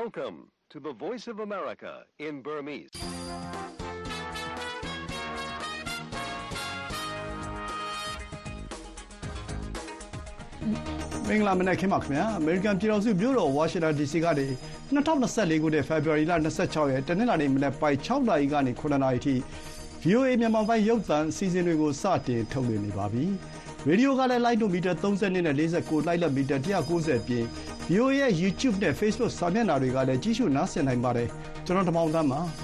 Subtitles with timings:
[0.00, 0.36] Welcome
[0.70, 2.92] to the Voice of America in Burmese.
[11.28, 14.46] ။မင်္ဂလာမနက်ခင်းပါခင်ဗျာ။ American ပြည်တော်စုမြို့တော် Washington DC ကနေ
[14.92, 19.34] 2024ခုနှစ် February လ26ရက်တနင်္လာနေ့မနက်ပိုင်း6နာရီကနေ9နာရီထိ
[20.02, 23.24] VOA မြန်မာပိုင်းရုပ်သံအစီအစဉ်တွေကိုစတင်ထုတ်လွှင့်နေပါပြီ။
[23.88, 27.44] ရေဒီယိုကလည်းလိုင်းဒိုမီတာ32နဲ့49လိုက်လက်မီတာ190ပြင်
[27.92, 31.28] VOA ရဲ့ YouTube နဲ့ Facebook စာမျက်နှာတွေကလည်း ကြည့်ရှု နားဆင်နိုင်ပါတယ်။
[31.66, 32.40] ကျွန်တော်တမောင်သန်းပါ။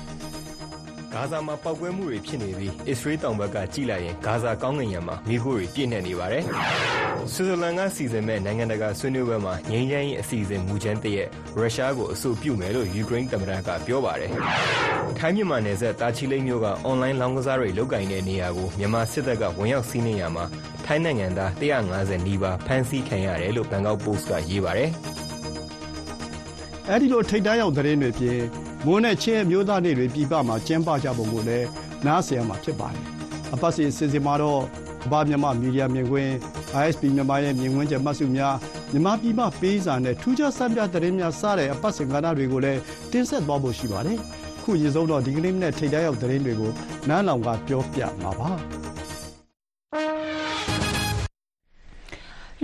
[1.14, 6.44] ဂါဇာမှာ ပောက်ကွဲမှုတွေဖြစ်နေပြီး အစ္စရေးတောင်ဘက်က ကြည့်လိုက်ရင် ဂါဇာကောင်းကင်ယံမှာမိခိုးတွေ ပြည့်နေနေပါတယ်။
[7.32, 14.30] ဆွစ်ဇာလန်က စီစဉ်မဲ့နိုင်ငံတကာဆွေးနွေးပွဲမှာ ငြိမ်းချမ်းရေးအစီအစဉ်မူချမ်းတရက်ရုရှားကို အဆိုပြုမယ်လို့ ယူကရိန်းသမ္မတက ပြောပါတယ်။
[15.18, 20.44] ထိုင်းမြန်မာနယ်စပ် တာချီလိတ်မြို့က အွန်လိုင်းလောင်းကစားတွေ လုပ်ကင်တဲ့နေရာကို မြန်မာစစ်တပ်က ဝင်ရောက်စီးနင်းရမှာ
[20.84, 24.90] ထိုင်းနိုင်ငံသား150နီးပါး ဖမ်းဆီးခံရတယ်လို့ ဘန်ကောက်ပို့စ်က ရေးပါတယ်။
[26.88, 28.40] အဲဒီလို ထိတ်တန်းရောက် သတင်းတွေပြင်
[28.86, 31.66] မွန်းနဲ့ချင်းအမျိုးသားနေ့တွေပြည်ပမှာကျင်းပကြပုံကိုလည်း
[32.06, 33.04] နားဆင်ရမှာဖြစ်ပါတယ်။
[33.54, 34.62] အပတ်စဉ်အစီအစဉ်မှာတော့
[35.02, 36.32] ကမ္ဘာ့မြန်မာမီဒီယာမြင်ကွင်း
[36.82, 38.54] ISP မြန်မာရဲ့မြင်ကွင်းချက်မှတ်စုများ
[38.92, 42.80] မြန်မာပြည်ပပေးစာနဲ့ထူးခြားစံပြသတင်းများစတဲ့အပတ်စဉ်ကဏ္ဍတွေကိုလည်း
[43.12, 44.18] တင်ဆက်သွားဖို့ရှိပါတယ်။
[44.62, 46.72] ခုရင်ဆုံးတော့ဒီကနေ့မနေ့ထိတ်တန်းရောက်သတင်းတွေကို
[47.08, 48.50] နန်းလောင်ကပြောပြမှာပါ။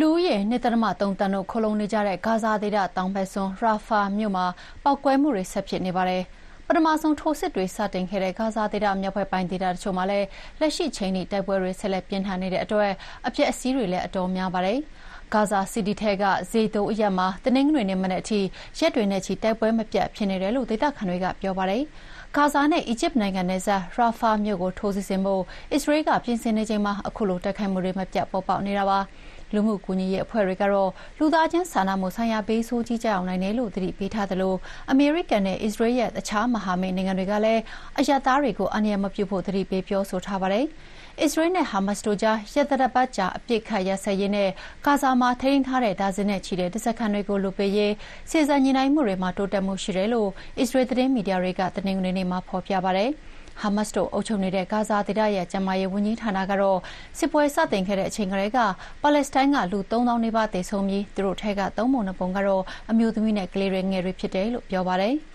[0.00, 4.46] လူဦးရေ ၂.၃ သန်းတို့ ခိုလှုံနေကြတဲ့ ဂါဇာဒေသတောင်ဘက်စွန်းရာဖာမြို့မှာ
[4.84, 6.22] ပေါက်ကွဲမှုတွေ ဆက်ဖြစ်နေပါတယ်။
[6.66, 10.26] ပထမဆုံး ထိုးစစ်တွေစတင်ခဲ့တဲ့ ဂါဇာဒေသ မြောက်ဘက်ပိုင်းဒေသတချို့မှာလည်း
[10.60, 12.90] လက်ရှိအချိန်ထိ တိုက်ပွဲတွေ ဆက်လက်ပြင်းထန်နေတဲ့အတွက်
[13.26, 14.78] အပျက်အစီးတွေလည်း အတော်များပါတယ်။
[15.34, 18.40] ဂါဇာစီးတီးထဲကဇေတုန်အရပ်မှာ တနင်္ဂနွေနေ့မနက်အထိ
[18.78, 21.82] ရက်တွေနဲ့ချီ တိုက်ပွဲမပြတ်ဖြစ်နေတယ်လို့ ဒေသခံတွေက ပြောပါတယ်။
[22.36, 25.42] ဂါဇာနဲ့ အီဂျစ်နိုင်ငံနယ်စပ်ရာဖာမြို့ကို ထိုးစစ်ဆင်ဖို့
[25.72, 29.00] အစ္စရေးလ်ကပြင်ဆင်နေချိန်မှာ ခုလို တိုက်ခိုက်မှုတွေ မပြတ်ပေါ်ပေါက်နေတာပါ။
[29.54, 34.54] လူမှုကူညီရေးအဖွဲ့တွေကတော့ လူသားချင်းစာနာမှုဆိုင်ရာ ဘေးဆိုးကြီး ကျရောက်နိုင်တယ်လို့ သတိပေးထားသလို
[34.90, 37.62] အမေရိကန်နဲ့ အစ္စရေးရဲ့တခြားမဟာမိတ်နိုင်ငံတွေကလည်း
[37.98, 40.64] အရပ်သားတွေကို အန္တရာယ်မပြုဖို့ သတိပေးပြောဆိုထားပါတယ်။
[41.22, 44.50] အစ္စရေးနဲ့ဟာမတ်စ်တို့ကြား ရက်သတ္တပတ်ကြာ အပစ်အခတ်ရပ်စဲရေးနဲ့
[44.84, 47.92] ဂါဇာမှာထိန်းသိမ်းထားတဲ့ ဒါဇင်နဲ့ချီတဲ့ဓားစာခံတွေကို လွှတ်ပေးရေး
[48.30, 53.10] စေ့စပ်ညှိနှိုင်းမှုတွေမှာ တိုးတက်မှုရှိတယ်လို့ အစ္စရေးသတင်းမီဒီယာတွေက တနင်္ဂနွေနေ့မှာ ဖော်ပြပါတယ်။
[53.60, 56.78] ဟာမတ်စ်တို့အုပ်ချုပ်နေတဲ့ ဂါဇာဒေသရဲ့ ကျန်းမာရေးဝန်ကြီးဌာနကတော့
[57.18, 58.58] စစ်ပွဲစတင်ခဲ့တဲ့အချိန်ကတည်းက
[59.02, 65.16] ပါလက်စတိုင်းက လူ၃သောင်းနီးပါးသေဆုံးပြီး သူတို့ထဲက သုံးပုံနှစ်ပုံကတော့ အမျိုးသမီးနဲ့ ကလေးတွေငယ်တွေဖြစ်တယ်လို့ ပြောပါတယ်။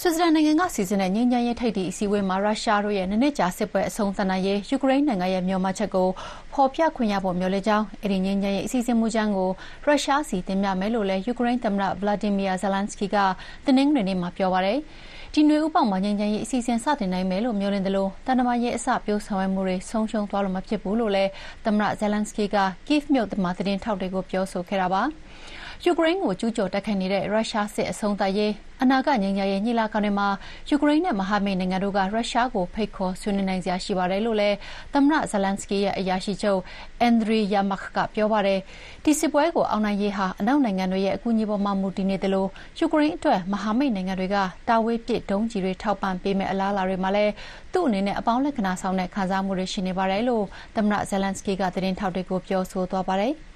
[0.00, 6.08] ဆွစ်ဇာလန်နိုင်ငံကစီစဉ်တဲ့ ငြိမ်းချမ်းရေးထိပ်သီးအစည်းအဝေးမှာ ရုရှားတို့ရဲ့နှစ်နှစ်ကြာစစ်ပွဲ အဆုံးသတ်နိုင်ရေး ယူကရိန်းနိုင်ငံရဲ့ မျှော်မှန်းချက်ကို
[6.52, 9.50] ဖော်ပြခွင့်ရဖို့ မျှော်လင့်ကြောင်း အဲဒီငြိမ်းချမ်းရေးအစီအစဉ်မူကြမ်းကို
[9.84, 13.16] ရုရှားဆီတင်ပြမယ်လို့လည်း ယူကရိန်းသမ္မတ Vladimir Zelensky က
[13.64, 14.78] တနင်္ဂနွေနေ့မှာ ပြောပါတယ်။
[15.34, 21.30] ဒီနွေဦးပေါက်မှာငြိမ်းချမ်းရေးအစီအစဉ်စတင်နိုင်မယ်လို့မျှော်လင့်သလိုတန်တမာရေးအစပျိုးဆောင်ရွက်မှုတွေဆုံးရှုံးသွားလို့မဖြစ်ဘူးလို့လည်း
[21.64, 25.02] သမ္မတ Zelensky က Kyiv မြို့မှာသတင်းထောက်တွေကိုပြောဆိုခဲ့တာပါ။
[25.84, 28.52] ယူကရိန်းကို ကျူးကျော်တိုက်ခိုက်နေတဲ့ ရုရှားစစ်အဆုံးသတ်ရေး
[28.82, 30.28] အနာဂတ်ငြိမ်းချမ်းရေး ညီလာခံတွေမှာ
[30.68, 34.56] ယူကရိန်းနဲ့ မဟာမိတ်နိုင်ငံတို့က ရုရှားကို ဖိတ်ခေါ်ဆွေးနွေးနိုင်စရာ ရှိပါတယ်လို့လည်း
[34.94, 36.60] သမ္မတဇလန်စကီရဲ့ အရာရှိချုပ်
[37.00, 38.60] အန်ဒရီယာမခ်ကပြောပါတယ်။
[39.04, 42.46] ဒီစစ်ပွဲကို အောင်နိုင်ရေးဟာ အနောက်နိုင်ငံတွေရဲ့ အကူအညီပေါ်မှာ မူတည်နေသလို
[42.78, 44.36] ယူကရိန်းအတွက် မဟာမိတ်နိုင်ငံတွေက
[44.68, 47.32] တာဝေးပစ်ဒုံးကျည်တွေ ထောက်ပံ့ပေးမယ့် အလားအလာတွေမှာလည်း
[47.72, 50.44] သူ့အနေနဲ့ အပေါင်းလက္ခဏာဆောင်တဲ့ ခံစားမှုတွေ ရှိနေပါတယ်လို့
[50.76, 53.34] သမ္မတဇလန်စကီကသတင်းထောက်တွေကို ပြောဆိုသွားပါတယ်။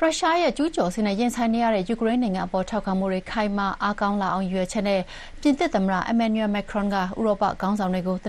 [0.00, 5.00] ရုရှားရဲ့ကျူးကျော်စစ်နဲ့ရင်ဆိုင်နေရတဲ့ယူကရိန်းနိုင်ငံအပေါ်ထောက်ခံမှုတွေခိုင်မာအားကောင်းလာအောင်ရည်ရွယ်ချက်နဲ့
[5.40, 8.26] ပြင်သစ်သမ္မတ Emmanuel Macron ကဥရောပခေါင်းဆောင်တွေကိုတ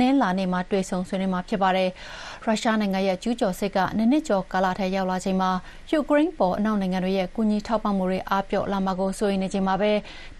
[0.00, 1.90] နင်္လာနေ့မှာတွေ့ဆုံဆွေးနွေးမှာဖြစ်ပါတယ်။
[2.44, 5.50] ရုရှားနိုင်ငံရဲ့ကျူးကျော်စစ်ကနှစ်နှစ်ကျော်ကာလထဲရောက်လာချိန်မှာ
[5.90, 9.92] ယူကရိန်းပေါ်အနောက်နိုင်ငံတွေရဲ့ကူညီထောက်ပံ့မှုတွေအားပျော့လာမှာကိုစိုးရိမ်နေချိန်မှာပဲ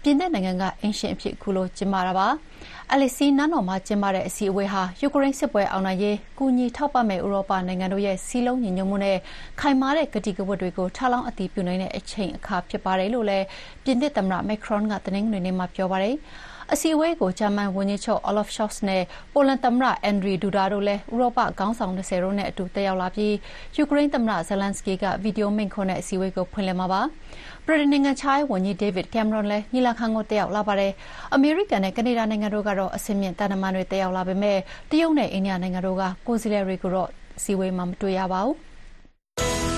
[0.03, 2.27] ပြင်သစ်နိုင်ငံကအိမ်ရှင်အဖြစ်ခုလိုကျင်းပတာပါ။
[2.91, 9.17] အလီစီနန်းတော်မှာကျင်းပတဲ့အစည်းအဝေးဟာယူကရိန်းစစ်ပွဲအောင်နိုင်ရေးကူညီထောက်ပံ့မယ့်ဥရောပနိုင်ငံတို့ရဲ့စီးလုံးညီညွတ်မှုနဲ့
[9.59, 13.45] ခိုင်မာတဲ့ကတိကဝတ်တွေကိုထားလောင်းအတည်ပြုနိုင်တဲ့အချိန်အခါဖြစ်ပါတယ်လို့လည်း
[13.83, 16.15] ပြင်သစ်သမ္မတမက်ခရွန်ကတနင်္ဂနွေနေ့မှာပြောပါတယ်။
[16.75, 23.33] အစည်းအဝေးကို ဂျာမန်ဝန်ကြီးချုပ် Olaf Scholz နဲ့ ပိုလန်သမ္မတ Andrzej Duda တို့လည်း ဥရောပခေါင်းဆောင် ၂၀ တို့နဲ့အတူ တက်ရောက်လာပြီး
[23.75, 27.01] ယူကရိန်းသမ္မတ Zelenskyy ကဗီဒီယိုမိန့်ခွန်းနဲ့ အစည်းအဝေးကို ဖွင့်လှစ်မှာပါ။
[27.65, 30.91] ဗြိတိန်နိုင်ငံခြားရေးဝန်ကြီး David Cameron လည်း ညီလာခံကို တက်ရောက်လာပါတယ်။
[31.33, 34.57] အမေရိကန်နဲ့ ကနေဒါနိုင်ငံတို့ကတော့ အဆင့်မြင့်သံတမန်တွေ တက်ရောက်လာပေမဲ့
[34.91, 38.55] တရုတ်နဲ့ အိန္ဒိယနိုင်ငံတို့က ကိုယ်စားလှယ်တွေကိုတော့ အစည်းအဝေးမှာ မတွေ့ရပါဘူး။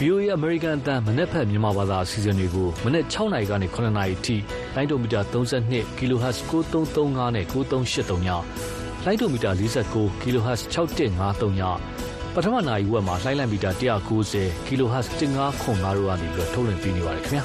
[0.00, 4.36] VOA American အတန်းမနေ့ဖက်မြန်မာဘာသာအစီအစဉ်တွေကိုမနေ့6နာရီကနေ9နာရီထိ
[4.74, 8.28] လိုင်းဒိုမီတာ32 kHz 9335နဲ့9383ည
[9.04, 11.62] လိုင်းဒိုမီတာ49 kHz 6153ည
[12.34, 17.44] ပထမနာရီဝက်မှာလိုင်းလံမီတာ190 kHz 1505တို့ကနေပြီးထုတ်လွှင့်ပေးနေပါတယ်ခင်ဗျာ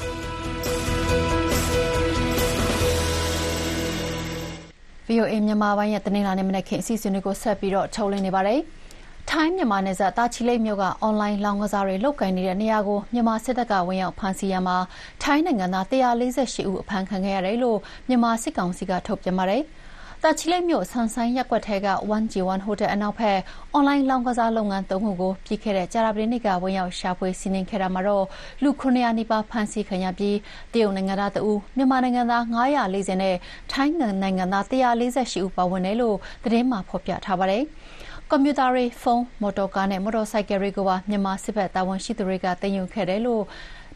[5.08, 8.62] VOA မြန်မာပိုင်းရဲ့သတင်းလာနေမနေ့ခင်အစီအစဉ်တွေကိုဆက်ပြီးတော့ထုတ်လွှင့်နေပါတယ်။
[9.32, 14.78] ထိုင်းမြန်မာနယ်စပ် တာချီလိတ်မြို့က အွန်လိုင်းလောင်းကစားတွေ လုပ်ကိုင်နေတဲ့နေရာကို မြန်မာစစ်တပ်က ဝင်ရောက်ဖမ်းဆီးရမှာ
[15.24, 19.64] ထိုင်းနိုင်ငံသား148ဦး အဖမ်းခံခဲ့ရတယ်လို့ မြန်မာစစ်ကောင်စီက ထုတ်ပြန်ပါတယ်။
[20.24, 21.88] တာချီလိတ်မြို့ ဆန်ဆိုင်ရပ်ကွက်ထဲက
[22.20, 23.38] 1G1 ဟိုတယ်အနောက်ဘက်
[23.74, 28.26] အွန်လိုင်းလောင်းကစားလုပ်ငန်း ၃ ခုကို ပြီးခဲ့တဲ့ကြာသပတေးနေ့က ဝင်ရောက်ရှာဖွေစီးနင်းခဲ့တာမှာတော့
[28.64, 30.38] လူ900နီးပါး ဖမ်းဆီးခံရပြီး
[30.74, 33.36] တရုတ်နိုင်ငံသားတဦး မြန်မာနိုင်ငံသား940နဲ့
[33.72, 37.64] ထိုင်းနိုင်ငံသား148ဦး ပါဝင်တယ်လို့ သတင်းမှာ ဖော်ပြထားပါတယ်။
[38.32, 43.44] ကွန်ပျူတာတွေ ဖုန်း မော်တော်ကားနဲ့ မော်တော်ဆိုင်ကယ်တွေကိုပါ မြန်မာစစ်ဘက်တာဝန်ရှိသူတွေကတင်ယူခဲ့တယ်လို့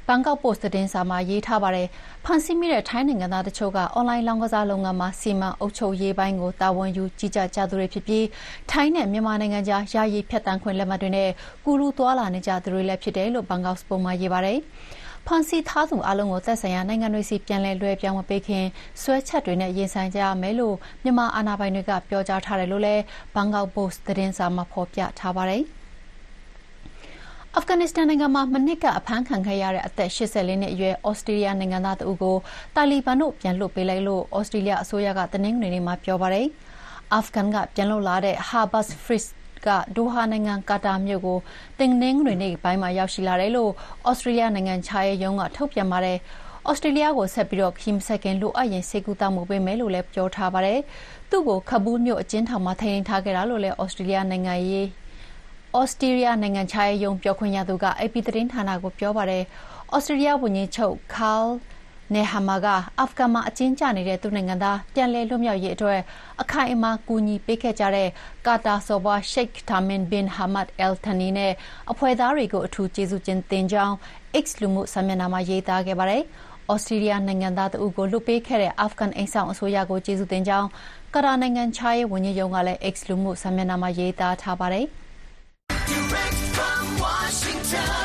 [0.08, 1.88] ဘန်ကောက်ပို့စ်သတင်းစာမှာ ရေးထားပါတယ်။
[2.26, 8.26] ဖမ်းဆီးမိတဲ့ ထိုင်းနိုင်ငံသားတချို့က အွန်လိုင်းလောင်းကစားလုပ်ငန်းမှာ စီမံအုပ်ချုပ်ရေးပိုင်းကို တာဝန်ယူကြီးကြပ်ကြသူတွေဖြစ်ပြီး
[8.72, 11.30] ထိုင်းနဲ့မြန်မာနိုင်ငံကြား ယာယီဖြတ်တန်းခွင့်လက်မှတ်တွေနဲ့
[11.66, 14.60] ကူလူသွားလာနေကြသူတွေလည်းဖြစ်တယ်လို့ ဘန်ကောက်စ်ပိုမှာ ရေးပါတယ်။
[15.30, 18.66] ဖမ်းဆီးထားသူအလုံးကိုသက်ဆိုင်ရာနိုင်ငံတွေစီပြန်လည်လွှဲပြောင်းမပေးခင်
[19.02, 23.04] ဆွဲချက်တွေနဲ့ရင်ဆိုင်ကြရမယ်လို့မြန်မာအာဏာပိုင်တွေကပြောကြားထားတယ်လို့လည်း
[23.36, 25.64] ဘန်ကောက်ပို့စ်သတင်းစာမှာဖော်ပြထားပါတယ်။
[27.56, 32.38] အာဖဂန်နစ္စတန်နိုင်ငံမှာမနှစ်ကအဖမ်းခံခဲ့ရတဲ့အသက်84နှစ်အရွယ်ဩစတြေးလျနိုင်ငံသားတဦးကို
[32.76, 36.48] တာလီဘန်တို့ပြန်လွှတ်ပေးလိုက်လို့ဩစတြေးလျအစိုးရကတနင်္ဂနွေနေ့မှာပြောပါတယ်။
[37.14, 39.26] အာဖဂန်ကပြန်လွတ်လာတဲ့ Harbus Fris
[39.66, 41.40] က ဒိုဟာနိုင်ငံ ကာတာမြို့ကို
[41.80, 43.72] တင်နင်းငွေနေ့ပိုင်းမှာ ရောက်ရှိလာတယ်လို့
[44.10, 46.18] ဩစတြေးလျ နိုင်ငံခြားရေးရုံးက ထုတ်ပြန်ပါတယ်။
[46.70, 50.80] ဩစတြေးလျကို ဆက်ပြီးတော့ခီမစကန်လိုအပ်ရင်စေကူတာမှုပေးမယ်လို့လည်း ပြောထားပါတယ်။
[51.30, 54.88] သူ့ကိုခပူးမြို့ အကျဉ်းထောင်မှာ ထိန်းထားခဲ့တာလို့လည်းဩစတြေးလျနိုင်ငံရေး
[55.80, 59.44] ဩစတြေးလျ နိုင်ငံခြားရေးရုံး ပြောခွင့်ရသူက AP သတင်းဌာနကို ပြောပါတယ်။
[59.96, 60.96] ဩစတြေးလျဝန်ကြီးချုပ်
[62.10, 62.68] Karl Nehammer က
[63.00, 66.00] အာဖဂန်မှာအကျဉ်းကျနေတဲ့သူ့နိုင်ငံသားပြန်လည်လွတ်မြောက်ရေးအတွက်
[66.42, 68.10] အခိုင်အမာကူညီပေးခဲ့ကြတဲ့
[68.48, 71.54] ကာတာစော်ဘွား Sheikh Tamim bin Hamad Al Thani နဲ့
[71.92, 73.96] အဖွဲ့သားတွေကိုအထူးကျေးဇူးတင်ကြောင်း
[74.44, 76.24] X လူမှုစာမျက်နှာမှာရေးသားခဲ့ပါတယ်။
[76.72, 80.68] ဩစတြေးလျနိုင်ငံသားတဦးကိုလွှတ်ပေးခဲ့တဲ့အာဖဂန်အိမ်စောင့်အစိုးရကိုကျေးဇူးတင်ကြောင်း
[81.14, 84.88] ကာတာနိုင်ငံခြားရေးဝန်ကြီးရုံးကလည်း X လူမှုစာမျက်နှာမှာရေးသားထားပါတယ်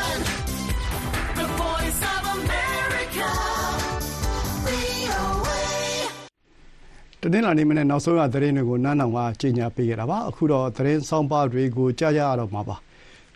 [7.27, 12.77] ။တနင်္လာနေ့မနေ့နောက်ဆုံးရသတင်းတွေကိုနန်းနောင်ကကြီးညာပေးခဲ့တာပါအခုတော့သတင်းဆောင်ပါတွေကိုကြားကြရတော့မှာပါ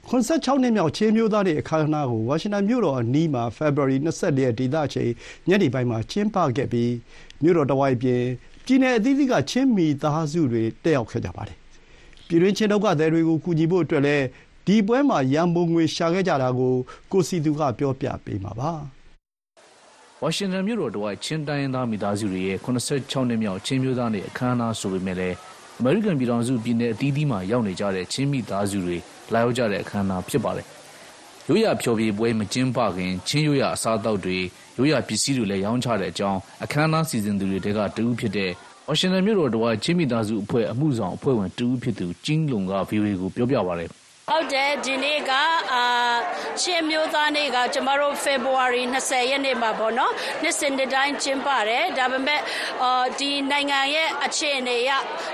[0.08, 5.10] 86နှစ်မြောက်ချင်းမျိုးသားတွေအခမ်းအနားကိုဝါရှင်တန်မြို့တော်အနီးမှာ February 24ရက်ဒေသအချိန်
[5.48, 6.92] ညနေပိုင်းမှာကျင်းပခဲ့ပြီး
[7.42, 8.22] မြို့တော်တဝိုက်ပြင်
[8.64, 11.56] ပြည်내အသီးသီးကချင်းမီသားစုတွေတက်ရောက်ခဲ့ကြပါတယ်
[12.28, 14.24] ပြည်တွင်းချင်းဒုက္ခသည်တွေကိုကူညီဖို့အတွက်လည်း
[14.66, 16.74] ဒီပွဲမှာရန်ပုံငွေရှာခဲ့ကြတာကို
[17.12, 18.72] ကိုစီသူကပြောပြပေးမှာပါ။
[20.22, 25.36] ဝါရှင်တန်မြို့တော်တဝိုက်ချင်းတိုင်းရင်းသားမိသားစုတွေရဲ့86နှစ်မြောက်ချင်းမျိုးသားနေ့အခမ်းအနားဆိုပေမဲ့လည်း
[25.78, 28.96] အမေရိကန်ပြည်ထောင်စုပြည်내အသီးသီးမှာရောက်နေကြတဲ့ချင်းမိသားစုတွေ
[29.32, 30.66] လာရောက်ကြတဲ့အခမ်းအနားဖြစ်ပါတယ်။
[31.48, 34.38] ရိုးရာဖျော်ဖြေပွဲမကျင်းပခင်ချင်းရိုးရာအစားအသောက်တွေ
[34.78, 38.50] ရိုးရာပစ္စည်းတွေလည်းရောင်းချတဲ့အကြောင်းအခမ်းအနားစီစဉ်သူတွေတဲကတူဖြစ်တဲ့
[38.86, 43.90] ဝါရှင်တန်မြို့တော်တဝိုက်ချင်းမိသားစုအဖွဲ့အမှုဆောင်အဖွဲ့ဝင်တူဖြစ်သူကျင်းလုံက VOA ကိုပြောပြပါရယ်
[44.28, 45.32] ဟုတ်တယ်ဒီနေ့က
[45.72, 45.84] အာ
[46.60, 52.40] ချင်းမျိုးသားနေ့ကကျမတို့ February 20ရက်နေ့မှာပေါ့နော်နှစ်စဉ်တစ်တိုင်းကျင်းပတယ်ဒါပေမဲ့
[52.82, 54.90] အာဒီနိုင်ငံရဲ့အခြေအနေအရ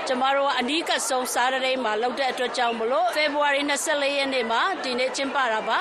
[0.07, 5.77] ကျမတို့ကအနီးကပ်ဆုံးစားတရိတ်မှာလောက်တဲ့အတွက်ကြောင့်မလို့ February 24ရက်နေ့မှာဒီနေ့ကျင်းပတာပါ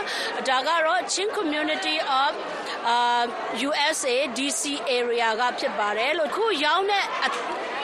[0.49, 2.33] ဒါကတော့ Chin Community of
[2.95, 3.25] uh,
[3.69, 4.63] USA DC
[4.99, 7.05] area ကဖြစ်ပါတယ်လို့ခုရောက်တဲ့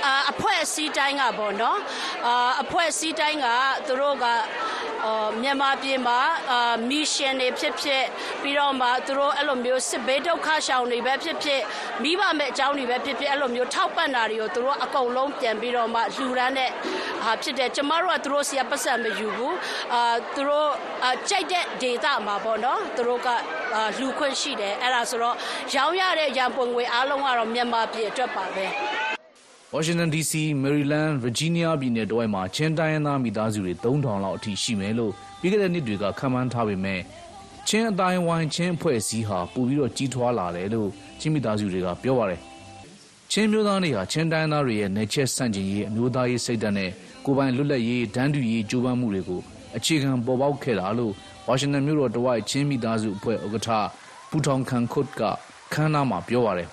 [0.06, 1.78] အာအဖွဲ့အစည်းတိုင်းကပေါ့နော်
[2.26, 3.48] အာအဖွဲ့အစည်းတိုင်းက
[3.86, 4.26] သူတို့က
[5.04, 6.18] အာမြန်မာပြည်မှာ
[6.50, 8.04] အာမီရှင်တွေဖြစ်ဖြစ်
[8.42, 11.60] ပြီးတော့မှသူတို့အဲ့လိုမျိုးစစ်ဘေးဒုက္ခရှောင်တွေပဲဖြစ်ဖြစ်
[12.02, 16.70] မိဘမဲ့အကြောင်းတွေပဲဖြစ်ဖြစ်အဲ့လိုမျိုးထောက်ပံ့တာတွေကိုသူတို့အကုန်လုံးပြန်ပြီးတော့မှလှူဒန်းတဲ့
[17.24, 19.56] ဟာဖြစ်တယ်ကျမတို့ကသူတို့ဆီကပတ်စံမယူဘူး
[19.94, 20.70] အာသူတို့
[21.04, 23.28] အာကြိုက်တဲ့ဒေတာမှာပေါ့နော်သူတို့က
[23.74, 25.36] အာလှူခွင့်ရှိတယ်အဲ့ဒါဆိုတော့
[25.74, 28.66] ရောင်းရတဲ့ရန်ပုံငွေအားလုံးကတော့မြန်မာပြည်အတွက်ပါပဲ
[29.74, 37.00] ဝါရှင်တန် DC, Maryland, Virginia ပြည်နယ်တဝိုက်မှာ ချင်းတိုင်းရင်းသားမိသားစုတွေ3000လောက်အထိ ရှိမယ်လို့ ပြီးခဲ့တဲ့နှစ်တွေက ခန့်မှန်းထားပေမဲ့
[37.68, 40.88] ချင်းအတိုင်းဝိုင်း ချင်းအဖွဲ့အစည်းဟာ ပိုပြီးတော့ ကြီးထွားလာတယ်လို့
[41.20, 42.40] ချင်းမိသားစုတွေက ပြောပါတယ်။
[43.30, 46.90] ချင်းမျိုးသားတွေဟာ ချင်းတိုင်းရင်းသားတွေရဲ့နေချက်ဆန့်ကျင်ရေး အမျိုးသားရေးစိတ်ဓာတ်နဲ့
[47.24, 49.40] ကိုယ်ပိုင်လွတ်လပ်ရေးဒန်းတူရေး ကြိုးပမ်းမှုတွေကို
[49.76, 51.12] အခြေခံပေါ်ပေါက်ခဲ့တာလို့
[51.46, 53.68] ဝါရှင်တန်မြို့တော်တဝိုက် ချင်းမိသားစုအဖွဲ့ ဥက္ကဋ္ဌ
[54.30, 55.22] ပူထောင်ခန်ခွတ်က
[55.72, 56.68] ခမ်းနားမှာ ပြောပါတယ်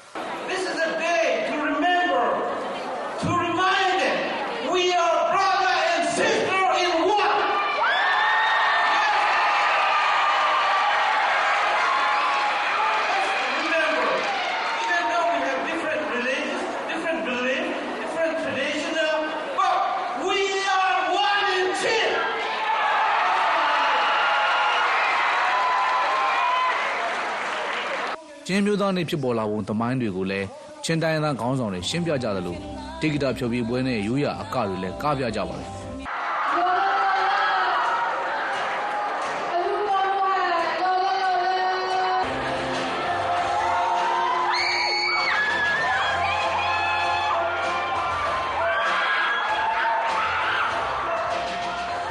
[28.67, 30.47] မျိုးသားနေဖြစ်ပေါ်လာပုံသမိုင်းတွေကိုလည်း
[30.83, 32.59] ချင်းတိုင်းရင်းသားခေါင်းဆောင်တွေရှင်းပြကြတယ်လို့
[32.99, 35.69] တေဂီတာဖျော်ဖြေပွဲနဲ့ရိုးရာအကတွေလည်းကားပြကြပါတယ်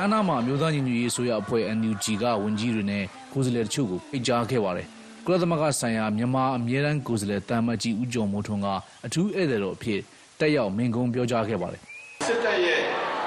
[0.02, 4.88] အနာမှာအမျိုးသားညီညွတ်ရေးဆိုရအဖွဲ့ NUG ကဝန်ကြီးတွေနဲ့ကိုယ်စားလှယ်တချို့ကိုဖိတ်ကြားခဲ့ပါတယ်။
[5.28, 8.68] ကုလသမဂ္ဂဆိုင်ရာမြန်မာအမြဲတမ်းကိုယ်စားလှယ်တာမတ်ကြီးဦးကျော်မိုးထွန်းက
[9.06, 10.00] အထူးဧည့်သည်တော်အဖြစ်
[10.40, 11.80] တက်ရောက်မင်ကုန်းပြောကြားခဲ့ပါတယ်
[12.26, 12.80] စစ်တပ်ရဲ့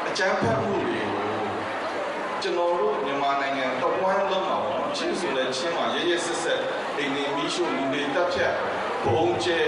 [0.07, 1.27] အကြမ်းဖက်မှုတွေကို
[2.41, 6.61] ကျွန်တော်တို့မြန်မာနိုင်ငံတော့ဝိုင်းလုံးမှာပေါ့ချင်းဆိုတဲ့ချင်းမှာရရဆက်ဆက်
[6.97, 8.53] အိမ်နေမီးရှို့လူတွေတပ်ဖြတ်
[9.05, 9.61] ဘုံကျဲ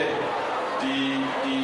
[0.81, 0.95] ဒီ
[1.43, 1.57] ဒီ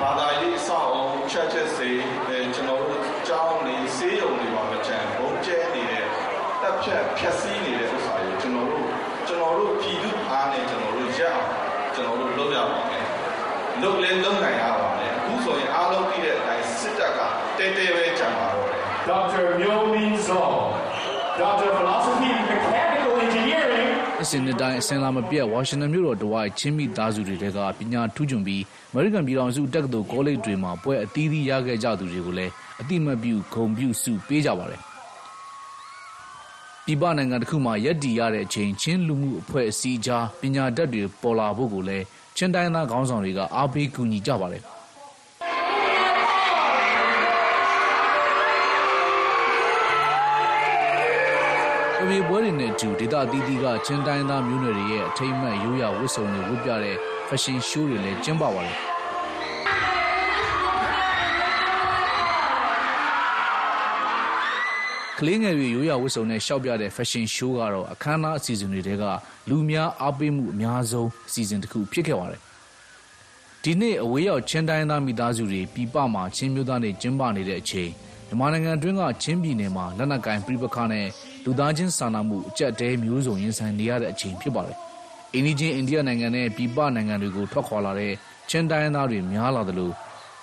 [0.00, 1.90] ဘာသာရေးအဆောက်အအုံချက်ချက်စေ
[2.26, 6.04] အဲကျွန်တော်တို့ကြောင်းနေစေးရုံတွေပါမချမ်းဘုံကျဲနေတဲ့
[6.62, 8.84] တပ်ဖြတ်ဖြတ်စည်းနေတဲ့ဥစ္စာကိုကျွန်တော်တို့
[9.28, 10.13] ကျွန်တော်တို့ပြည်သူ
[10.44, 11.44] အားနဲ့ကျွန်တော်တို့ရအောင်
[11.94, 13.04] ကျွန်တော်တို့လုပ်ရပါမယ်
[13.82, 17.20] လုပ်လဲလုပ်နိုင်ရပါမယ်အခုဆိုရင်အားလုံးပြည့်တဲ့အတိုင်းစစ်တပ်က
[17.58, 19.44] တဲတဲပဲကြံပါတော့တယ် Dr.
[19.60, 20.72] Myo Min Zong,
[21.40, 21.70] Dr.
[21.76, 23.90] Philosophy and Mechanical Engineering,
[24.22, 34.82] အစဉ်နှစ်တိုင်းအစဉ်လာမပြတ်ဝါရှင်တန်မြို့တော်တဝိုက်ချင်းမိသားစုတွေတဲကပညာထူးချွန်ပြီးအမေရိကန်ပြည်ထောင်စုတက္ကသိုလ်ကောလိပ်တွေမှာပွဲအသီးသီးရခဲ့ကြသူတွေကိုလည်းအတိမတ်ပြုဂုံပြုစုပေးကြပါတယ်။
[36.86, 42.04] ပြည်ပနိုင်ငံတစ်ခုမှာရက်တည်ရတဲ့အချိန်ချင်းလူမှုအဖွဲ့အစည်းကြားပညာတတ်တွေပေါ်လာဖို့ကိုလည်း
[42.36, 44.62] ချင်းတိုင်းသားခေါင်းဆောင်တွေကအားပေးကူညီကြပါတယ်။
[52.00, 56.96] အမေပွဲတွေနဲ့အတူဒေသအသီးသီးကချင်းတိုင်းသားမျိုးနွယ်တွေရဲ့အထိမ်းအမှတ်ရိုးရာဝတ်စုံတွေဝတ်ပြတဲ့
[57.28, 58.93] fashion show တွေလည်းကျင်းပပါတယ်
[65.26, 69.04] လေးငယ်တွေရိုးရာဝတ်စုံနဲ့ရှောက်ပြတဲ့ fashion show ကတော့အခမ်းအနားအစီအစဉ်တွေတဲက
[69.48, 72.40] လူများအားပေးမှုအများဆုံးအစီအစဉ်တစ်ခုဖြစ်ခဲ့ပါတယ်
[73.62, 77.90] ဒီနေ့အဝေးရောက်ချင်းတိုင်းသားမိသားစုတွေပြည်ပမှာချင်းမျိုးသားတွေကျင်းပနေတဲ့အချိန်
[78.26, 81.06] မြန်မာနိုင်ငံအတွင်းကချင်းပြည်နယ်မှာလက်နက်ကင်ပြိပခါနဲ့
[81.44, 84.76] လူသားချင်းစာနာမှုအကြက်တဲမျိုးစုံရင်ဆိုင်နေရတဲ့အချိန်ဖြစ်ပါတယ်။
[85.34, 88.12] အိန္ဒိချင်းအိန္ဒိယနိုင်ငံနဲ့ပြည်ပနိုင်ငံတွေကိုထွက်ခွာလာတဲ့
[88.50, 89.90] ချင်းတိုင်းသားတွေများလာသလို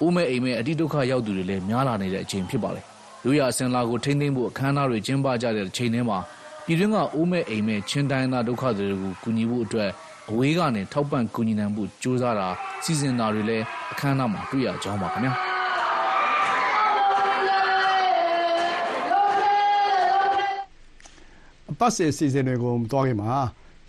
[0.02, 2.86] အိုးမဲအိမ်မဲအတိဒုက္ခရောက်သူတွေလည်းများလာနေတဲ့အချိန်ဖြစ်ပါတယ်။
[3.26, 6.18] လူရအစင်လာကို ထိမ့်သိမ့်ဖို့ အခမ်းအနားတွေ ကျင်းပကြတဲ့အချိန်ထဲမှာ
[6.66, 9.90] ပြည်တွင်းက အိုးမဲအိမ်မဲချင်းတိုင်းသား ဒုက္ခသည်တွေကို ကူညီဖို့အတွက်
[10.30, 12.48] အဝေးကနေ ထောက်ပံ့ကူညီနိုင်ဖို့ ကြိုးစားတာ
[12.84, 15.34] စီစဉ်တာတွေလည်း အခမ်းအနားမှာ တွေ့ရကြောင်းပါခင်ဗျာ။
[21.72, 23.32] အပတ်စဉ်အစီအစဉ်တွေကို မသွားခင်မှာ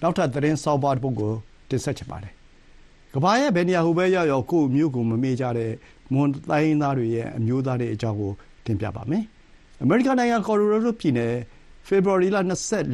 [0.03, 1.33] နောက်ထပ် သတင်းဆောင်းပါးတစ်ပုဒ်ကို
[1.71, 2.33] တင်ဆက်ချင်ပါတယ်။
[3.15, 5.73] ကမ္ဘာရဲ့ ဘယ်နေရာဟိုပဲရောက်ရောက် ကိုယ့်မျိုးကို မမေ့ကြတဲ့
[6.12, 8.33] မွန်တိုင်းရင်းသားတွေရဲ့ အမျိုးသားတွေအကြောင်းကို
[8.66, 9.25] တင်ပြပါမယ်။
[9.83, 11.35] အမေရိကန်နိုင်ငံ ကော်လိုရာဒိုပြည်နယ်
[11.87, 12.42] ဖေဖော်ဝါရီလ ၂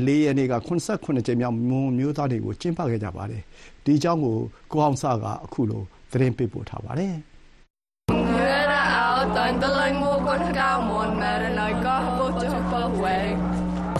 [0.06, 0.68] ၄ ရက်နေ့က ၇
[1.04, 3.42] ၇ ကြိမ်မြောက် မွန်အမျိုးသားတွေကို ကျင်းပခဲ့ကြပါတယ်။
[3.84, 4.36] ဒီအကြောင်း ကို
[4.72, 5.82] ကိုအောင်စကအခုလို
[6.12, 7.14] သတင်းပေးပို့ထားပါတယ်။
[8.34, 9.18] Mera ao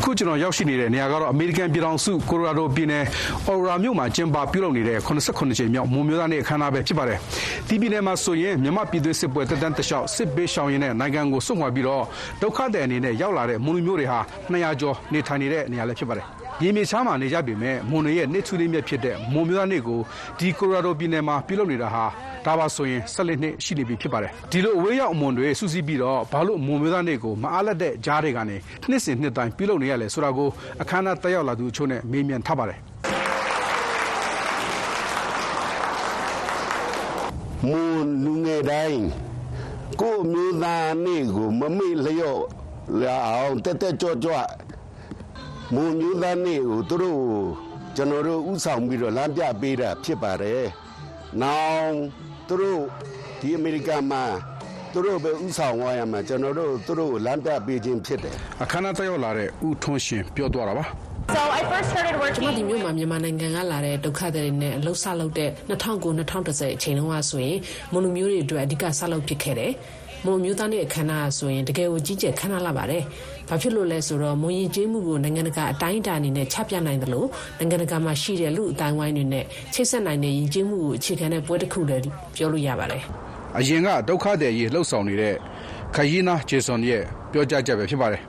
[0.09, 3.05] အခုကျွန်တော်ရောက်ရှိနေတဲ့နေရာကတော့အမေရိကန်ပြည်ထောင်စုကိုလိုရာဒိုပြည်နယ်
[3.47, 7.19] အော်ရာမြို့မှာကျင်းပပြုလုပ်နေတဲ့89ကြိမ်မြောက်မွန်မျိုးသားနေ့အခမ်းအနားပဲဖြစ်ပါတယ်။
[7.69, 12.05] ဒီပြည်နယ်မှာဆိုရင်မြန်မာပြည်သွေးစစ်ပွဲတက်တန်းတလျှောက်စစ်ပေးရှောင်ရင်တဲ့နိုင်ငံကိုစွန့်ခွာပြီးတော့
[12.43, 14.19] ဒုက္ခသည်အနေနဲ့ရောက်လာတဲ့မွန်လူမျိုးတွေဟာ
[14.53, 16.27] 200ကျော်နေထိုင်နေတဲ့နေရာလည်းဖြစ်ပါတယ်။
[16.63, 20.01] ရေမြေချားမှာနေကြပြီမဲ့မွန်တွေရဲ့နေ့ထူးလေးမြတ်ဖြစ်တဲ့မွန်မျိုးသားနေ့ကို
[20.39, 22.05] ဒီကိုလိုရာဒိုပြည်နယ်မှာပြုလုပ်နေတာဟာ
[22.49, 28.57] ဒါပါဆိုရင်14နှစ်ရှိနေပြီဖြစ်ပါတယ်ဒီလိုအဝေးရောက်အမွန်တွေစူးစီးပြီးတော့ဘာလို့အမွန်မျိုးသားတွေကိုမအားလက်တဲ့ကြားတွေကနေ
[28.91, 30.49] နှစ်စဉ်နှစ်တိုင်းပြုလုပ်နေရလဲဆိုတာကို
[30.83, 32.79] အခမ်းအနားတက်ရောက်လာသူအချို့နဲ့မေးမြန်းထားပါတယ်
[37.67, 39.03] မွန်လူငယ်တိုင်း
[40.01, 42.43] ကိုယ့်မျိုးသားနေ့ကိုမမေ့လျော့
[43.01, 44.35] လာအောင်တက်တက်ကြွကြွ
[45.75, 47.23] မွန်မျိုးသားနေ့ကိုသူတို့
[47.97, 50.65] ကျွန်တော်တို့ဥဆောင်ပြီးတော့လမ်းပြပေးတာဖြစ်ပါတယ်။
[51.43, 51.97] နောက်
[52.49, 52.81] သူတို့
[53.41, 54.23] ဒီအမေရိကန်မှာ
[54.93, 60.85] သူတို့ပဲဥဆောင်ဝါရမှာကျွန်တော်တို့သူတို့ကိုလမ်းပြပေးခြင်းဖြစ်တယ်အခမ်းအနားတက်ရောက်လာတဲ့ဦးထွန်းရှင်ပြောသွားတာပါ
[61.37, 67.59] So I first started working ကျွန်မဒီမြို့မှာမြန်မာနိုင်ငံကလာတဲ့ဒုက္ခသည်တွေနဲ့အလုပ်ဆလုပ်တဲ့2009-2010အချိန်တုန်းကဆိုရင်
[67.93, 69.73] မွန်လူမျိုးတွေအတွက်အဓိကဆလုပ်ဖြစ်ခဲ့တယ်။
[70.25, 73.03] မွန်မျိုးသားနဲ့အခမ်းအနားဆိုရင်တကယ်ကိုကြီးကျယ်ခမ်းနားလာပါတယ်။
[73.49, 79.45] ဘာဖြစ်လို့လဲဆိုတော့မွန်ရင်ကျေးမှုကိုနိုင်ငံတကာအတိုင်းအတာအနေနဲ့ချပြနိုင်တယ်လို့နိုင်ငံတကာမှာရှိတဲ့လူအတိုင်းဝိုင်းတွေနဲ့
[79.75, 82.03] ချိတ်ဆက်နိုင်တဲ့ရင်ကျေးမှုကိုအခြေခံတဲ့ပွဲတစ်ခုလည်း
[82.37, 83.03] ပြောလို့ရပါတယ်။
[83.59, 85.35] အရင်ကဒုက္ခသည်ကြီးလှုပ်ဆောင်နေတဲ့
[85.95, 88.21] ခရီးနာဂျေဆွန်ရဲ့ပြောကြားချက်ပဲဖြစ်ပါတယ်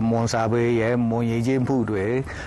[0.00, 2.06] အာမွန်စာပေရဲ့မွန်ရည်ချင်းမှုတွေ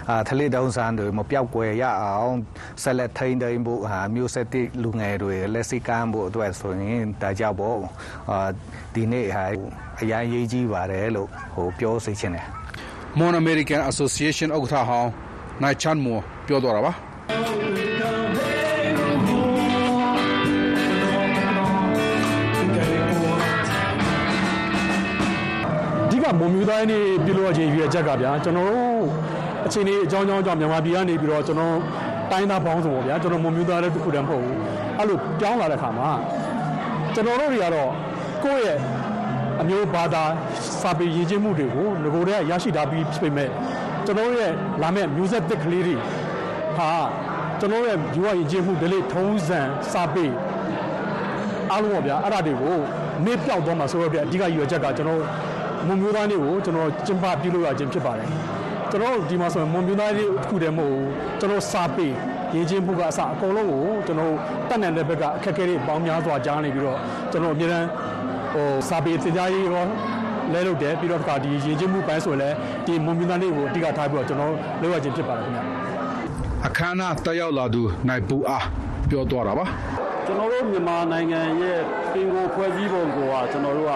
[0.10, 2.36] အာထလက်တောင်းဆန်းတွေမပြောက်ကွယ်ရအောင်
[2.84, 7.78] ဆက်လက်ထိန်းသိမ်းဖို့ဟာမျိုးဆက်သစ်လူငယ်တွေလက်စိကမ်းဖို့အတွက်ဆိုရင်ဒါကြောင့်ပေါ့
[8.30, 8.50] အာ
[8.94, 9.46] ဒီနေ့ဟာ
[10.02, 12.48] အရင်ရေးကြီးပါတယ်လို့ဟိုပြောစေချင်တယ်
[13.20, 15.12] မ Mon American Association ဥက္ကဋ္ဌဟောင်း
[15.62, 16.18] နိုင်ချန်မို
[16.48, 16.94] ပြောသွားတာပါ
[26.34, 29.04] အဓိကမုံမျိုးသားနေပြုလုပ်ရခြင်းရွေးချက်ကဗျာကျွန်တော်တို့
[29.66, 31.76] အချိန်လေးအကြောင်းကြောင်းကြောင့်မြန်မာပြည်ကနေပြီးတော့ကျွန်တော်
[32.32, 34.58] တိုင်းသားပေါင်းစုံပေါ့ဗျာကျွန်တော်မုံမျိုးသားတဲ့တစ်ခုတည်းမဟုတ်ဘူး
[34.98, 36.10] အဲ့လိုပြောင်းလာတဲ့ခါမှာ
[37.14, 37.92] ကျွန်တော်တို့တွေကတော့
[38.44, 38.78] ကိုယ့်ရဲ့
[39.62, 40.24] အမျိုးဘာသာ
[40.82, 43.50] စာပေရည်ချင်းမှုတွေကိုငကိုယ်တည်းကရရှိထားပြီးဖြစ်ပေမဲ့
[44.06, 45.96] ကျွန်တော်တို့ရဲ့လာမဲ့မျိုးဆက်သစ်ကလေးတွေ
[46.78, 46.92] ဟာ
[47.60, 49.60] ကျွန်တော်တို့ရဲ့ယူဝရည်ချင်းမှုဒလိထုံးစံ
[49.92, 50.26] စာပေ
[51.72, 52.78] အားလုံးပေါ့ဗျာအဲ့ဒါတွေကို
[53.26, 55.22] မေ့ပြောက်သွားမှာဆိုတော့ဗျအဓိကရည်ရွယ်ချက်ကကျွန်တော်
[55.88, 58.30] မွန်မျိုးသားလေးကိုကျွန်တော်ကျင်းပပြုလုပ်ရခြင်းဖြစ်ပါတယ်
[58.92, 61.10] ကျွန်တော်ဒီမှာဆိုရင်မွန်မျိုးသားလေးတစ်ခုတည်းမဟုတ်ဘူး
[61.40, 62.08] ကျွန်တော်စာပေ
[62.56, 64.34] ရေးချင်းမှုကအစအကုန်လုံးကိုကျွန်တော်
[64.70, 67.00] တက်နိုင်တဲ့ဘက်ကအခက်အခဲတွေပေါင်းများစွာကြားနေပြီးတော့
[67.32, 67.88] ကျွန်တော်အမြဲတမ်း
[68.54, 69.86] ဟိုစာပေသင်ကြားရေးရော
[70.54, 75.60] လဲလုပ်တယ်ပြီးတော့တစ်ခါဒီရေးချင်းမှုပိုင်းဆိုရင်လည်းဒီမွန်မျိုးသားလေးကိုအဓိကထားပြီးတော့ကျွန်တော်လုပ်ရခြင်းဖြစ်ပါတယ်ခင်ဗျ
[76.68, 78.66] အခမ်းအနားတက်ရောက်လာသူနိုင်ပူအား
[79.10, 79.66] ပြောသွားတာပါ
[80.26, 81.80] ကျွန်တော်တို့မြန်မာနိုင်ငံရဲ့
[82.14, 83.92] ပင်ကိုဖွဲ့စည်းပုံကိုကကျွန်တော်တို့က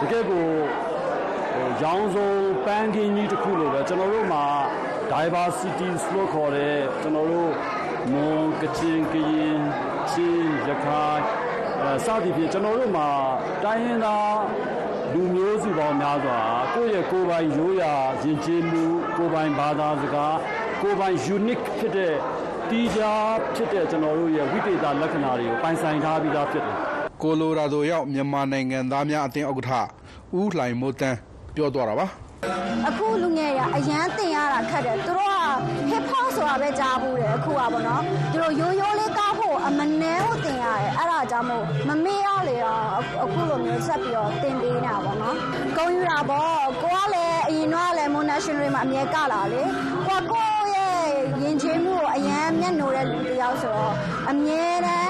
[0.00, 0.44] တကယ့်ကို
[0.88, 0.89] ဟို
[1.84, 2.30] ရောင်းစုံ
[2.66, 4.44] ပန်းကင်းကြီးတစ်ခုလိုပဲကျွန်တော်တို့မှာ
[5.12, 7.52] diversity လို့ခေါ်တဲ့ကျွန်တော်တို့
[8.12, 9.60] မွန်ကချင်ကရင်
[10.10, 11.22] ချင်းရခိုင်
[11.80, 13.08] အဲစသည်ဖြင့်ကျွန်တော်တို့မှာ
[13.64, 14.38] တိုင်းရင်းသား
[15.12, 16.40] လူမျိုးစုပေါင်းများစွာ
[16.74, 18.84] ကိုယ့်ရဲ့ကိုယ်ပိုင်ရိုးရာယဉ်ကျေးမှု
[19.16, 20.36] ကိုယ်ပိုင်ဘာသာစကား
[20.80, 22.14] ကိုယ်ပိုင် unique ဖြစ်တဲ့
[22.70, 26.76] တီးခြားဖြစ်တဲ့ကျွန်တော်တို့ရဲ့ဝိသေသလက္ခဏာတွေကိုပိုင်ဆိုင်ထားပြီးသားဖြစ်တယ်
[27.22, 29.72] ကိုလိုရာဒိုရောက်မြန်မာနိုင်ငံသားများအသင်းဥက္ကဋ္ဌ
[30.38, 31.18] ဦးလှိုင်မိုးတန်း
[31.56, 32.06] ပြောသွားတာပါ
[32.88, 35.38] အခုလူငယ်ရအရန်တင်ရတာခက်တယ်သူတို့က
[35.90, 38.02] hip hop ဆိုတာပဲကြားဘူးတယ်အခုကပေါ့နော်
[38.32, 42.84] သူတို့ရိုးရိုးလေးကောက်ဖို့အမနှဲကိုတင်ရတယ်အဲ့ဒါကြောင့်မို့မမေ့ရလေတော့
[43.22, 45.36] အခုလိုမျိုးဆက်ပြီးတော့တင်ပေးနေတာပေါ့နော်
[45.76, 49.62] ဂုံယူတာပေါ့ကိုကလည်းအရင်တော့လည်း Mon National မှာအမြဲကလာလေ
[50.06, 51.00] ကိုကကိုရဲ့
[51.42, 53.94] ရင်ကျေးမှုကိုအရန်မျက်နှိုတဲ့လူတစ်ယောက်ဆိုတော့
[54.30, 55.09] အမြဲတမ်းကိုရဲ့ရင်ကျေးမှုက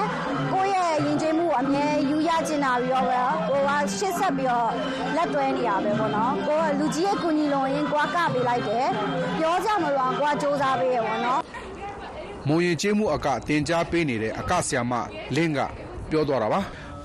[1.61, 4.71] အမြဲယူရကျင်တာပြီးတော့ပဲကိုကရှစ်ဆက်ပြီးတော့
[5.15, 8.87] လက်တွဲနေရပဲပေါ့နော်ကိုကလူကြီးရဲ့ကူညီလုံရင်ကိုကကပေးလိုက်တယ်
[9.37, 11.41] ပြောကြမလို့ကိုကစူးစမ်းပေးရပေါ့နော်
[12.47, 14.93] မုံရင်ကျေးမှုအကတင် जा ပေးနေတဲ့အကဆရာမ
[15.35, 15.59] လင်းက
[16.09, 16.59] ပြောသွားတာပါ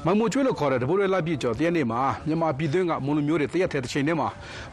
[0.08, 4.28] မမိုကျွေးလို့ခေါ်တဲ့တဘိုးရဲလိုက်ပြည့်ကျော်တရက်နေ့မှာမြန်မာပြည်သွင်းကမွန်လူမျိုးတွေတရက်ထဲတစ်ချိန်တည်းမှာ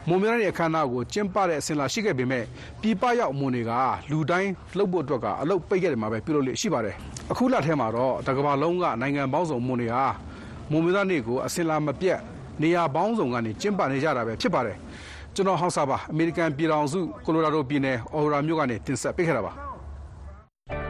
[0.08, 2.44] မွန်များတဲ့အခမ်းအနားကိုကျင်းပတဲ့အစဉ်လာရှိခဲ့ပေမဲ့
[2.82, 3.72] ပြည်ပရောက်မွန်တွေက
[4.10, 6.94] လူတိုင်းလှုပ်ဖို့အတွက်ကအလုပ်ပိတ်ခဲ့တယ်မှာပဲပြုလုပ်လို့ရှိပါတယ်
[7.30, 10.04] အခုလထဲမှာတော့တကဘာလုံးကနိုင်ငံပေါင်းစုံမွန်တွေဟာ
[10.70, 12.18] မွန်မျိုးသားနေ့ကိုအစဉ်လာမပြတ်
[12.62, 14.76] နေရာပေါင်းစုံကနေကျင်းပနေကြတာပဲဖြစ်ပါတယ်
[15.34, 19.52] ကျွန်တော်ဟောက်စာပါအမေရိကန်ပြည်ထောင်စုကိုလိုရာဒိုပြည်နယ်အော်ရာမြို့ကနေတင်ဆက်ပေးခဲ့တာပါ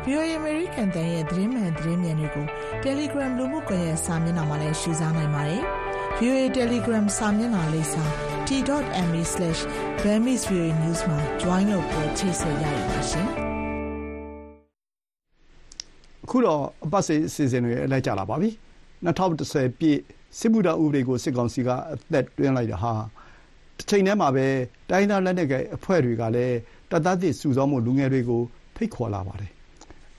[0.06, 2.46] VOA American တန်ရဲ့သတင်းမှန်သတင်းမြန်တွေကို
[2.84, 5.62] Telegram လူမှုကွန်ရက်စာမျက်နှာမှာလည်းရှုစားနိုင်ပါတယ်။
[6.18, 8.04] VOA Telegram စာမျက်နှာလေးစာ
[8.48, 13.28] t.me/burmese.news မှာ join လုပ်ပေါ်ချိတ်ဆက်ရရပါရှင်။
[16.24, 18.50] အခုတော့အပတ်စဉ်အစီအစဉ်တွေလိုက်ကြလာပါပြီ
[19.06, 19.98] 2010ပြည့်
[20.38, 22.92] စစ်မှုထမ်းဥပဒေကိုစစ်ကောင်စီကအသက်တွင်းလိုက်တာဟာ
[23.76, 24.46] တစ်ချိန်တည်းမှာပဲ
[24.90, 26.56] တိုင်းဒေသလက်နက်ကိုင်အဖွဲ့တွေကလည်း
[26.90, 28.42] တပ်သားသစ်စုဆောင်းမှုလူငယ်တွေကို
[28.76, 29.54] ဖိတ်ခေါ်လာပါတယ်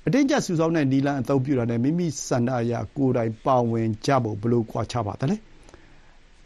[0.08, 5.36] အတင်းကျပ်စုဆောင်းတဲ့နီလန်အသုံးပြုတာနဲ့ မိမိစန္ဒအရ ကိုယ်တိုင်ပါဝင်ကြဖို့ ဘယ်လိုကွာခြားပါသလဲ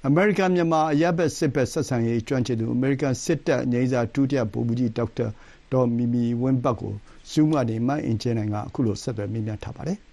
[0.08, 5.28] အမေရိကန်မြန်မာ အရပ်ဘက်စစ်ဘက် ဆက်ဆံရေး ကျွမ်းကျင်သူ အမေရိကန်စစ်တပ်ငြိမ်းစာဒုတိယဗိုလ်မှူးကြီး ဒေါက်တာ
[5.72, 6.94] ဒေါ်မီမီဝင်းဘတ်ကို
[7.32, 10.00] Zoom ကနေ မအင်ဂျင်နိုင်ကအခုလိုဆက်သွယ်မေးမြန်းထားပါတယ်။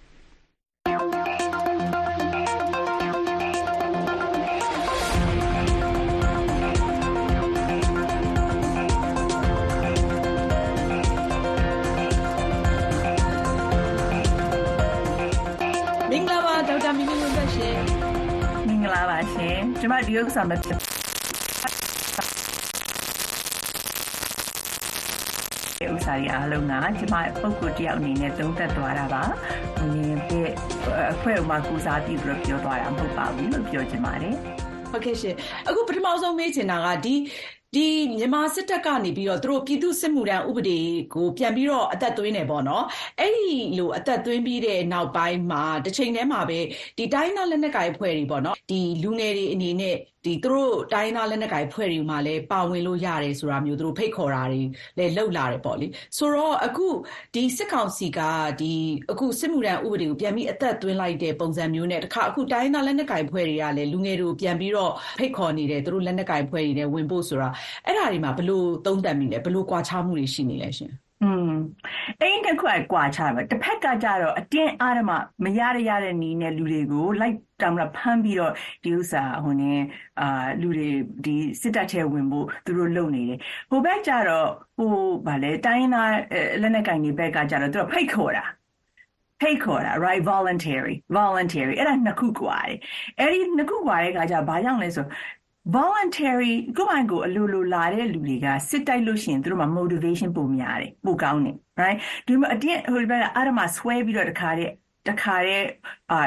[19.81, 20.79] ကျမဒီဥစ္စာမဖြစ်
[25.95, 29.23] ဥစ္စာတွေအားလုံးကကျမပုံကိုတယောက်အနေနဲ့သုံးသပ်သွားတာပါ။
[29.79, 29.89] ဒီ
[30.29, 30.35] ပြ
[31.13, 34.37] အဖွဲ့ဥမှာကူစားပြီးပြီးတော့ပြောသွားတာမဟုတ်ပါဘူးလို့ပြောချင်ပါတယ်
[34.91, 35.35] ဟုတ်ကဲ့ရှင်
[35.69, 37.15] အခုပထမဆုံးမေးချင်တာကဒီ
[37.77, 40.79] ဒီမြန်မာစစ်တပ်ကနေပြီးတော့ သူတို့ ပြည်သူစစ်မှုထမ်းဥပဒေ
[41.15, 42.85] ကို ပြန်ပြီးတော့ အသက်သွင်းနေပေါ့နော်
[43.21, 46.59] အဲ့ဒီလို အသက်သွင်းပြီးတဲ့နောက်ပိုင်းမှာတစ်ချိန်တည်းမှာပဲ
[46.99, 54.61] ဒီတိုင်းသားလက်နက်ကိုင်ဖွဲ့တွေပေါ့နော်ဒီလူငယ်တွေအနေနဲ့ဒီသူတို့ တိုင်းသားလက်နက်ကိုင်ဖွဲ့တွေမှာလည်း ပါဝင်လို့ရတယ်ဆိုတာမျိုး သူတို့ ဖိတ်ခေါ်တာတွေ
[54.99, 55.87] လည်းလှုပ်လာတယ်ပေါ့လေ
[56.19, 56.87] ဆိုတော့ အခု
[57.35, 58.21] ဒီစစ်ကောင်စီက
[58.61, 58.73] ဒီ
[59.11, 67.49] အခု စစ်မှုထမ်းဥပဒေကို ပြန်ပြီး အသက်သွင်းလိုက်တဲ့ ပုံစံမျိုးနဲ့ တခါ အခု တိုင်းသားလက်နက်ကိုင်ဖွဲ့တွေကလည်း လူငယ်တွေကို ပြန်ပြီးတော့ ဖိတ်ခေါ်နေတယ် သူတို့ လက်နက်ကိုင်ဖွဲ့တွေနဲ့ဝင်ဖို့ဆိုတာ
[67.85, 71.51] အဲ့ဒါတွေမှာဘယ်လိုသုံးသပ်မိလဲဘယ်လိုကွာခြားမှုတွေရှိနေလဲရှင်။อืม
[72.21, 75.11] အဲ့ဒီတစ်ခုကကွာခြားတယ်တစ်ဖက်ကကြတော့အတင်းအားဓမ္မ
[75.45, 78.53] မရရရတဲ့နီးနဲ့လူတွေကိုလိုက်တောင်မဖမ်းပြီးတော့
[78.85, 79.73] ဒီဥစ္စာဟိုနေ
[80.21, 80.89] အာလူတွေ
[81.25, 83.39] ဒီစစ်တပ်ထဲဝင်ဖို့သူတို့လုပ်နေတယ်
[83.71, 84.91] ဟိုဘက်ကြတော့ဟို
[85.27, 86.13] ဗာလေတိုင်းသား
[86.61, 88.45] လက်နက်ကင်တွေဘက်ကကြတော့သူတို့ဖိတ်ခေါ်တာ
[89.41, 92.79] ဖိတ်ခေါ်တာ right voluntary voluntary အဲ့ဒါနှစ်ခုကွာတယ်
[93.19, 95.07] အဲ့ဒီနှစ်ခုကွာတဲ့အခါကျဘာကြောင့်လဲဆို
[95.76, 104.72] voluntary ကိုယ့်ဘန်ကိုအလိုလိုလာတဲ့လူတွေကစစ်တိုက်လို့ရှိရင်သူတို့မှာ motivation ပိုများတယ်ပိုကောင်းတယ် right ဒီမှာအတင်းဟိုဘက်ကအာရမဆွဲပြီးတော့တခါတည်း
[105.08, 105.68] တခါတည်း
[106.12, 106.18] အာ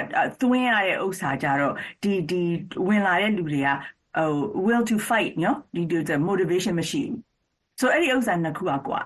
[0.40, 2.42] သွင်းရတဲ့ဥစ္စာကြတော့ဒီဒီ
[2.87, 3.68] ဝင်လာတဲ့လူတွေက
[4.16, 4.30] ဟို
[4.66, 7.20] will to fight နော်ဒီဒီ motivation မရှိဘူး
[7.80, 9.02] ဆိုအဲ့ဒီဥစ္စာနှစ်ခုอ่ะกว่า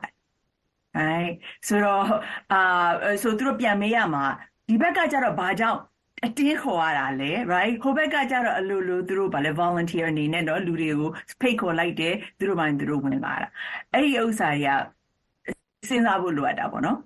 [0.99, 1.33] right
[1.67, 2.05] ဆိုတော့
[2.53, 2.89] အာ
[3.23, 4.25] ဆိုသူတို့ပြန်မေးရမှာ
[4.69, 5.79] ဒီဘက်ကကြတော့ဘာကြောင့်
[6.26, 11.10] အတင်းခေါ်ရတာလဲ right ဟိုဘက်ကကြတော့အလိုလိုသူတို့ဗာလဲ volunteer အနေနဲ့တော့လူတွေကို
[11.42, 13.48] ဖိတ်ခေါ်လိုက်တယ်သူတို့ပိုင်းသူတို့ဝင်လာတာ
[13.92, 16.98] အဲ့ဒီဥစ္စာတွေကစဉ်းစားဖို့လိုအပ်တာပေါ့နော်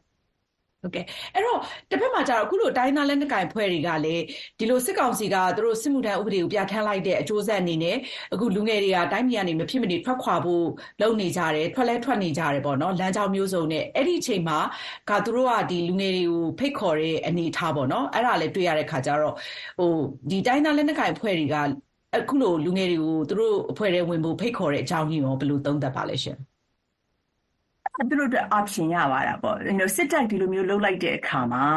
[0.88, 4.24] ဟုတ်ကဲ့ အဲ့တော့တစ်ဖက်မှာကျတော့ အခုလို တိုင်းသားလက်နက်ကိုင်ဖွဲ့တွေကလည်း
[4.60, 7.96] ဒီလို စစ်ကောင်စီက သူတို့ စစ်မှုထမ်းဥပဒေကို ပြဋ္ဌာန်းလိုက်တဲ့ အကျိုးဆက်အနေနဲ့
[8.34, 10.66] အခုလူငယ်တွေက တိုင်းပြည်ကနေ မဖြစ်မနေထွက်ခွာဖို့
[11.02, 14.58] လုပ်နေကြတယ် ထွက်လဲထွက်နေကြတယ်ပေါ့နော် လမ်းကြောင်းမျိုးစုံနဲ့ အဲ့ဒီအချိန်မှာ
[15.10, 19.36] ကသူတို့ကဒီလူငယ်တွေကို ဖိတ်ခေါ်တဲ့ အနေအထားပေါ့နော် အဲ့ဒါလည်း တွေ့ရတဲ့ခါကျတော့
[19.80, 19.92] ဟို
[20.30, 21.56] ဒီတိုင်းသားလက်နက်ကိုင်ဖွဲ့တွေက
[22.16, 26.38] အခုလို လူငယ်တွေကို သူတို့အဖွဲ့ထဲဝင်ဖို့ ဖိတ်ခေါ်တဲ့အကြောင်းကြီးရော ဘယ်လို သုံးသပ်ပါလဲရှင်
[28.10, 31.68] သူတို့အတွက် option ရပါတာပေါ့ you know စစ်တပ် ဒီလိုမျိုးလုပ်လိုက်တဲ့အခါမှာ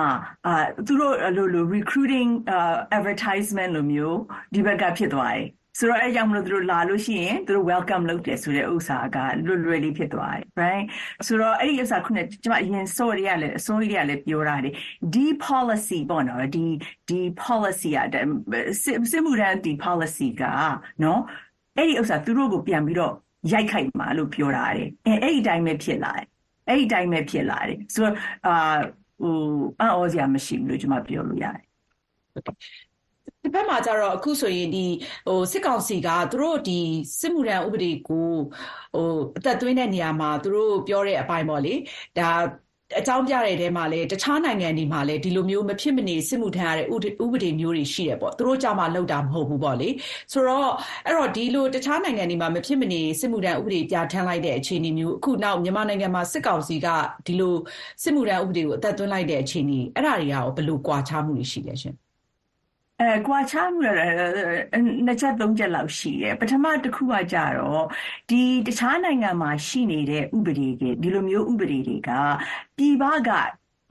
[0.47, 0.55] အာ
[0.87, 4.19] သူတို့လိုလို recruiting uh, advertisement လိုမျိုး
[4.55, 5.47] ဒီဘက်က ဖြစ်သွားတယ်
[5.79, 10.85] ဆိုတော့ အဲကြောင့်မလို့ သူတို့လာလို့ရှိရင် သူတို့ welcome လုပ်တယ်ဆိုတဲ့ဥစ္စာက လွတ်လွယ်လေး ဖြစ်သွားတယ် right
[11.27, 14.71] ဆိုတော့ အဲ့ဒီဥစ္စာ ခုနကကျွန်မအရင် story ရလဲအစိုးရလည်း ပြောတာဒီ
[15.15, 16.65] ဒီ policy ပေါ့နော် ဒီ
[17.09, 18.07] ဒီ policy อ่ะ
[19.11, 20.43] စစ်မှုထမ်းဒီ policy က
[21.03, 21.21] နော်
[21.77, 23.15] အဲ့ဒီဥစ္စာ သူတို့ကို ပြန်ပြီးတော့
[23.53, 26.27] ရိုက်ခိုက်မှာလို့ပြောတာတယ်အဲအဲ့ဒီအတိုင်းပဲဖြစ်လာတယ်
[26.69, 28.15] အဲ့ဒီအတိုင်းပဲဖြစ်လာတယ်ဆိုတော့
[28.47, 28.55] အာ
[29.21, 29.35] ဟို
[29.81, 31.65] အံ့ဩစရာမရှိဘူးလို့ကျွန်မပြောလို့ရတယ်
[33.43, 34.85] ဒီဘက်မှာကျတော့အခုဆိုရင်ဒီ
[35.27, 36.81] ဟိုစစ်ကောင်စီကသူတို့ဒီ
[37.21, 38.31] စစ်မှုထမ်းဥပဒေကို
[38.95, 41.75] ဟိုအသက်သွင်းတဲ့နေရာမှာသူတို့ပြောတဲ့အပိုင်းပေါ့လေ
[42.19, 42.31] ဒါ
[42.99, 46.87] အကြောင်းပြတဲ့တဲမှာလည်းတခြားနိုင်ငံတွေမှာလည်းဒီလိုမျိုးမဖြစ်မနေစစ်မှုထမ်းရတဲ့
[47.25, 49.89] ဥပဒေမျိုးတွေရှိတယ်ပေါ့သူတို့ကြောင့်မှလောက်တာမဟုတ်ဘူးပေါ့လေ
[50.33, 50.71] ဆိုတော့
[51.07, 56.89] အဲ့တော့ဒီလိုတခြားနိုင်ငံတွေမှာမဖြစ်မနေစစ်မှုထမ်းဥပဒေပြဋ္ဌာန်းလိုက်တဲ့အခြေအနေမျိုးအခုနောက်မြန်မာနိုင်ငံမှာစစ်ကောင်စီက
[57.27, 57.55] ဒီလို
[58.03, 62.10] စစ်မှုထမ်းဥပဒေကိုအသက်သွင်းလိုက်တဲ့အခြေအနေအဲ့ဒါတွေကရောဘယ်လိုကွာခြားမှုတွေရှိလဲရှင်
[63.01, 63.89] အဲကွာခြားမှုရ
[65.07, 67.85] နှစ်ချက်သုံးချက်လောက်ရှိတယ်ပထမတစ်ခုကကြတော့
[68.31, 72.11] ဒီတခြားနိုင်ငံမှာရှိနေတဲ့ဥပဒေတွေဒီလိုမျိုးဥပဒေတွေက
[72.77, 73.31] ပြည်ပက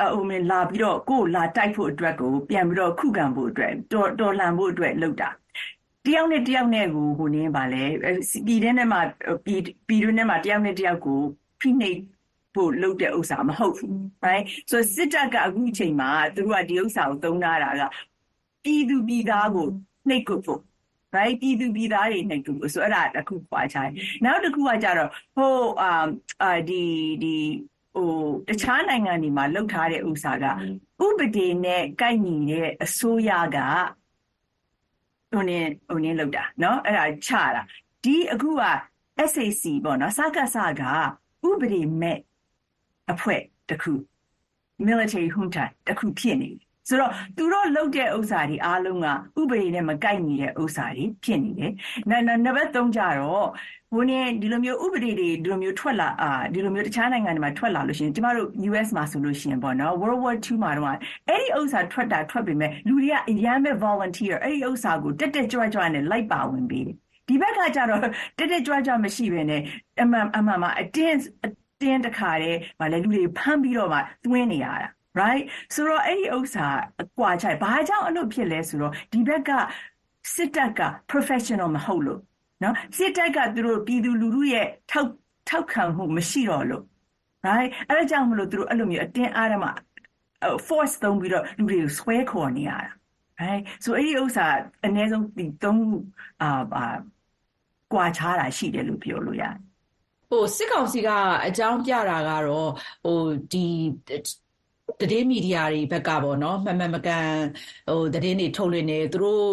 [0.01, 5.29] အုံမလာပြီးတော့ကိုယ်လာတိုက်ဖို့အတွက်ကိုပြန်ပြီးတော့ခုခံဖို့အတွက်တော်တော်လှန်ဖို့အတွက်လုပ်တာ
[6.05, 7.83] တယောက်နဲ့တယောက်နဲ့ကိုဟိုနင်းပါလေ
[8.47, 9.01] ပြည်ထဲနဲ့မှာ
[9.45, 11.19] ပြည်ပြည်တွင်းထဲမှာတယောက်နဲ့တယောက်ကို
[11.61, 11.99] ဖိနှိပ်
[12.55, 13.95] ဖို့လုပ်တဲ့ဥစ္စာမဟုတ်ဘူး
[14.25, 17.81] right ဆိုစစ်တပ်ကအခုအချိန်မှာသူတို့ကဒီဥစ္စာကိုသုံးထားတာက
[18.64, 19.68] ပြည်သူပြည်သားကို
[20.08, 20.60] နှိပ်ကွပ်ဖို့
[21.16, 23.90] right ပြည်သူပြည်သားတွေနှိပ်ကွပ်ဖို့ဆိုအဲ့ဒါတစ်ခုခွာချင်
[24.24, 25.90] နောက်တစ်ခုကကြတော့ဟိုအာ
[26.42, 26.84] အာဒီ
[27.22, 27.36] ဒီ
[27.96, 28.10] ဟို
[28.48, 30.46] တခြားနိုင်ငံတွေမှာလှုပ်ထားတဲ့ဥစ္စာက
[31.06, 33.58] ဥပဒေနဲ့ကိုက်ညီတဲ့အစိုးရက
[35.32, 37.62] ဟိုနေဟိုနေလှုပ်တာเนาะအဲ့ဒါချတာ
[38.04, 38.62] ဒီအခုက
[39.30, 41.06] SAC ပေါ့နော်စကားစကား
[41.48, 42.18] ဥပဒေမဲ့
[43.12, 43.92] အဖွဲ့တစ်ခု
[44.86, 49.07] military junta တစ်ခုဖြစ်နေတယ် ဆိုတော့သူတို့လုပ်တဲ့ဥစ္စာတွေအားလုံးက
[49.41, 51.73] ဥပဒေနဲ့မကိုက်ညီတဲ့ဥစ္စာတွေဖြစ်နေတယ်။
[52.09, 52.11] န
[52.45, 53.47] နံပါတ်3ကြတော့
[53.93, 60.95] ဘုန်းကြီးဒီလိုမျိုးဥပဒေတွေဒီလိုမျိုးထွက်လာအာဒီလိုမျိုးတခြားနိုင်ငံတွေမှာထွက်လာလို့ရှိရင်ကျမတို့ US မှာဆိုလို့ရှိရင်ပေါ့နော် World War 2မှာတော့
[61.29, 66.95] အဲ့ဒီဥစ္စာထွက်တာထွက်ပေမဲ့လူတွေကအရန်ပဲ volunteer အဲ့ဒီဥစ္စာကိုတက်တက်ကြွကြွနဲ့လိုက်ပါဝင်ပေးတယ်။
[67.27, 68.01] ဒီဘက်ကကြတော့
[68.37, 69.61] တက်တက်ကြွကြွမရှိဘဲနဲ့
[70.01, 71.49] အမှန်အမှန်မှာအတင်းအ
[71.81, 74.89] တင်းတခါတည်းဗာလဲလူတွေဖမ်းပြီးတော့မှသွင်းနေရတာ
[75.21, 76.67] right ဆိုတော့အဲ့ဒီဥစ္စာ
[77.01, 79.51] အကွာခြိုက်ဘာကြောင့်အဲ့လိုဖြစ်လဲဆိုတော့ဒီဘက်က
[80.33, 82.21] စစ်တပ်က professional မဟုတ်လို့
[82.63, 85.09] နော်စစ်တပ်ကသူတို့ပြည်သူလူထုရဲ့ထောက်
[85.49, 86.83] ထောက်ခံမှုမရှိတော့လို့
[87.47, 89.65] right အဲ့ဒါကြောင့်မလို့သူတို့အဲ့လိုမျိုးအတင်းအားဓမ္မ
[90.67, 92.91] force သုံးပြီးတော့လူတွေကိုဆွဲခေါ်နေရတာ
[93.41, 94.45] right ဆိုအဲ့ဒီဥစ္စာ
[94.85, 95.83] အ ਨੇ ဆုံးဒီသုံး
[96.41, 96.93] အာ
[97.93, 99.55] ကွာခြားတာရှိတယ်လို့ပြောလို့ရတယ်
[100.29, 101.09] ဟိုစစ်ကောင်စီက
[101.45, 102.71] အကြောင်းပြတာကတော့
[103.05, 103.67] ဟိုဒီ
[105.01, 107.27] သတင်းမီဒီယာတွေဘက်ကပေါ့နော် မှန်မှန်မကန်
[107.89, 109.47] ဟိုသတင်းတွေထုတ်လွှင့်နေသူတို့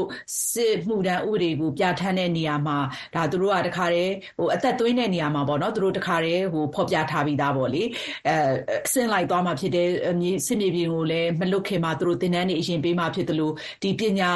[0.53, 2.79] စစ်မှုထမ်းဥပဒေကိုပြဋ္ဌာန်းတဲ့နေရာမှာ
[3.14, 7.83] ဒါသူတို့ကတခါတည်းဟိုအသက်သွင်းတဲ့နေရာမှာပေါ့နော်သူတို့တခါတည်းဟိုဖော်ပြထားပြီးသားပေါ့လေ
[8.29, 8.37] အဲ
[8.87, 9.88] အဆင့်လိုက်သွားမှာဖြစ်တဲ့
[10.20, 14.33] မြေစစ်မြေပြင်ကိုလည်းမလွတ်ခင်မှာသူတို့သင်တန်းတွေအရင်ပေးမှာဖြစ်တယ်လို့ဒီပညာ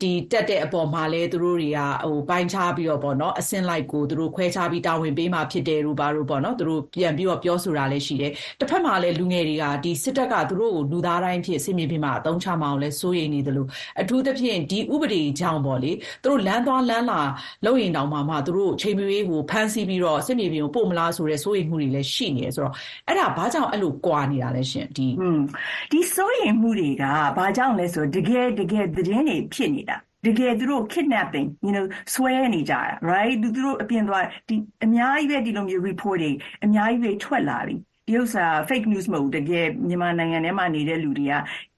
[0.00, 13.68] ဒီတက်တဲ့အပေါ်မှာလည်းသူတို့တွေကဟိုပိုင်းခြားပြီးတော့ပေါ့နော်အဆင့်လိုက်ကိုသူတို့ခွဲခြားပြီးတာဝန်ပေးမှာဖြစ်တယ်လို့ဘာလို့ပေါ့နော်သူတို့ပြန်ပြီးတော့ပြောဆိုတာလည်းရှိတယ်တစ်ဖက်မှာလည်းလူငယ်တွေကဒီစစ်တပ်ကသူတို့ကိုလူသားတိုင်းဖြစ်စစ်မြေပြင်မှာအသုံးချမအောင်လဲစိုးရိမ်နေတယ်လို့
[14.00, 15.92] အထူးသဖြင့်ဒီဥပဒေကြောင့်ပေါ့လေ
[16.24, 17.20] သူတို့လမ်းသွားလမ်းလာ
[17.64, 22.74] လုပ်ရင်တောင်မှမှသူတို့ချိန်မရွေးကိုဖမ်းဆီးပြီးတော့စစ်မြေပြင်ကိုပို့မလားဆိုတဲ့စိုးရိမ်မှုတွေလည်းရှိနေတယ်ဆိုတော့
[23.06, 25.40] အဲ့ဒါဘာကြောင့်အဲ့လိုကွာနေတာလဲရှင်ဒီอืม
[25.92, 27.04] ဒီစိုးရိမ်မှုတွေက
[27.36, 36.30] ဘာကြောင့်လဲဆိုတော့တကယ်တကယ်သတင်းတွေဖြစ်နေတာတကယ်သူတို့ kidnapping you know ဆွဲနေကြတာ right သူတို့အပြင်သွားဒီအများကြီးပဲဒီလိုမျိုး report တွေ
[36.64, 37.76] အများကြီးပဲထွက်လာပြီ
[38.08, 41.34] ဒီဥစ္စာ fake news မဟုတ်ဘူးတကယ်မြန်မာနိုင်ငံထဲမှာနေတဲ့လူတွေက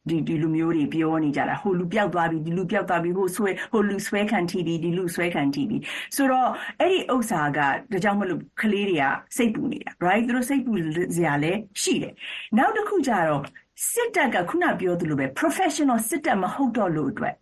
[0.08, 5.78] ဒီဒီလူမျိုးတွေပြောနေကြတာဟိုလူပြောက်သွားပြီဒီလူပြောက်သွားပြီဟိုဆွဲဟိုလူဆွဲခံထီပြီဒီလူဆွဲခံထီပြီ
[6.16, 6.48] ဆိုတော့
[6.80, 9.04] အဲ့ဒီဥစ္စာကဒါကြောင့်မလို့ကလေးတွေက
[9.36, 10.72] စိတ်ပူနေတာ right သူတို့စိတ်ပူ
[11.16, 12.14] စရာလည်းရှိတယ်
[12.58, 13.42] နောက်တစ်ခုကျတော့
[13.90, 17.34] စစ်တပ်ကခုနပြောသလိုပဲ professional စစ်တပ်မဟုတ်တော့လို့အတွက်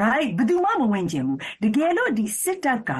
[0.00, 2.92] right ဘယ်သူမှမဝင်ကျင်ဘူးတကယ်လို့ဒီစစ်တပ်က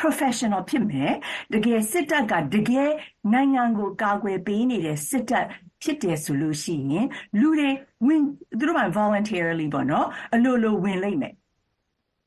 [0.00, 1.12] professional ဖြစ်မယ်
[1.54, 2.90] တကယ်စစ်တပ်ကတကယ်
[3.32, 5.46] နိုင်ငံကိုကာကွယ်ပေးနေတဲ့စစ်တပ်
[5.82, 7.06] ဖြစ်တယ်ဆိုလို့ရှိရင်
[7.40, 7.70] လူတွေ
[8.06, 8.22] ဝင်
[8.58, 11.34] သူတို့က voluntarily ပေါ့နော်အလိုလိုဝင်လိမ့်မယ်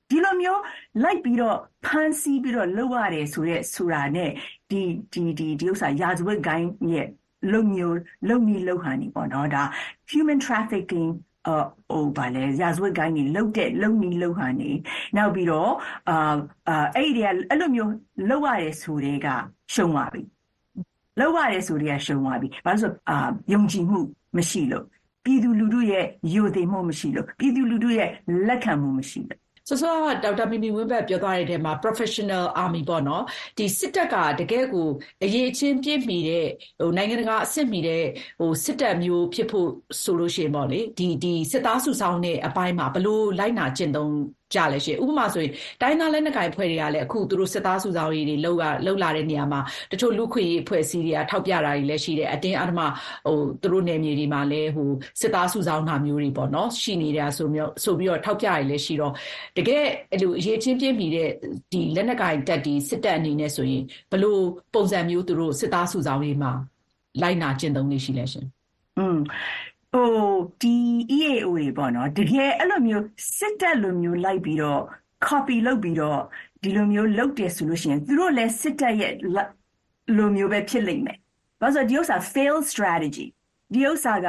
[0.10, 0.62] ဒီလိုမျိုး
[1.04, 4.32] လိုက်ပြီးတော့ဖန်ဆီးပြီးတော့လှုပ်ရတယ်ဆိုရက်ဆိုတာနဲ့
[4.70, 4.82] ဒီ
[5.14, 7.08] ဒီဒီဒီဥစ္စာရာဇဝတ်ဂိုင်းရဲ့
[7.52, 7.98] လုံမျိုး
[8.30, 9.64] လုံနီလုံဟန်နေပေါ့နော်ဒါ
[10.12, 14.72] human trafficking အော် ဟိုဗာလဲရာဇဝတ်ဂိုင်းနေလုတ်တဲ့လုံနီလုံဟန်နေ
[15.16, 15.72] နောက်ပြီးတော့
[16.10, 16.36] အာ
[16.68, 17.94] အာအဲ့ဒီကအဲ့လိုမျိုး
[18.30, 19.28] လုတ်ရတယ်ဆိုတဲ့က
[19.74, 20.22] ရှုံးသွားပြီ
[21.20, 23.18] လုတ်ရတယ်ဆိုတဲ့ကရှုံးသွားပြီဘာလို့ဆိုအာ
[23.54, 24.00] ယုံကြည်မှု
[24.38, 24.86] မရှိလို့
[25.24, 28.10] ပြည်သူလူထုရဲ့ယိုသိမှုမရှိလို့ပြည်သူလူထုရဲ့
[28.48, 33.24] လက်ခံမှုမရှိလို့ ဆိုဆိုကဒေါက်တာမီမီဝင်းဘတ်ပြောသွားတဲ့ထဲမှာ professional army ပေါ့နော်
[33.58, 34.88] ဒီစစ်တပ်ကတကယ်ကို
[35.24, 36.48] အရေးချင်းပြည့်မီတဲ့
[36.80, 38.04] ဟိုနိုင်ငံတကာအဆင့်မီတဲ့
[38.40, 39.70] ဟိုစစ်တပ်မျိုးဖြစ်ဖို့
[40.04, 44.14] ဆိုလို့ရှိရင်ပေါ့လေဒီဒီစစ်သားစုဆောင်တဲ့အပိုင်းမှာဘလို့လိုက်နာကျင့်သုံး
[44.54, 52.82] ကြလဲရှင်ဥပမာဆိုရင်တိုင်းသားလက်နက်ကိုင်ဖွဲ့တွေကလည်းအခုသူတို့စစ်သားစုဆောင်ရေးတွေလောက်ကလောက်လာတဲ့နေရာမှာတချို့လူခွေရေးအဖွဲ့အစည်းတွေကထောက်ပြတာတွေလည်းရှိတယ်အတင်းအဓမ္မ
[53.28, 54.90] ဟိုသူတို့နယ်မြေတွေမှာလည်းဟို
[55.22, 59.14] စစ်သားစုဆောင်တာမျိုးတွေပေါ့နော်ရှိနေတာဆိုမျိုးဆိုပြီးတော့ထောက်ပြရလည်းရှိတော့
[59.58, 61.30] တကယ်အဲ့လိုအရေးချင်းပြင်းမိတဲ့
[61.72, 64.42] ဒီလက်နက်ကိုင်တက်ဒီစစ်တပ်အနေနဲ့ဆိုရင်ဘလို့
[64.74, 66.52] ပုံစံမျိုးသူတို့စစ်သားစုဆောင်ရေးမှာ
[67.22, 68.46] လိုက်နာကျင့်သုံးနေရှိလဲရှင်
[68.98, 69.18] อืม
[69.94, 70.10] ဟို
[70.62, 70.76] ဒီ
[71.18, 73.06] EAO တွေပေါ့နော်တကယ်အဲ့လိုမျိုး
[73.38, 74.82] စစ်တပ်လိုမျိုးလိုက်ပြီးတော့
[75.28, 76.20] copy လုပ်ပြီးတော့
[76.62, 79.50] ဒီလိုမျိုးလုပ်တယ်ဆိုလို့ရှိရင်သူတို့လည်းစစ်တပ်ရဲ့လက်
[80.18, 81.18] လိုမျိုးပဲဖြစ်လိမ့်မယ်။
[81.62, 83.28] ဘာလို့လဲဆိုတော့ဒီဥစ္စာ fail strategy
[83.74, 84.28] ဒီဥစ္စာက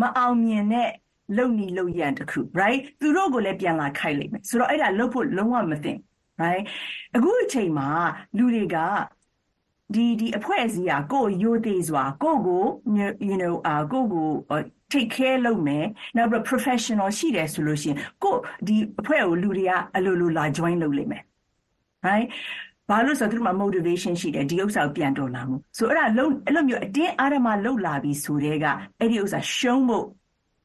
[0.00, 0.90] မအောင်မြင်တဲ့
[1.36, 5.98] လုံနီလုံရန်တစ်ခု right သူတို့ကိုလည်းပြန်လာခိုက်လိမ့်မယ်ဆိုတော့အဲ့ဒါလုပ်ဖို့လုံးဝမသင့်
[6.42, 6.62] right
[7.16, 7.88] အခုအချိန်မှာ
[8.36, 8.76] လူတွေက
[9.94, 12.64] ဒီဒီအဖွဲ့အစည်းကကိုယ်ရိုသေစွာကိုယ့်ကို
[13.28, 14.28] you know အာကိုယ့်ကို
[14.92, 21.22] take care လုပ်မယ်နောက်ပြီး professional ရှိတယ်ဆိုလို့ရှိရင်ကိုယ့်ဒီအဖွဲ့ကိုလူတွေကအလိုလိုလာ join လုပ်လိမ့်မယ်
[22.06, 22.26] right
[22.88, 28.66] ဘာလို့ဆိုတော့သူတို့မှာ motivation ရှိတယ်ဒီဥစ္စာကိုပြန်တော်လာမှုဆိုအဲ့ဒါလုံးအဲ့လိုမျိုးအတင်းအားရမလောက်လာပြီဆိုတဲ့က
[28.98, 30.06] အဲ့ဒီဥစ္စာရှုံးဖို့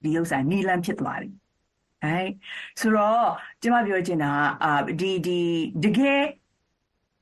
[0.04, 1.30] ဒီဥစ္စာနီလန်းဖြစ်သွားပြီ
[2.06, 2.34] right
[2.80, 3.28] ဆိုတော့
[3.62, 5.40] ကျွန်မပြောချင်တာကအာဒီဒီ
[5.84, 6.22] တကယ်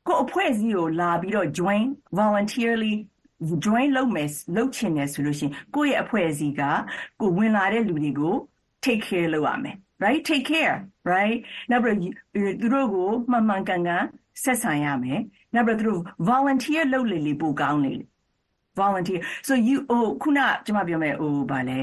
[0.08, 1.86] ကိုယ့်အဖွဲ့အစည်းကိုလာပြီးတော့ join
[2.18, 2.96] voluntarily
[3.66, 6.62] join လုပ်မယ်လုပ်ချင်တယ်ဆိုလို့ရှိရင်ကိုယ့်ရဲ့အဖွဲ့အစည်းက
[7.22, 8.36] ကိုဝင်လာတဲ့လူတွေကို
[8.84, 10.76] take care လုပ်ရမယ် right take care
[11.12, 11.38] right
[11.70, 14.04] နောက်ပြီးတော့သူတို့ကိုမှန်မှန်ကန်ကန်
[14.44, 15.22] ဆက်ဆံရမယ်
[15.54, 17.94] နောက်ပြီးတော့သူတို့ volunteer လုပ်လေလေပိုကောင်းလေ
[18.80, 21.80] volunteer so you ဟိုခုနကျွန်မပြောမယ်ဟိုဗာလဲ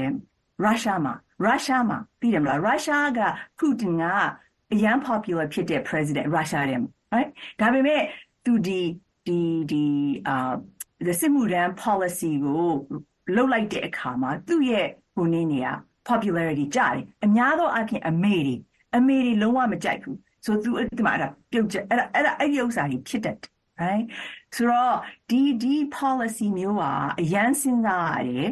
[0.63, 3.19] ရုရှားမှာရုရှားမှာသိတယ်မလားရုရှားက
[3.57, 4.03] ပူတင်က
[4.73, 6.79] အရန် popular ဖြစ်တဲ့ president ရုရှားတဲ့
[7.13, 8.01] right ဒါပေမဲ့
[8.45, 8.81] သူဒီ
[9.27, 9.39] ဒီ
[9.71, 9.85] ဒီ
[10.27, 10.53] အာ
[11.05, 12.71] the စစ်မှုရန် policy ကို
[13.35, 15.69] လုတ်လိုက်တဲ့အခါမှာသူ့ရဲ့ဟိုနေနေက
[16.07, 18.55] popularity ကျတယ်အများသောအားဖြင့်အမေတွေ
[18.95, 24.05] အမေတွေလုံးဝမကြိုက်ဘူးဆိုသူအဲ့ဒီမှာအဲ့ဒါပြုတ်ချက်အဲ့ဒါအဲ့ဒါအဲ့ဒီဥစ္စာကြီးဖြစ်တတ်တယ် right
[24.55, 24.95] ဆိုတော့
[25.29, 26.83] ဒီဒီ policy မျိုးက
[27.21, 28.51] အရန်စဉ်းစားရတယ်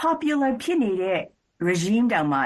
[0.00, 1.20] popular ဖြစ်နေတဲ့
[1.68, 2.40] regime တောင်မှ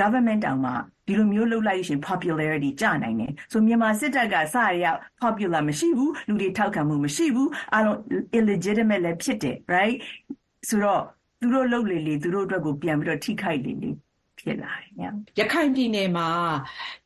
[0.00, 0.72] government တောင်မှ
[1.08, 4.86] ဒီလိုမျိုးလှုပ်လိုက်ရင် popularity ကျနိုင်တယ်ဆိုမြန်မာစစ်တပ်ကစရရ
[5.22, 7.98] popular မရှိဘူးလူတွေထောက်ခံမှုမရှိဘူးအားလုံး
[8.38, 9.96] illegitimate လည်းဖြစ်တယ် right
[10.68, 11.02] ဆိုတော့
[11.40, 13.90] သူတို့လှုပ်လေလေသူတို့အတွက်ကိုပြန်ပြီးတော့ထိခိုက်လေလေ
[14.40, 15.02] ဖြစ်လာတယ်ည
[15.38, 16.28] ရခိုင်ပြည်နယ်မှာ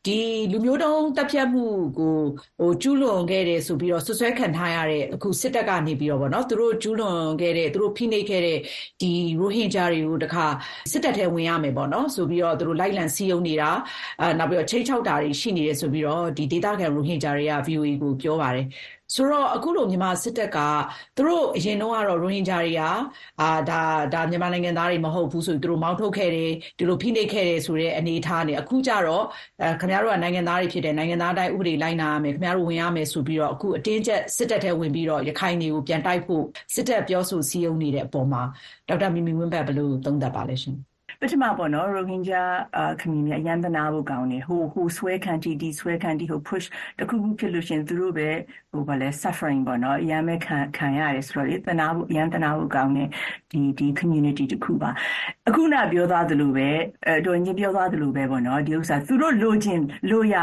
[0.07, 0.21] ဒီ
[0.53, 1.67] လူမျိုးတုံးတပ်ဖြတ်မှု
[1.99, 2.17] ကို
[2.59, 8.59] ဟိုကျူးလွန်ခဲ့တယ်ဆိုပြီးတော့ဆွဆွဲခံထားရတဲ့အခုစစ်တပ်ကနေပြီးတော့ဗောနော်သူတို့ကျူးလွန်ခဲ့တဲ့သူတို့ဖိနှိပ်ခဲ့တဲ့
[9.01, 10.47] ဒီရိုဟင်ဂျာတွေကိုတခါ
[10.93, 13.71] စစ်တပ်ထဲဝင်ရမယ်ဗောနော်ဆိုပြီးတော့သူတို့လိုက်လံစီးယုံနေတာ
[14.21, 18.67] အာနောက်ပြီးတော့ချိတ်ချောက်တာတွေရှိနေတယ်ဆိုပြီးတော့ဒီဒေသခံရိုဟင်ဂျာတွေက VOA ကိုပြောပါတယ်
[19.15, 20.59] ဆိုတော့အခုလိုမြန်မာစစ်တပ်က
[21.17, 22.83] သူတို့အရင်တော့ကတော့ရိုဟင်ဂျာတွေက
[23.41, 23.83] အာဒါ
[24.15, 29.25] ဒါမြန်မာနိုင်ငံသားတွေမဟုတ်ဘူးဆိုပြီးသူတို့မောင်းထုတ်ခဲ့တယ်ဒီလိုဖိနှိပ်ခဲ့တယ်ဆိုတဲ့အနေအထားနဲ့အခုကြတော့
[29.63, 36.45] အဲခင်ဗျားတို့ကနိုင်ငံသားတွေဖြစ်တယ်နိုင်ငံသားတိုင်းဥပဒေလိုက်နာရမယ်ခင်ဗျားတို့ဝင်ရမယ်ဆိုပြီးတော့အခုအတင်းကျပ်စစ်တပ်ထဲဝင်ပြီးတော့ရခိုင်တွေကိုပြန်တိုက်ဖို့
[36.75, 38.43] စစ်တပ်ပြောဆိုစည်းရုံးနေတဲ့အပေါ်မှာ
[38.89, 40.92] ဒေါက်တာမီမီဝင်းဘတ်ဘယ်လိုသုံးသပ်ပါလဲရှင်
[41.25, 42.43] ပထမပေါ့နော်ရိုဟင်ဂျာ
[42.77, 46.67] အာခမီးမြအရန်တနာဖို့ကောင်းတယ်ဟိုဟိုဆွဲခံတီဒီဆွဲခံတီဟို push
[46.99, 48.29] တခုခုဖြစ်လို့ရှရင်သူတို့ပဲ
[48.73, 53.09] ဟိုဗာလဲ suffering ပေါ့နော်အရန်ပဲခံခံရတယ်ဆိုတော့လေတနာဖို့အရန်တနာဖို့ကောင်းတယ်
[53.51, 54.91] ဒီဒီ community တခုပါ
[55.49, 56.69] အခုနပြောသွားသလိုပဲ
[57.07, 59.81] အဲတော်ရင်ပြောသွားသလိုပဲပေါ့နော်ဒီဥစ္စာသူတို့လိုချင်
[60.11, 60.37] လိုရ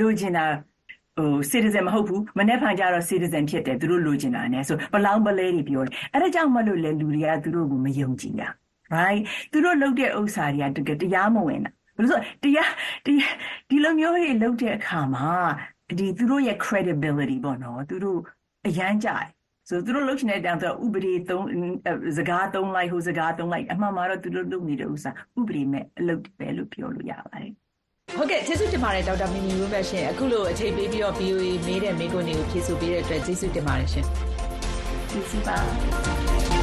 [0.00, 0.44] လိုချင်တာ
[1.16, 8.48] ဟို citizen မဟုတ်ဘူးမနေ့ဖန်ကြတော့ citizen ဖြစ်တယ်သူတို့လိုချင်တာ ਨੇ ဆိုဘလောင်းပလဲတွေပြောတယ်အဲ့ဒါကြောင့်မလို့လေလူတွေကသူတို့ကိုမယုံကြည်တာ
[8.96, 9.22] right
[9.52, 12.72] သူတို့လုပ်တဲ့ဥစ္စာတွေကတကယ်တရားမဝင်တာဘယ်လိုဆိုတရား
[13.06, 13.34] တရား
[13.68, 15.32] ဒီလိုမျိုးတွေလုပ်တဲ့အခါမှာ
[15.98, 18.18] ဒီသူတို့ရဲ့ credibility ပေါ့နော်သူတို့
[18.66, 19.28] အရန်ကြတယ်
[19.68, 21.46] ဆိုသူတို့လုပ်ချင်တဲ့တောင်သူဥပဒေသုံး
[22.18, 27.52] စကားသုံးလိုက်ဟိုစကားသုံးလိုက်အမှန်မှာတော့သူတို့လုပ်နေတဲ့ဥစ္စာဥပဒေမဲ့အလုပ်ပဲလို့ပြောလို့ရပါတယ်
[28.16, 34.06] ဟုတ်ကဲ့ကျေးဇူးတင်ပါတယ်ဒေါက်တာမီမီဝင်းဘတ်ရှင်အခုလိုအချိန်ပေးပြီးတော့ VOA မေးတဲ့မေးခွန်းတွေကိုဖြေဆိုပေးတဲ့အတွက်ကျေးဇူးတင်ပါတယ်ရှင်
[35.10, 36.59] ကျေးဇူးပါ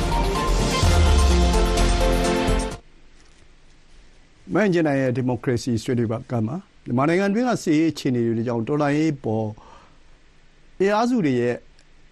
[4.53, 6.55] မန်ဂျင်နိုင်ရဲ့ ဒီမိုကရေစီဆွေးနွေးပါကမှာ
[6.85, 9.47] မြန်မာနိုင်ငံတွင်းကစီးရေးအခြေအနေတွေကြောင့် တော်လှန်ရေးပေါ်
[10.79, 11.55] အင်အားစုတွေရဲ့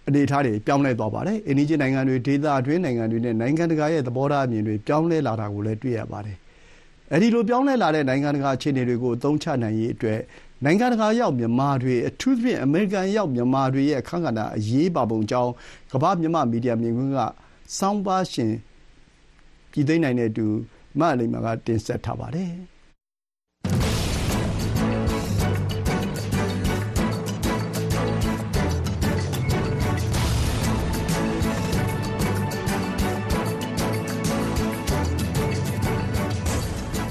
[0.08, 6.36] အနေအထားတွေ ပြောင်းလဲသွားပါတယ်။အိန္ဒိယနိုင်ငံတွေ ဒေသအတွင်းနိုင်ငံတွေနဲ့ နိုင်ငံတကာရဲ့ သဘောထားအမြင်တွေ ပြောင်းလဲလာတာကိုလည်း တွေ့ရပါတယ်။
[7.12, 10.20] အဲဒီလို ပြောင်းလဲလာတဲ့ နိုင်ငံတကာ အခြေအနေတွေကို အသုံးချနိုင်ရေးအတွက်
[10.64, 15.52] နိုင်ငံတကာရောက် မြန်မာတွေ အထူးသဖြင့် အမေရိကန်ရောက် မြန်မာတွေရဲ့ အခမ်းကဏ္ဍ အရေးပါပုံကြောင်း
[15.92, 17.18] ကမ္ဘာမြန်မာမီဒီယာမြင်ကွင်းက
[17.78, 18.52] စောင်းပါရှင်
[19.70, 20.46] ပြည်သိမ်းနိုင်တဲ့အတူ
[21.00, 22.52] မအလိမ္မာကတင်ဆက်ထားပါတယ်။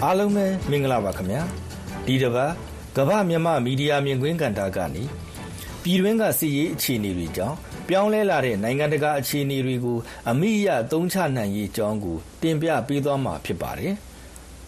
[0.04, 1.42] အားလုံးပဲမင်္ဂလာပါခင်ဗျာ
[2.06, 2.52] ဒီတစ်ပတ်
[2.98, 5.04] ကမ္ဘာမြန်မာမီဒီယာမြင်ကွင်းကဏ္ဍကနေ
[5.84, 7.58] ပြည်တွင်းကစီရေးအခြေအနေတွေကြောင့်
[7.90, 9.98] ပြောင်းလဲလာတဲ့ နိုင်ငံတကာ အခြေအနေတွေကို
[10.30, 13.94] အမိအယသုံးချနိုင်ရေးအကြောင်းကို တင်ပြပေးသွားမှာ ဖြစ်ပါတယ်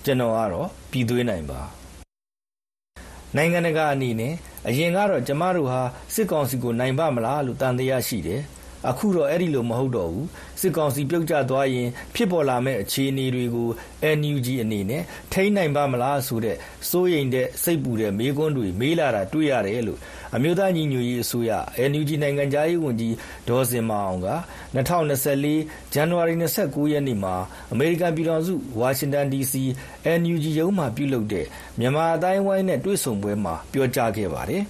[0.05, 1.61] ကျွန်တော်ကတော့ ပြည်သွေးနိုင်ပါ
[3.35, 4.33] နိုင်ငံတကာအနေနဲ့
[4.67, 5.81] အရင်ကတော့ ကျမတို့ဟာ
[6.13, 8.41] စစ်ကောင်စီကို နိုင်ပါမလားလို့တန်တရားရှိတယ်
[8.89, 10.27] အခုတော့အဲ့ဒီလိုမဟုတ်တော့ဘူး
[10.61, 13.69] စစ်ကောင်စီပြုတ်ကျသွားရင် ဖြစ်ပေါ်လာမဲ့အခြေအနေတွေကို
[14.17, 16.57] NUG အနေနဲ့ထိန်းနိုင်ပါမလားဆိုတဲ့
[16.89, 19.99] စိုးရိမ်တဲ့စိတ်ပူတဲ့မေးခွန်းတွေမေးလာတာတွေ့ရတယ်လို့
[20.35, 21.51] အမျိုးသားညီညွတ်ရေးအစိုးရ
[21.91, 23.15] NUG နိုင်ငံသားရေးဝန်ကြီး
[23.49, 24.29] ဒေါ်စင်မအောင်က
[24.75, 27.35] 2024ဇန်နဝါရီ29ရက်နေ့မှာ
[27.71, 29.53] အမေရိကန်ပြည်ထောင်စုဝါရှင်တန် DC
[30.19, 31.45] NUG ရုံးမှာပြုလုပ်တဲ့
[31.79, 34.63] မြန်မာအတိုင်းဝိုင်းနဲ့တွေ့ဆုံပွဲမှာပြောကြားခဲ့ပါတယ်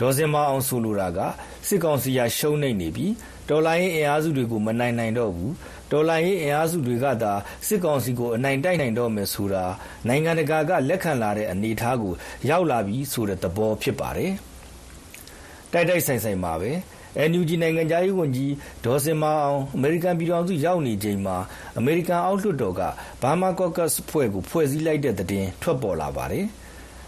[0.00, 1.20] ဒေါ်စင်မအောင်ဆိုလိုတာက
[1.68, 3.06] စစ်ကောင်စီရရှုံးနေနေပြီ
[3.48, 5.54] တော်လိုင်းရင်အင်အားစုတွေကိုမနိုင်နိုင်တော့ဘူး
[5.90, 7.32] တော်လိုင်းရင်အင်အားစုတွေကသာ
[7.66, 9.64] စစ်ကောင်စီကိုအနိုင်တိုက်နိုင်တော့မယ်ဆိုတာ
[10.08, 12.12] နိုင်ငံတကာကလက်ခံလာတဲ့အနေအထားကို
[12.50, 14.32] ရောက်လာပြီဆိုတဲ့သဘောဖြစ်ပါတယ်
[15.72, 16.72] တိုက်တိုက်ဆိုင်ဆိုင်မှာပဲ
[17.30, 18.52] NUG နိုင်ငံသားရေးဝန်ကြီး
[18.84, 21.36] ဒေါ်စင်မအောင်အမေရိကန်ပြည်ထောင်စုရောက်နေချိန်မှာ
[21.78, 22.80] အမေရိကန်အောက်လွှတ်တော်က
[23.22, 26.44] ဘာမာကော့ကတ်ဖွဲ့ကိုဖွဲ့စည်းလိုက်တဲ့တဲ့တင်ထွက်ပေါ်လာပါတယ်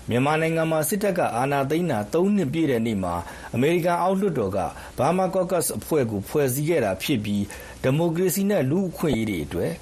[0.08, 3.14] မြန်မာနိုင်ငံမှာ စစ်တပ်က အာဏာသိမ်းတာ ၃ နှစ်ပြည့်တဲ့နေ့မှာ
[3.54, 4.58] အမေရိကန်အောက်လွှတ်တော်က
[4.98, 7.44] ဘာမာကော့ကတ်အဖွဲ့ကို ဖွဲ့စည်းခဲ့တာဖြစ်ပြီး
[7.82, 9.72] ဒီမိုကရေစီနဲ့ လူ့အခွင့်အရေးတွေအတွက်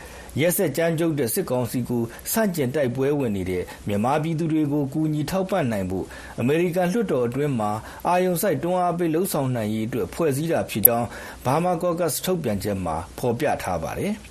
[0.40, 2.02] ရက်ဆက်ကြမ်းကြုတ်တဲ့ စစ်ကောင်စီကို
[2.32, 6.06] စန့်ကျင်တိုက်ပွဲဝင်နေတဲ့ မြန်မာပြည်သူတွေကို ကူညီထောက်ပံ့နိုင်ဖို့
[6.40, 7.70] အမေရိကန်လွှတ်တော်အတွင်းမှာ
[8.08, 11.06] အာယုံဆိုင်တွန်းအားပေးလှုံ့ဆော်နိုင်ရေးအတွက် ဖွဲ့စည်းတာဖြစ်ကြောင်း
[11.44, 14.14] ဘာမာကော့ကတ်ထုတ်ပြန်ချက်မှာ ဖော်ပြထားပါတယ်။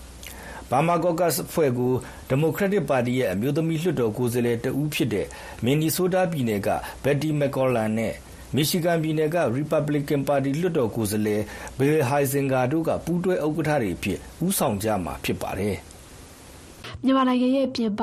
[0.71, 1.93] ဘာမာကော့ကတ်ဖွဲ့ကို
[2.29, 5.27] ဒီမိုကရက်တစ်ပါတီရဲ့ အမျိုးသမီးလွှတ်တော်ကိုယ်စားလှယ်တဦးဖြစ်တဲ့
[5.63, 6.69] မင်နီဆိုးတားပြည်နယ်က
[7.03, 8.13] ဘက်တီမက်ကော်လန်နဲ့
[8.55, 11.41] မီရှီဂန်ပြည်နယ်က Republican ပါတီလွှတ်တော်ကိုယ်စားလှယ်
[11.77, 15.77] ဘယ်ဟိုင်ဇင်ဂါတို့က ပူးတွဲဥက္ကဋ္ဌတွေဖြစ် ဦးဆောင်ကြမှာဖြစ်ပါတယ်။
[17.03, 18.01] မြန်မာနိုင်ငံရဲ့ပြင်ပ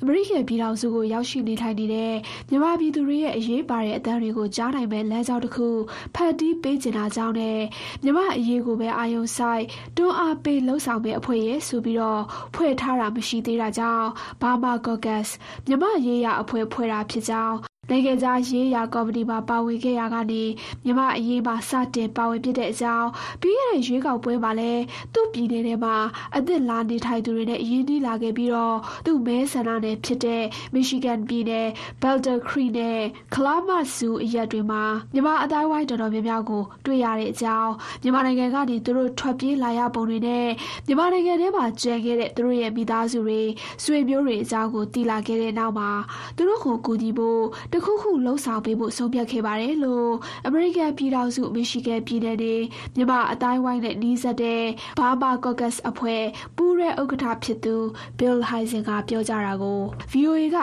[0.00, 2.14] အမေရိကန်ပြည်ထောင်စုကိုရောက်ရှိနေထိုင်နေတဲ့
[2.48, 5.68] မြန်မာပြည်သူတွေရဲ့အရေးပါတဲ့အသံတွေကိုကြားနိုင်မဲ့လမ်းကြောင်းတစ်ခု
[6.14, 7.60] ဖန်တီးပေးကျင်တာကြောင့်နဲ့
[8.02, 9.64] မြန်မာအရေးကိုပဲအာယုံဆိုင်
[9.96, 12.22] တွန်းအားပေးလှုံ့ဆော်မဲ့အဖွဲ့ရဲ့ဆိုပြီးတော့
[12.54, 14.06] ဖွဲ့ထားတာမရှိသေးတာကြောင့်
[14.42, 15.24] ဘာမာကော့ကတ်
[15.66, 20.42] မြန်မာရေးရအဖွဲ့ဖွဲ့တာဖြစ်ကြောင်း နိုင်ငံခြားရေးရာကော်မတီမှာပါဝင်ခဲ့ရာကနေ
[20.84, 23.08] မြန်မာ့အရေးမှာစတင်ပါဝင်ဖြစ်တဲ့အကြောင်း
[23.40, 24.82] ပြီးခဲ့တဲ့ရွေးကောက်ပွဲမှာလည်း
[25.14, 25.96] သူ့ပြည်နယ်ထဲမှာ
[26.36, 28.76] အသစ်လာနေထိုင်သူတွေနဲ့ရင်းနှီးလာခဲ့ပြီးတော့
[29.06, 30.42] သူ့မဲဆန္ဒနယ်ဖြစ်တဲ့
[30.74, 31.68] Michigan ပြည်နယ်
[32.02, 33.00] Boulder Creek နဲ့
[33.34, 34.82] Kalamazoo အရပ်တွေမှာ
[35.12, 37.72] မြန်မာအတိုင်းဝိုင်းတော်တော်များများကိုတွေ့ရတဲ့အကြောင်း
[38.02, 40.46] မြန်မာနိုင်ငံကနေသူတို့ထွက်ပြေးလာရပုံတွေနဲ့
[40.86, 43.40] မြန်မာနိုင်ငံထဲမှာကျန်ခဲ့တဲ့သူတို့ရဲ့မိသားစုတွေ
[43.84, 45.90] ဆွေမျိုးတွေအကြောင်းကိုသိလာခဲ့တဲ့နောက်မှာ
[46.36, 50.10] သူတို့ကိုကူညီဖို့တခုခုလှုံ့ဆော်ပေးဖို့ဆုံးဖြတ်ခဲ့ပါတယ်လို့
[50.46, 52.54] အမေရိကန်ပြည်ထောင်စု Michigan ပြည်နယ်နေ
[52.96, 54.62] မြန်မာအတိုင်းဝိုင်းနဲ့နှီးစပ်တဲ့
[54.98, 56.24] Burma Caucus အဖွဲ့
[56.56, 57.76] ပူးရဲဥက္ကဋ္ဌဖြစ်သူ
[58.18, 59.80] Bill Heisen ကပြောကြတာကို
[60.12, 60.56] VOA က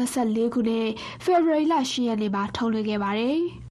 [0.00, 0.88] 2024ခုနှစ်
[1.24, 3.40] ဖေဖော်ဝါရီလ10ရက်နေ့မှာထုတ်လွှင့်ခဲ့ပါတယ်။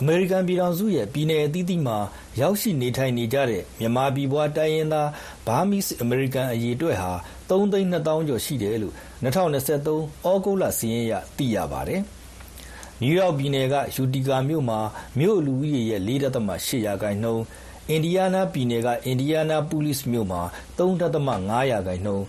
[0.00, 1.98] အမေရိကန်ပြည်ထောင်စုရဲ့ပြည်내အသီးသီးမှာ
[2.40, 5.08] ရောက်ရှိနေထိုင်နေကြတဲ့မြန်မာပြည်ပွားတိုင်းရင်းသား
[5.46, 7.12] ဘာမီးအမေရိကန်အရေအတွက်ဟာ
[7.48, 12.00] 3သိန်း2000ကျော်ရှိတယ်လို့ 2023 ဩဂုတ်လစာရင်းအရ သိရပါတယ်။
[13.00, 14.78] နယူးယောက်ပြည်နယ်ကယူတီကာမြို့မှာ
[15.18, 17.44] မြို့လူဦးရေရဲ့4.8ရာခိုင်နှုန်း
[17.88, 20.42] အင်ဒီယားနားပြည်နယ်ကအင်ဒီယားနားပူလိစ်မြို့မှာ
[20.78, 22.26] 3.5ရာခိုင်နှုန်း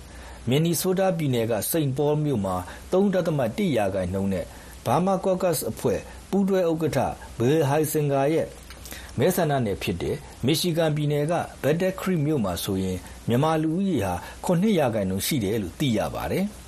[0.49, 2.55] မင်နီဆိုးတားပြည်နယ်ကစိန့်ပေါမြို့မှာ
[2.91, 4.45] 3.1ရာခိုင်နှုန်းနဲ့
[4.85, 6.99] ဘာမာကော့ကတ်အဖွဲ့ ပူးတွဲဥက္ကဋ္ဌ
[7.39, 8.47] ဘယ်ဟိုင်စင်ဂါရဲ့
[9.17, 10.15] မဲဆန္ဒနယ်ဖြစ်တဲ့
[10.45, 11.33] မီရှီဂန်ပြည်နယ်က
[11.63, 14.13] ဘက်တက်ခရီမြို့မှာဆိုရင် မြန်မာလူဦးရေဟာ
[14.45, 16.45] 9ရာခိုင်နှုန်းရှိတယ်လို့ သိရပါတယ်။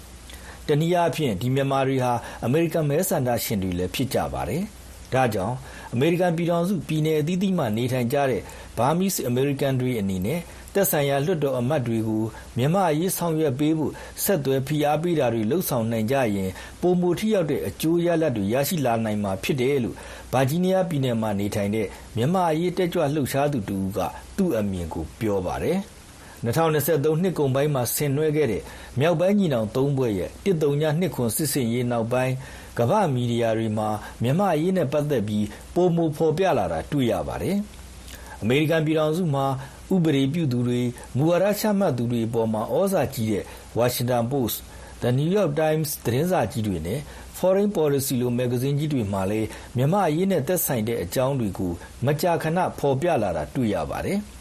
[0.67, 2.13] တနည်းအားဖြင့် ဒီမြန်မာတွေဟာ
[2.45, 4.63] အမေရိကန်မဲဆန္ဒရှင်တွေလည်း ဖြစ်ကြပါတယ်။
[5.13, 5.55] ဒါကြောင့်
[5.93, 8.41] အမေရိကန်ပြည်ထောင်စု ပြည်내အသီးသီးမှာ နေထိုင်ကြတဲ့
[8.77, 10.39] ဘာမီးအမေရိကန်တွေအနေနဲ့
[10.73, 12.23] သက်ဆိုင်ရာလွှတ်တော်အမတ်တွေကို
[12.57, 13.93] မြန်မာအရေးဆောင်ရွက်ပေးဖို့
[14.23, 16.51] ဆက်သွယ်ဖိအားပေးတာတွေလှုံ့ဆော်နိုင်ကြရင်
[16.81, 19.95] ပိုမိုထိရောက်တဲ့အကျိုးရလဒ်တွေ ရရှိလာနိုင်မှာဖြစ်တယ်လို့
[20.33, 21.87] ဗာဂျီးနီးယားပြည်နယ်မှာနေထိုင်တဲ့
[22.17, 23.99] မြန်မာအရေးတက်ကြွလှုပ်ရှားသူတဦးက
[24.37, 25.79] သူ့အမြင်ကို ပြောပါတယ်။
[26.43, 28.63] 2023နှစ်ကုန်ပိုင်းမှာဆင်နွှဲခဲ့တဲ့
[28.99, 32.33] မြောက်ပိုင်းညီနောင်သုံးဘွဲ့ရဲ့139နှစ်ခွန်စစ်စင်ရေးနောက်ပိုင်း
[32.79, 33.89] ကမ္ဘာမီဒီယာတွေမှာ
[34.21, 37.57] မြန်မာအရေးနဲ့ပတ်သက်ပြီး ပိုမိုဖော်ပြလာတာတွေ့ရပါတယ်။
[38.41, 39.45] အမေရိကန်ပြည်ထောင်စုမှာ
[39.93, 40.81] ဥပဒေပြုသူတွေ
[41.15, 43.43] မူဝါဒချမှတ်သူတွေအပေါ်မှာဩဇာကြီးတဲ့
[43.77, 44.57] Washington Post,
[45.01, 46.99] The New York Times သတင်းစာကြီးတွေနဲ့
[47.37, 51.71] Foreign Policy လို မဂ္ဂဇင်းကြီးတွေမှာလည်း မြန်မာအရေးနဲ့သက်ဆိုင်တဲ့အကြောင်းတွေကို
[52.05, 54.19] မကြာခဏ ဖော်ပြလာတာတွေ့ရပါတယ်။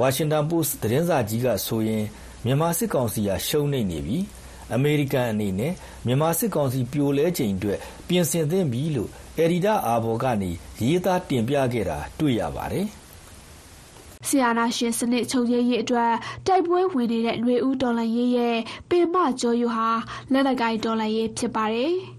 [0.00, 2.04] Washington Post သတင်းစာကြီးကဆိုရင်
[2.44, 4.18] မြန်မာစစ်ကောင်စီဟာ ရှုံးနိမ့်နေပြီ။
[4.74, 5.72] အမေရိကန်အနေနဲ့
[6.06, 7.78] မြန်မာစစ်ကောင်စီ ပြိုလဲချိန်အတွက်
[8.08, 10.50] ပြင်ဆင်သင့်ပြီလို့ အယ်ဒီတာအာဘော်ကနေ
[10.82, 12.86] ရေးသားတင်ပြခဲ့တာ တွေ့ရပါတယ်။
[14.28, 16.12] ဆီအာနာရှင်စနစ် ချုပ်ငြိမ်းရေးအတွက်
[16.46, 18.58] တိုက်ပွဲဝင်နေတဲ့ຫນွေဦးတော်လှန်ရေးရဲ့
[18.90, 19.88] ပင်မကျော်ယိုဟာ
[20.32, 21.94] လက်နက်ကိုင်တော်လှန်ရေး ဖြစ်ပါတယ်။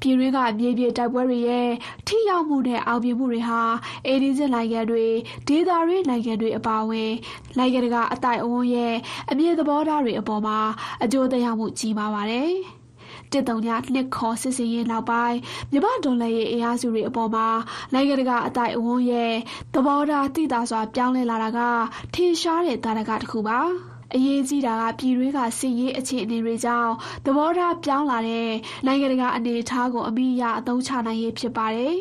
[0.00, 1.70] ပြည်တွင်းကမြေပြင်တိုက်ပွဲတွေရဲ့
[2.06, 3.60] ထိရောက်မှုနဲ့အောင်မြင်မှုတွေဟာ
[4.06, 5.06] အေဒီဇစ်နိုင်ငံတွေ
[5.48, 7.12] ဒေသရင်းနိုင်ငံတွေအပါအဝင်
[7.58, 8.94] နိုင်ငံတကာအတိုင်အဝန်းရဲ့
[9.30, 10.58] အမြင်သဘောထားတွေအပေါ်မှာ
[11.04, 12.52] အကျိုးသက်ရောက်မှုကြီးမားပါတယ်။
[13.32, 15.38] တစ်တုံညနှစ်ခေါ်စစ်စင်ရေးနောက်ပိုင်း
[15.72, 17.48] မြမဒေါ်လာရဲ့အင်အားစုတွေအပေါ်မှာ
[17.92, 19.32] နိုင်ငံတကာအတိုင်အဝန်းရဲ့
[19.74, 21.60] သဘောထားတိတာစွာပြောင်းလဲလာတာက
[22.14, 23.58] ထင်ရှားတဲ့တာရကတစ်ခုပါ
[24.14, 26.92] အရေးကြီးတာကပြည်တွင်းကစစ်ရေးအခြေအနေတွေကြောင့်
[27.24, 28.50] သဘောထားပြောင်းလာတဲ့
[28.86, 31.96] နိုင်ငံတကာအနေအထားကိုအမိအရအသုံးချနိုင်ရေးဖြစ်ပါတယ်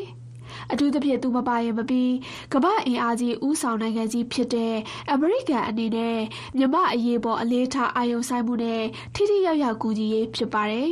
[0.71, 2.13] အထူးသဖြင့်သူမပါရင်မပြီး
[2.53, 4.75] ကမ္ဘာအင်အားကြီးဥဆောင်နိုင်ငံကြီးဖြစ်တဲ့
[5.11, 6.17] အမေရိကန်အနေနဲ့
[6.57, 8.83] မြမအရေးပေါ်အလေးထားအာယုံဆိုင်မှုနဲ့
[9.15, 10.91] ထိထိရောက်ရောက်ကူညီရေးဖြစ်ပါတယ်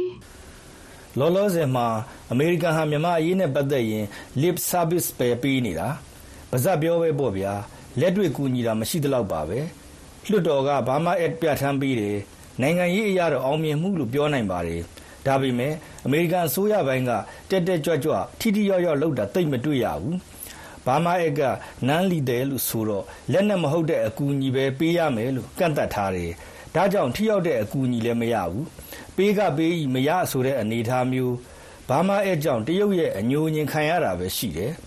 [1.20, 1.88] ။လောလောဆယ်မှာ
[2.32, 4.06] အမေရိကန်ဟာမြမအရေးနဲ့ပတ်သက်ရင်
[4.42, 5.88] lip service ပဲပေးနေတာ။
[6.52, 7.54] ပါဇက်ပြောပဲပေါ့ဗျာ။
[8.00, 9.60] လက်တွေ့ကူညီတာမရှိသလောက်ပါပဲ။
[10.30, 12.18] လွှတ်တော်ကဘာမှအက်ပြဋ္ဌာန်းပေးတယ်။
[12.62, 14.82] နိုင်ငံရေးအရာတော့ အောင်မြင်မှုလို့ ပြောနိုင်ပါတယ်။
[15.26, 15.74] ဒါပေမဲ့
[16.06, 17.12] အမေရိကန်အစိုးရပိုင်းက
[17.50, 20.16] တက်တက်ကြွကြွ ထိထိရောက်ရောက်လုပ်တာ သိပ်မတွေ့ရဘူး။
[20.86, 21.42] ဘာမာအက်က
[21.88, 26.32] နန်းလီတယ်လို့ဆိုတော့ လက်နဲ့မဟုတ်တဲ့အကူအညီပဲ ပေးရမယ်လို့ ကန့်သတ်ထားတယ်။
[26.76, 28.66] ဒါကြောင့် ထိရောက်တဲ့အကူအညီလည်း မရဘူး။
[29.16, 31.36] ပေးကပေးဤမရဆိုတဲ့ အနေအထားမျိုး
[31.90, 34.74] ဘာမာအက်ကြောင့် တရုတ်ရဲ့အညိုအညင်ခံရတာပဲရှိတယ်။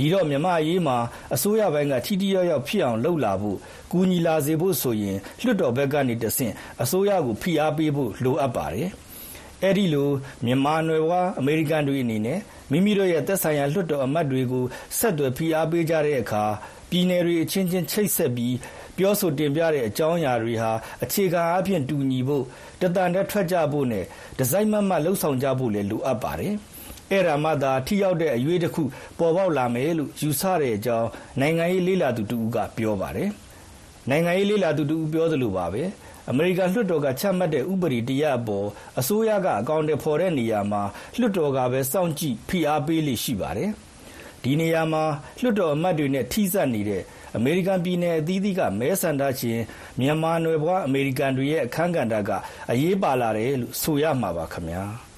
[0.00, 0.96] ဒီတော့ မြမအရေးမှာ
[1.34, 3.58] အစိုးရပိုင်းက ထိထိရောက်ရောက်ဖြစ်အောင်လုပ်လာဖို့
[3.92, 8.88] ကူညီလာစေဖို့ဆိုရင် လွှတ်တော်ဘက်ကနေတဆင့် အစိုးရကို ဖိအားပေးဖို့လိုအပ်ပါတယ်။
[9.64, 10.10] အဲဒီလို
[10.44, 12.38] မြန်မာနွယ်ဖွား အမေရိကန်တွေအနေနဲ့
[12.70, 14.64] မိမိတို့ရဲ့သက်ဆိုင်ရာ လွှတ်တော်အမတ်တွေကို
[14.98, 16.44] ဆက်သွယ်ဖိအားပေးကြတဲ့အခါ
[16.90, 18.56] ပြည်နယ်တွေအချင်းချင်း ချိတ်ဆက်ပြီး
[18.96, 20.72] ပြောဆိုတင်ပြတဲ့အကြောင်းအရာတွေဟာ
[21.02, 22.44] အခြေခံအားဖြင့် တူညီဖို့
[22.80, 24.04] တသံတည်းထွက်ကြဖို့နဲ့
[24.38, 26.54] ဒီဇိုင်းမတ်မတ်လှုပ်ဆောင်ကြဖို့လည်း လိုအပ်ပါတယ်။
[27.10, 28.82] အဲ့ဒါမှသာထိရောက်တဲ့အရွေးတစ်ခု
[29.18, 31.08] ပေါ်ပေါက်လာမယ်လို့ယူဆတဲ့အကြောင်း
[31.40, 33.28] နိုင်ငံရေးလေ့လာသူတူကပြောပါတယ်။
[34.10, 35.82] နိုင်ငံရေးလေ့လာသူတူပြောသလိုပါပဲ။
[36.30, 38.66] အမေရိကန်လွှတ်တော်ကချမှတ်တဲ့ဥပဒေတရပ်အပေါ်
[38.98, 40.82] အစိုးရကအကောင့်တွေဖော်တဲ့နေရာမှာ
[41.18, 43.70] လွှတ်တော်ကပဲစောင့်ကြည့်ဖိအားပေးလိရှိပါတယ်။
[44.42, 45.04] ဒီနေရာမှာ
[45.40, 47.02] လွှတ်တော်အမတ်တွေနဲ့ထိစပ်နေတဲ့
[47.36, 49.60] အမေရိကန်ပြည်နယ်အသီးသီးကမဲဆန္ဒရှင်
[50.00, 52.30] မြန်မာနွယ်ဘွားအမေရိကန်တွေရဲ့အခန်းကဏ္ဍက
[52.70, 54.84] အရေးပါလာတယ်လို့ဆိုရမှာပါခင်ဗျာ။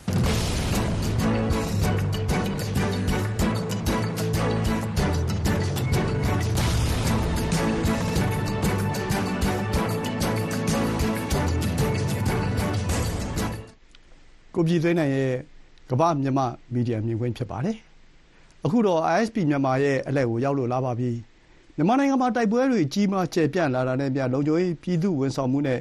[14.54, 15.32] ကိုပြည်သွင်းနိုင်ရဲ့
[15.90, 17.76] ကမ္ဘာမြန်မာမီဒီယာမြင်ကွင်းဖြစ်ပါတယ်။
[18.64, 21.10] အခုတော့ ISP မြန်မာရဲ့အလှည့်ကိုရောက်လို့လာပါပြီ။
[21.76, 25.80] မြန်မာနိုင်ငံမှာတိုက်ပွဲတွေကြီးမားကျယ်ပြန့်လာတာနဲ့အမျှလုံခြုံရေးပြည်သူ့ဝန်ဆောင်မှုနဲ့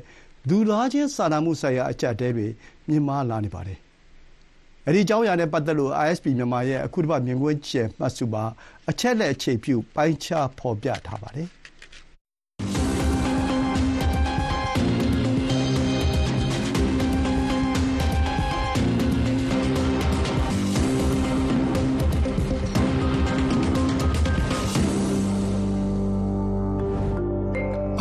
[0.49, 2.47] လူသားချင်းစာနာမှုဆိုင်ရာအကျပ်အတည်းတွေ
[2.87, 3.79] မြင့်မားလာနေပါတယ်။
[4.87, 8.43] အဲဒီအကြောင်းအရာနဲ့ပတ်သက်လို့ ISP မြန်မာရဲ့အခုတပတ်မြင်ကွင်းကျယ်မှတ်စုမှာ
[8.89, 11.49] အချက်အလက်အခြေပြုပိုင်းခြားဖော်ပြထားပါတယ်။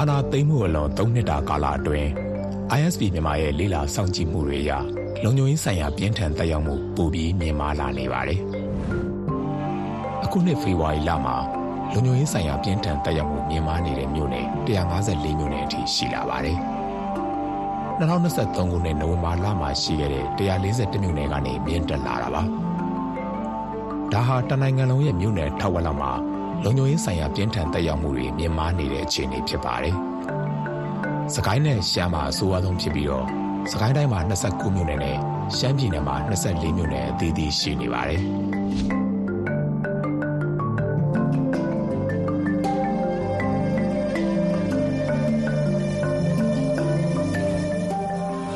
[0.03, 2.09] အာနာသိမ့်မှုအလွန်၃နှစ်တာကာလအတွင်း
[2.79, 4.71] ISP မြန်မာရဲ့လေးလာစောင့်ကြည့်မှုတွေအရ
[5.23, 8.41] လုံခြုံရေးဆိုင်ရာပြင်းထန်တက်ရောက်မှုပိုပြီးမြင့်မားလာနေပါတယ်။
[10.25, 11.37] အခုနှစ်ဖေဖော်ဝါရီလမှာ
[11.93, 16.57] လုံခြုံရေးဆိုင်ရာပြင်းထန်တက်ရောက်မှုမြင့်မားနေတဲ့မြို့နယ်154မြို့နယ်အထိရှိလာပါတယ်။
[18.01, 22.43] 2023ခုနှစ်နိုဝင်ဘာလမှာရှိခဲ့တဲ့141မြို့နယ်ကနေမြင့်တက်လာတာပါ။
[24.13, 26.13] ဒါဟာတနိုင်ငံလုံးရဲ့မြို့နယ်ထောက်ဝက်လောက်မှာ
[26.65, 29.97] လုံခြုံရေးဆိုင်ရာပြင်းထန်တက်ရောက်မှုတွေမြင့်မားနေတဲ့အခြေအနေဖြစ်ပါတယ်။
[31.35, 33.27] စကိုင်းနဲ့ရှမ်းမှာအဆိုးအဆုံးဖြစ်ပြီးတော့
[33.71, 35.17] စကိုင်းတိုင်းမှာ29မြို့နယ်နဲ့
[35.57, 38.21] ရှမ်းပြည်နယ်မှာ24မြို့နယ်အသီးသီးရှိနေပါတယ်။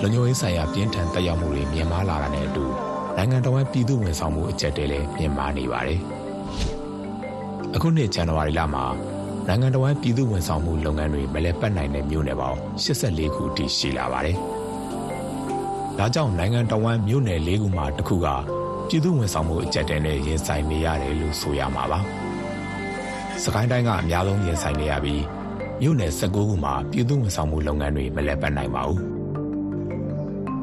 [0.01, 2.65] လုံခြုံရေးဆိုင်ရာပြင်းထန်တက်ရောက်မှုတွေမြင့်မားလာတာနဲ့အတူ
[3.17, 6.01] နိုင်ငံတော်ရဲ့ပြည်သူ့ဝန်ဆောင်မှုအကျပ်တဲလည်းမြင့်မားနေပါတယ်။
[7.77, 8.85] အခုနှစ်ဇန်နဝါရီလမှာ
[9.47, 14.37] နိုင်ငံတော်ရဲ့ပြည်သူ့ဝန်ဆောင်မှုလုပ်ငန်းတွေမလဲပတ်နိုင်တဲ့မြို့နယ်ပေါင်း84ခုအထိရှိလာပါတယ်။
[15.99, 18.27] ဒါကြောင့်နိုင်ငံတော်ဝန်မြို့နယ်၄ခုမှာတစ်ခုက
[18.89, 22.01] ပြည်သူ့ဝန်ဆောင်မှုအကျပ်တဲနဲ့ရင်ဆိုင်နေရတယ်လို့ဆိုရမှာပါ။
[23.43, 25.23] စကိုင်းတိုင်းကအများဆုံးရင်ဆိုင်နေရပြီး
[25.81, 29.01] မြို့နယ်19ခုမှာပြည်သူ့ဝန်ဆောင်မှုလုပ်ငန်းတွေမလဲပတ်နိုင်ပါဘူး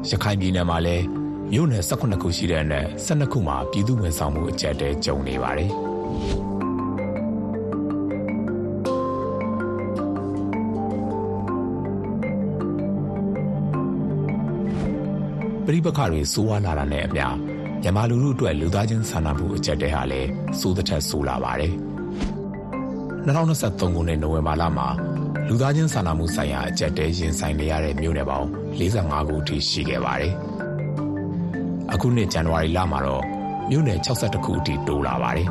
[0.08, 1.04] ။ရခိုင်ပြည်နယ်မှာလည်း
[1.52, 5.72] မြို့နယ်18ခုရှိတဲ့အနက်12ခုမှာပြည်သူ့ဝန်ဆောင်မှုအကျပ်တဲကြုံနေပါတယ်။
[15.66, 17.26] ပရိပခတွေစိုးဝါးလာတာနဲ့အမျှ
[17.82, 21.72] မြန်မာလူထုအတွက်လူသားချင်းစာနာမှုအကျပ်တဲဟာလည်းစိုးတစ်ထက်ဆိုးလာပါတယ်။
[23.26, 24.88] 2023ခုနှစ်နိုဝင်ဘာလမှာ
[25.48, 28.48] လူသားချင်းစာနာမှုဆိုင်ရာအကျပ်တဲရင်ဆိုင်နေရတဲ့မြို့နယ်ပေါင်း
[28.78, 30.32] 45ခုအထိရှိခဲ့ပါတယ်။
[31.92, 33.24] အခုနှစ်ဇန်နဝါရီလမှာတော့
[33.70, 35.48] မြို့နယ်62ခုအထိတိုးလာပါတယ်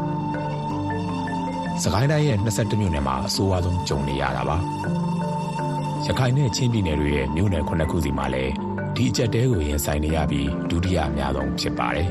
[1.84, 4.58] ။စကိုင်းတိုင်းရဲ့22မြို့နယ်မှာအဆိုးအဝါဆုံးကြုံနေရတာပါ။
[6.06, 12.08] ရခိုင်နဲ့ချင်းပြည်နယ်တွေရဲ့မြို့နယ်9ခုစီမှာလည်း ဒီအကြက်တဲကိုရင်ဆိုင်နေရပြီးဒုတိယအများဆုံးဖြစ်ပါတယ်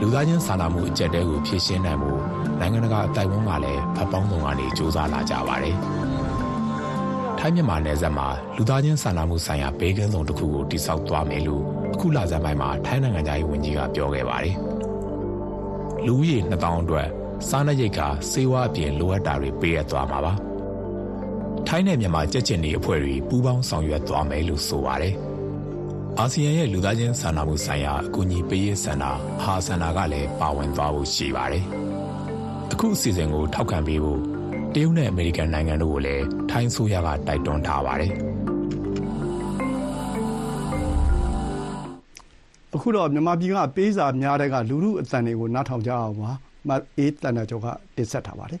[0.00, 2.12] လူသားချင်းစာနာမှုအကြက်တဲကိုဖြည့်ရှင်းနိုင်မှု
[2.60, 5.76] နိုင်ငံတကာအတိုင်းအဝန်ကလည်းဖတ်ပေါင်းစုံကနေစ조사လာကြပါတယ်။
[7.38, 11.62] ထိုင်းမြန်မာနယ်စပ်မှာလူသားချင်းစာနာမှုဆိုင်ရာဘေးကင်းဆောင်တစ်ခုကိုတိစောက်သွားမယ်လို့
[11.94, 14.56] အခုလဆန်းပိုင်းမှာထိုင်းနိုင်ငံသားရေးဝန်ကြီးကပြောခဲ့ပါတယ်။
[16.06, 17.08] လူဦးရေ2000အတွက်
[17.48, 20.32] စားနပ်ရိက္ခာစေဝါအပြင်လိုအပ်တာတွေပေးရသွားမှာပါ။
[21.66, 25.14] ထိုင်းနဲ့မြန်မာကြက်ကျင်တွေအဖွဲ့တွေပူးပေါင်းဆောင်ရွက်သွားမယ်လို့ဆိုပါတယ်။
[26.18, 29.10] အာဆီယံရဲ့လူသားချင်းစာနာမှုဆိုင်ရာအကူအညီပေးရေးစင်တာ
[29.42, 31.64] ဟာစင်တာကလည်းပါဝင်သွားဖို့ရှိပါတယ်။
[32.72, 34.20] အခုအစီအစဉ်ကိုထောက်ခံပေးဖို့
[34.74, 38.12] တရုတ်နဲ့အမေရိကန်နိုင်ငံတို့ကိုလည်းထိုင်းဆိုရကတိုက်တွန်းထားပါတယ်။
[42.86, 46.30] ခုတော့မြန်မာပြည်က ပေးစာများတဲ့က လူမှုအသံတွေကို နားထောင်ကြအောင်ပါ
[46.68, 47.66] မတ်အေးတန်တကျော် က
[47.96, 48.60] တင်ဆက်ထားပါတယ်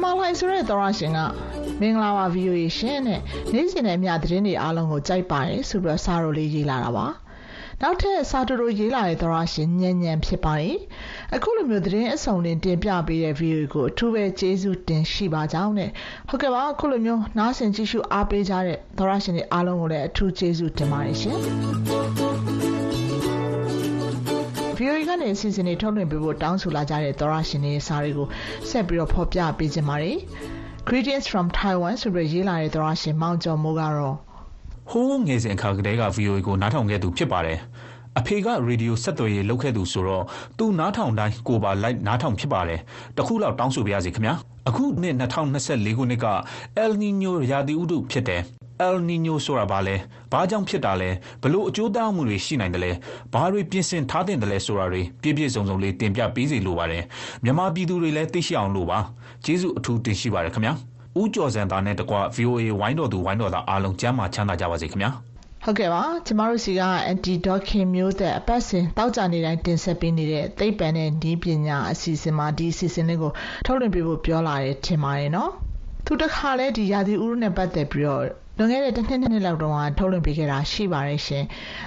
[0.00, 1.18] ဇင်မာလှိုင်ဆိုတဲ့သောရရှင်က
[1.80, 3.20] မင်္ဂလာပါ VOA ရှင်တဲ့
[3.52, 7.06] နေ့စဉ်နဲ့အမျှသတင်းတွေအားလုံးကိုကြိုက်ပါတယ်ဆိုပြီးတော့စာရိုလေးရေးလာတာပါ
[7.80, 10.76] နောက်ထပ်စာတူတူရေးလာတဲ့သောရရှင်ညံ့ညံ့ဖြစ်ပါတယ်
[11.34, 15.90] အခုလိုမျိုးသတင်းအစုံလင်တင်ပြပေးတဲ့ VOA ကိုအထူးပဲကျေးဇူးတင်ရှိပါကြောင်းတဲ့
[16.28, 22.29] ဟုတ်ကဲ့ပါအခုလိုမျိုးနားဆင်ကြည့်ရှုအားပေးကြတဲ့သောရရှင်တွေအားလုံးကိုလည်းအထူးကျေးဇူးတင်ပါတယ်ရှင်
[24.80, 28.28] VOA ကနေအစီအစဉ်တွေထုတ်လွှင့်ပေးဖို့တောင်းဆိုလာကြတဲ့သောရရှင်တွေရဲ့စာတွေကို
[28.68, 30.18] ဆက်ပြီးတော့ဖော်ပြပေးကြပါမယ်။
[30.88, 34.16] Greetings from Taiwan ဆိုပြီးရေးလာတဲ့သောရရှင်မောင်ကျော်မိုးကတော့
[34.90, 37.58] ဟိုးငယ်စဉ်အခါကတည်းက VOA ကိုနားထောင်ခဲ့သူဖြစ်ပါတယ်။
[38.18, 40.24] အဖေကရေဒီယိုဆက်သွယ်ရေးလုပ်ခဲ့သူဆိုတော့
[40.58, 42.80] သူနားထောင်တိုင်းကိုပါလိုက်နားထောင်ဖြစ်ပါတယ်။
[43.16, 44.34] တခုလောက်တောင်းဆိုပါရစေခင်ဗျာ။
[44.68, 46.26] အခုနှစ်2024ခုနှစ်က
[46.84, 48.44] El Nino ရာသီဥတုဖြစ်တယ်။
[48.86, 49.96] El Nino ဆိုတာဘာလဲ။
[50.32, 51.10] ဘာကြောင့်ဖြစ်တာလဲ။
[51.42, 52.92] ဘလို့အကျိုးသားမှုတွေရှိနိုင်တယ်လဲ။
[53.34, 57.02] ဘာတွေပြင်ဆင်ထားတဲ့တယ်လဲဆိုတာတွေပြည့်ပြည့်စုံစုံလေးတင်ပြပေးစီလိုပါတယ်။
[57.44, 58.98] မြန်မာပြည်သူတွေလည်းသိရှိအောင်လို့ပါ။
[59.44, 60.72] ကျေးဇူးအထူးတင်ရှိပါတယ်ခင်ဗျာ။
[61.20, 65.10] ဦးကျော်စံသားနဲ့တကွ VOA ဝိုင်းတော်သူဝိုင်းတော်သားအားလုံးကျမ်းမာချမ်းသာကြပါစေခင်ဗျာ။
[65.64, 73.32] ဟုတ်ကဲ့ပါကျမတို့စီက anti docking မျိုးသက်အပတ်စဉ်တောက်ကြနေတိုင်းတင်ဆက်ပေးနေတဲ့သိပ္ပံနဲ့ဤပညာအစီအစဉ်မှာဒီအစီအစဉ်လေးကို
[73.66, 75.50] ထုတ်လွှင့်ပေးဖို့ပြောလာတယ်ထင်ပါတယ်နော်
[76.06, 81.44] သူတခါလဲဒီရာသီဥတုနဲ့ပတ်သက်ပြီးတော့ လွန်ခဲ့တဲ့တစ်နှစ်နှစ်လောက်တုန်းကထုတ်လွှင့်ပေးခဲ့တာရှိပါတယ်ရှင်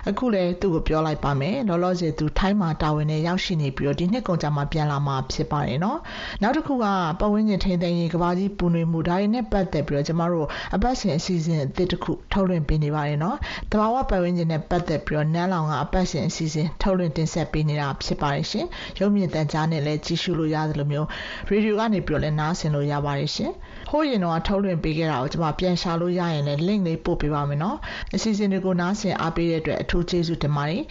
[0.09, 5.99] အခုလည်းသူ့ကိုပြောလိုက်ပါမယ်လောလောဆယ်သူထိုင်းမှာတာဝန်နဲ့ရောက်ရှိနေပြီးတော့ဒီနှစ်ကုန်ကြမှာပြန်လာမှာဖြစ်ပါတယ်နော်
[6.41, 6.85] နောက်တစ်ခုက
[7.19, 13.37] ပတ်ဝန်းကျင်ထိန်းသိမ်းရေးကဘာကြီးပူနွေမှုဒါတွေနဲ့ပတ်သက်ပြီးတော့ကျမတို့အပတ်စဉ်အစီအစဉ်အသစ်တစ်ခုထုတ်လွှင့်ပေးနေပါတယ်နော်
[13.71, 18.65] တဘာဝပတ်ဝန်းကျင်နဲ့ပတ်သက်ပြီးတော့နန်းလောင်ကအပတ်စဉ်အစီအစဉ်ထုတ်လွှင့်တင်ဆက်ပေးနေတာဖြစ်ပါတယ်ရှင်
[18.99, 21.07] ရုပ်မြင်သံကြားနဲ့လည်းကြည့်ရှုလို့ရတယ်လို့မျိုး
[21.49, 23.51] ရေဒီယိုကနေပြီးတော့လည်းနားဆင်လို့ရပါတယ်ရှင်
[23.95, 27.77] ဟိုးရင်တော့ထုတ်လွှင့်ပေးခဲ့တာကိုကျမပြန်ရှာလို့ရရင်လည်း link လေးပို့ပေးပါမယ်နော်
[28.15, 30.83] အစီအစဉ်တွေကိုနားဆင်အားပေးတဲ့အတွက်အထူးကျေးဇူးတင်ပါတယ်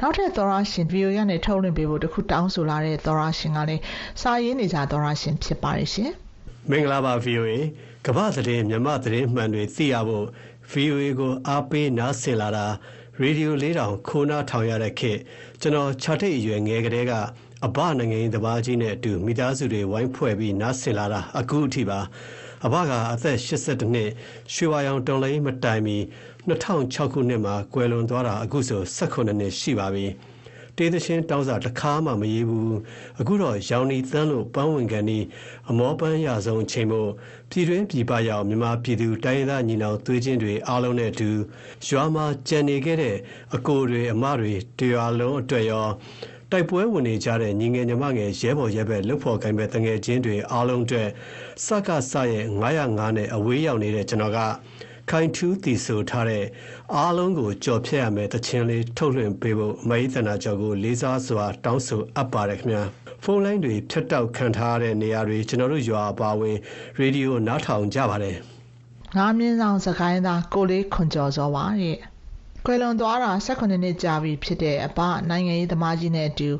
[0.00, 3.82] နောက်ထပ်သောရရှင်ဗီဒီယိုရနဲ့ထုတ်လွှင့်ပေးဖို့တခုတောင်းဆိုလာတဲ့သောရရှင်ကလည်း
[4.20, 6.10] စာရေးနေကြသောရရှင်ဖြစ်ပါတယ်ရှင်
[6.70, 7.52] မင်္ဂလာပါ VOA
[8.06, 10.26] ကမ္ဘာသတင်းမြန်မာသတင်းမှန်တွေသိရဖို့
[10.72, 12.66] VOA ကိုအားပေးနားဆင်လာတာ
[13.20, 15.18] ရေဒီယိုလေးတောင်ခိုးနားထောင်ရတဲ့ခေတ်
[15.60, 17.12] ကျွန်တော်ခြာထိတ်အရွယ်ငယ်ကလေးက
[17.66, 22.00] အဘနိုင်ငံရေးတဘာကြီးနဲ့အတူမိသားစုတွေဝိုင်းဖွဲ့ပြီးနားဆင်လာတာအခုအထိပါ
[22.66, 24.10] အဘကအသက်82နှစ်
[24.54, 25.96] ရွှေဝါရောင်တော်လိုင်းမတိုင်မီ
[26.48, 30.06] 2006ခုနှစ်မှာကွယ်လွန်သွားတာအခုဆို18နှစ်ရှိပါပြီ
[30.76, 32.78] တေးသချင်းတောင်းစာတစ်ခါမှမရေးဘူး
[33.20, 35.18] အခုတော့ရောင်နီသန်းလို့ပန်းဝင်ကန်ဒီ
[35.68, 37.10] အမောပန်းရဆုံးအချိန်မို့
[37.50, 41.30] ပြည်တွင်းပြည်ပရောက်မြန်မာပြည်သူတိုင်းရင်းသားညီနောင်သွေးချင်းတွေအားလုံးနဲ့အတူ
[41.88, 43.16] ရွာမှာကြံနေခဲ့တဲ့
[43.54, 45.86] အကိုတွေအမတွေတရွာလုံးအတွက်ရော
[46.52, 51.08] တိုက်ပွဲဝင်နေကြတဲ့ ညီငယ်ညီမငယ် ရဲဘော်ရဲဘက်လှုပ်ဖော်ကိုင်းဘက်တငယ်ချင်းတွေ အားလုံးအတွက်
[51.66, 52.44] စကစရဲ့
[52.80, 54.38] 905နဲ့ အဝေးရောက်နေတဲ့ ကျွန်တော်က
[55.10, 56.44] ခိုင်ထူးတည်ဆိုထားတဲ့
[56.94, 62.82] အားလုံးကိုကြော်ဖြတ်ရမယ်တခြင်းလေး ထုတ်လွှင့်ပေးဖို့အမေရိကန်ကျော်ကို လေးစားစွာ တောင်းဆိုအပ်ပါတယ်ခင်ဗျာ
[63.22, 66.56] ဖုန်းလိုင်းတွေ ဖြတ်တောက်ခံထားရတဲ့ နေရာတွေ ကျွန်တော်တို့ရွာအပါဝင်
[66.98, 68.36] ရေဒီယို နားထောင်ကြပါတယ်
[69.16, 71.96] ငါးမြင်းဆောင်စကိုင်းသား ကိုလေးခွန်ကျော်စောပါတဲ့
[72.68, 74.98] ကွယ်လွန်သွားတာ18နှစ်ကြာပြီဖြစ်တဲ့အဘ
[75.30, 76.50] နိုင်ငံရေးသမားကြီးနဲ့အတူ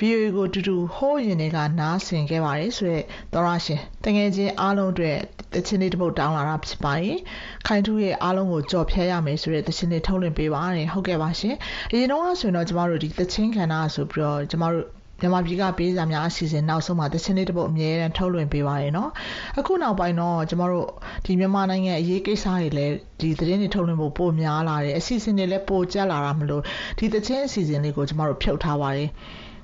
[0.00, 5.18] VOA ကိုတူတူဟိုးရင်တွေကနားဆင်ခဲ့ပါတယ်ဆိုတော့သောရရှင်တငယ်ချင်းအားလုံးအတွက်
[5.54, 7.18] တချင်းလေးတစ်ပုတ်တောင်းလာတာဖြစ်ပါတယ်
[7.66, 11.56] ခိုင်ထူးရဲ့အားလုံးကိုကြော်ဖြတ်ရမယ်ဆိုတဲ့တချင်းလေးထုတ်လွှင့်ပေးပါတယ်ဟုတ်ကဲ့ပါရှင်
[11.90, 14.86] အရင်တော့ဆိုရင်တော့ကျမတို့ဒီတချင်းခန္ဓာဆိုပြီးတော့ကျမတို့
[15.24, 19.10] မြန်မာပြည်ကပေးစာများအစီအစဉ်နောက်ဆုံးမှာတချင်းလေးတစ်ပုတ်အမြဲတမ်းထုတ်လွှင့်ပေးပါရယ်နော်
[19.58, 20.88] အခုနောက်ပိုင်းတော့ကျမတို့
[21.24, 26.62] ဒီမြန်မာနိုင်ငံအရေးကိစ္စတွေလည်းဒီသတင်းတွေထုတ်လွှင့်ဖို့ပိုများလာတယ်အစီအစဉ်တွေလည်းပိုကျက်လာတာမလို့
[26.98, 29.08] ဒီတချင်းအစီအစဉ်လေးကိုကျမတို့ဖြုတ်ထားပါတယ်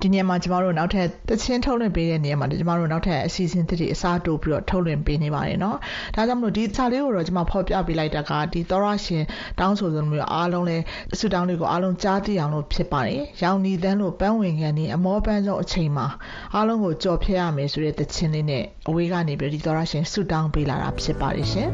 [0.02, 5.76] ဒီနေရာမှာကျမတို့နောက်ထပ်တချင်းထုတ်လွှင့်ပေးတဲ့နေရာမှာကျမတို့နောက်ထပ်အစီအစဉ်တစ်တွေအစားတိုးပြီးတော့ထုတ်လွှင့်ပေးနေပါတယ်เนาะ
[6.14, 9.24] ဒါကြောင့်မလို့ဒီစာလေးကိုတော့ကျမဖော်ပြပေးလိုက်တာကဒီသောရရှင်
[9.58, 10.76] တောင်းဆိုစမျိုးအားလုံးလဲ
[11.18, 16.06] ဆုတောင်းလေးကိုအားလုံးကြားသိအောင်လို့ဖြစ်ပါတယ်ရောင်နီတန်းလို့ပန်းဝင်ခံနေအမောပန်းဆုံးအချိန်မှာ
[16.54, 21.68] အားလုံးကိုကြော်ဖြတ်ရမယ်ဆိုတဲ့တချင်းလေးနဲ့အဝေးကနေပြီးဒီသောရရှင်ဆုတောင်းပေးလာတာဖြစ်ပါတယ်ရှင်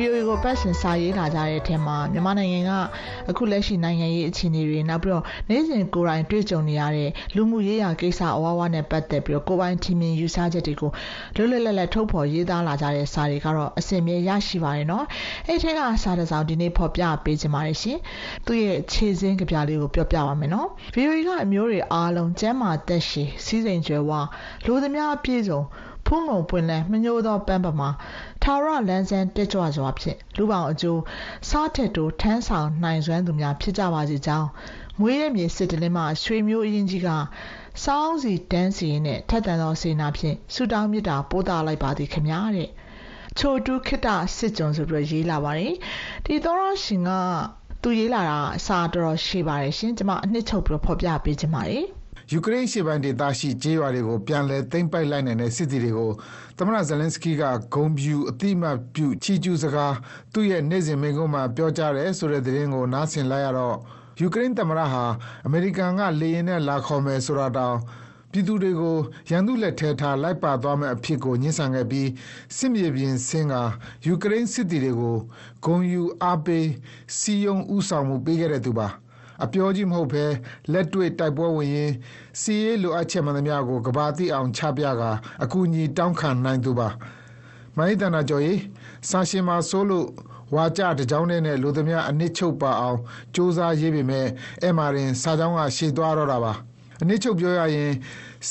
[0.00, 2.72] VOA ကိုပတ်စင်စာရေးလာကြတဲ့အထက်မှာမြန်မာနိုင်ငံက
[3.30, 10.90] အခုလက်ရှိနိုင်ငံရေးအခြေအနေတွေနောက်ပြီးတော့နေ့စဉ်ကိုယ်တိုင်တွေ့ကြုံနေရတဲ့လူမှုရေးရာကိစ္စအဝါဝါနဲ့ပတ်သက်ပြီးတော့ကိုယ်ပိုင်ထင်မြင်ယူဆချက်တွေကို
[11.36, 15.04] လွတ်လွတ်လပ်လပ်ထုတ်ဖော်ရေးသားလာကြတဲ့စာတွေကတော့အစင်မြဲရရှိပါတယ်နော်
[15.46, 17.98] အဲ့ထက်ကစာတစ်စောင်ဒီနေ့ဖော်ပြပေးခြင်းပါတယ်ရှင်
[18.46, 24.12] သူ့ရဲ့ခြေစင်းကြပြလေးကိုပြောပြပါမယ်နော် VOA ကအမျိုးတွေအားလုံးကျမ်းမာသက်ရှိစီးစိမ်ကျွယ်ဝ
[24.64, 25.60] လူသမားအပြည့်စုံ
[26.10, 27.88] ဖုံးငုံပွင့်လန်းမညိုးသောပန်းပမာ
[28.42, 31.00] ထာဝရလန်းဆန်းတက်ကြွစွာဖြင့်လူပောင်အကျိုး
[31.48, 34.48] စားထက်တိုးထမ်းဆောင်နိုင်စွမ်းသူများဖြစ်ကြပါစေကြောင်း
[35.00, 37.08] မွေးရမြေစစ်တလင်းမှရွှေမျိုးအရင်ကြီးက
[37.84, 42.68] စောင်းစီတန်းစီနဲ့ထက်တန်သောစေနာဖြင့်ဆူတောင်းမြတ်တာပို့တာလိုက်ပါသည်ခမညာတဲ့
[43.38, 44.06] ချိုတူခိတ
[44.36, 45.74] စစ်ကြုံဆိုပြီးရေးလာပါတယ်
[46.24, 47.10] ဒီသောရရှင်က
[47.82, 51.84] သူရေးလာတာအစာတော်တော်ရှိပါတယ်ရှင်ကျွန်မအနှစ်ချုပ်ပြီးဖော်ပြပေးခြင်းပါတယ်
[52.32, 56.10] ယူကရိန်းရှေ့ပိုင်းဒေသရှိ ကျေးရွာတွေကို ပြန်လည် သိမ်းပိုက်လိုက်နိုင်တဲ့ စစ်သည်တွေကို
[56.58, 59.94] သမ္မတဇယ်လင်းစကီးကဂုံပြူအတိမတ်ပြု ချီကျူးစကား
[60.32, 63.76] သူ့ရဲ့ နေ့စဉ်မိန့်ခွန်းမှာ ပြောကြားတယ်ဆိုတဲ့သတင်းကို နားဆင်လိုက်ရတော့
[64.20, 65.04] ယူကရိန်းသမ္မတဟာ
[65.46, 68.96] အမေရိကန်က လေရင်နဲ့ လာခေါ်မယ်ဆိုတာတောင်မပြည်သူတွေကို
[69.30, 72.08] ရန်သူလက်ထဲထား လိုက်ပါသွားမယ့်အဖြစ်ကို ငြင်းဆန်ခဲ့ပြီး
[72.56, 73.62] စစ်မြေပြင်ဆင်းကာ
[74.06, 75.16] ယူကရိန်းစစ်သည်တွေကို
[75.64, 76.66] ဂုဏ်ယူ အားပေး
[77.18, 78.88] စည်းရုံး ဦးဆောင်မှု ပေးခဲ့တဲ့သူပါ။
[79.44, 80.24] အပြောကြီးမဟုတ်ဘဲ
[80.72, 81.94] လက်တွေ့တိုက်ပွဲဝင်ရင်း
[82.40, 85.10] စီးရေးလိုအပ်ချက်မှန်သမျှကိုကဘာတိအောင်ချပြကာ
[85.44, 86.88] အကူအညီတောင်းခံနိုင်သူပါ။
[87.76, 88.60] မိုင်းတနာကျော်ကြီး
[89.08, 90.06] စာရှင်မှာဆိုလို့
[90.54, 92.98] ဝါကြတကြောင်းနဲ့လူသမျှအနစ်ချုပ်ပါအောင်
[93.34, 94.26] စူးစမ်းရေးပေမဲ့
[94.62, 96.52] အဲ့မာရင်စာကြောင်းကရှေ့သွားတော့တာပါ
[97.02, 97.90] အနစ်ချုပ်ပြောရရင်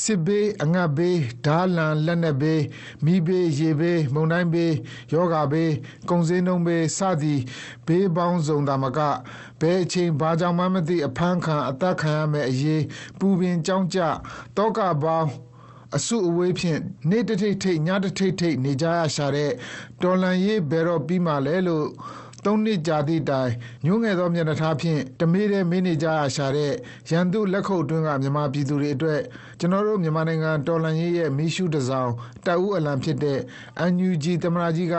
[0.02, 2.62] စစ်ဘေးအငတ်ဘေးဓာလန်လက်နက်ဘေး
[3.04, 4.74] မိဘေးရေဘေးမုန်တိုင်းဘေး
[5.12, 5.72] ယောဂဘေး
[6.10, 7.40] ကုံစင်းနှုံဘေးစသည်
[7.86, 8.98] ဘေးပေါင်းစုံတာမက
[9.60, 12.82] ဘဲအချိန်ဘာကြောင့်မှမသိအဖမ်းခံအသက်ခံရမယ့်အရေး
[13.18, 13.98] ပူပင်ကြောင်းကြ
[14.56, 15.28] တောကပေါင်း
[15.96, 16.80] အစုအဝေးဖြင့်
[17.10, 19.52] နေ့တထိတ်ထိတ်ညတထိတ်ထိတ်နေကြရရှာတဲ့
[20.02, 21.86] တော်လန်ရေးဘယ်တော့ပြီးမှလဲလို့
[22.44, 23.50] သုံးနှစ်ကြာသည့်တိုင်
[23.84, 26.72] ညှိုးငယ်သောမျက်နှာထားဖြင့်တမေးတဲ့မင်းနေကြရရှာတဲ့
[27.10, 29.20] ရန်သူလက်ခုပ်တွင်းကမြန်မာပြည်သူတွေအတွက်
[29.60, 32.12] ကျွန်တော်တို့မြန်မာနိုင်ငံတော်လန်ရေးရဲ့မီးရှုတစောင်း
[32.46, 33.38] တပ်ဦးအလံဖြစ်တဲ့
[33.92, 34.96] NUG သမရာကြီးက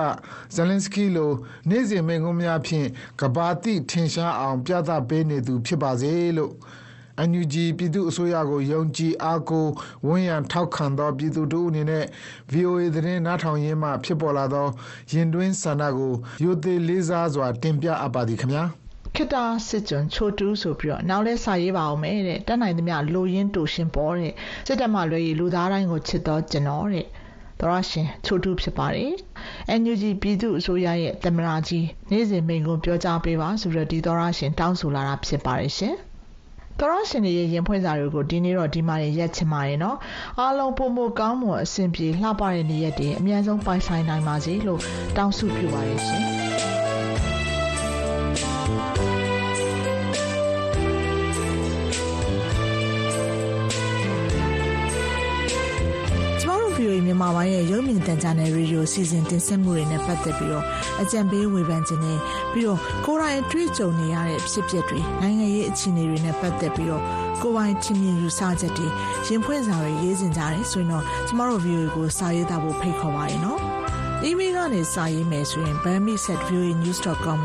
[0.56, 1.32] ဇလင်စကီလို
[1.70, 2.88] နေ့စဉ်မိန့်ခွန်းများဖြင့်
[3.22, 6.54] ကဘာတိထင်ရှားအောင် ပြသပေးနေသူဖြစ်ပါစေလို့
[7.30, 9.72] NUG ပြည်သူ့အစိုးရကိုယုံကြည်အားကိုး
[10.07, 12.05] ဝန်းရံထောက်ခံသော ပြည်သူတို့အနေနဲ့
[12.53, 14.67] VOA သတင်းနားထောင်ရင်းမှဖြစ်ပေါ်လာသော
[15.11, 16.13] ရင်တွင်းဆန္ဒကို
[16.43, 18.63] ရိုသေလေးစားစွာ တင်ပြအပ်ပါသည်ခင်ဗျာ
[19.15, 24.34] ခိတာစစ်ကြွန်ချိုတူးဆိုပြီးတော့နောက်လဲစာရေးပါအောင်မယ်တဲ့တက်နိုင်သမျှလိုရင်းတူရှင်ပေါ်တဲ့
[24.67, 27.07] စစ်တပ်မှလွယ်ရီလူသားတိုင်းကိုချစ်တော်ကျွန်တော်တဲ့
[27.59, 29.11] သောရရှင်ချိုတူးဖြစ်ပါတယ်။
[29.80, 35.95] NUG ပြည်သူ့အစိုးရရဲ့သမရာကြီးနေ့စဉ်မိန့်ခွန်းပြောကြားပေးပါဆိုတော့ဒီသောရရှင်တောင်းဆိုလာတာဖြစ်ပါတယ်ရှင်။
[36.82, 39.98] သောရရှင်တွေရဲ့ရင်ဖွင့်စာတွေကိုဒီနေ့တော့ဒီမှာရက်ချင်ပါတယ်နော်
[40.40, 44.82] အားလုံးပုံမကောင်းမွန်အဆင်ပြေလှပတဲ့နေ့ရက်တွေအများဆုံးပိုင်ဆိုင်နိုင်ပါစေလို့
[45.18, 46.51] တောင်းဆုပြုပါရရှင်
[57.12, 60.66] မြန်မာပိုင်းရဲ့ရုပ်မြင်သံကြားနယ်ရေဒီယိုစီစဉ်တင်ဆက်မှုတွေနဲ့ပတ်သက်ပြီးတော့
[61.01, 62.20] အကြံပေးဝေဖန်ခြင်းနဲ့
[62.51, 67.03] ပြီးတော့ကိုယ်တိုင်တွေ့ကြုံနေရတဲ့ဖြစ်ပျက်တွေနိုင်ငံရေးအခြေအနေတွေနဲ့ပတ်သက်ပြီးတော့
[67.41, 68.88] ကိုယ်ပိုင်ချင်းမြင်ယူဆချက်တွေ
[69.28, 73.59] ရင်ဖွင့်စာတွေရေးစင်ကြတယ်ဆိုရင်တော့ကျမတို့ view ကိုစာရေးသားဖို့ဖိတ်ခေါ်ပါရနော်။
[74.28, 77.38] email ကနေစာရေးမယ်ဆိုရင် bami@voanews.com ကို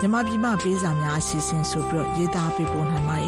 [0.00, 3.24] မြန်မာပြည်မှာပေးစာများအစီအစဉ်ဆိုပြီးတော့ရေးသားပေးပို့နိုင်ပါတ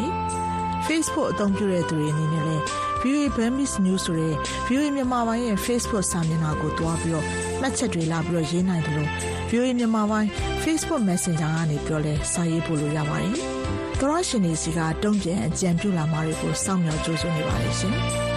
[0.87, 2.63] Facebook အသုံးပြုတဲ့သူတွေအနေနဲ့လည်း
[3.01, 4.35] VOA Burmese News ဆိုတဲ့
[4.67, 7.25] VOA မြန်မာပိုင်းရဲ့ Facebook စာမျက်နှာကိုတွားပြီးတော့
[7.61, 9.09] မှတ်ချက်တွေလာပြီးတော့ရေးနိုင်တယ်လို့
[9.49, 10.29] VOA မြန်မာပိုင်း
[10.63, 13.35] Facebook Messenger ကနေပြောလဲစာရေးပို့လို့ရပါတယ်။
[13.99, 17.95] သောရရှင်တွေစီကတုံ့ပြန်အကြံပြုလာမှာတွေကိုစောင့်မျှော်ကြိုးစွနေပါတယ်ရှင်။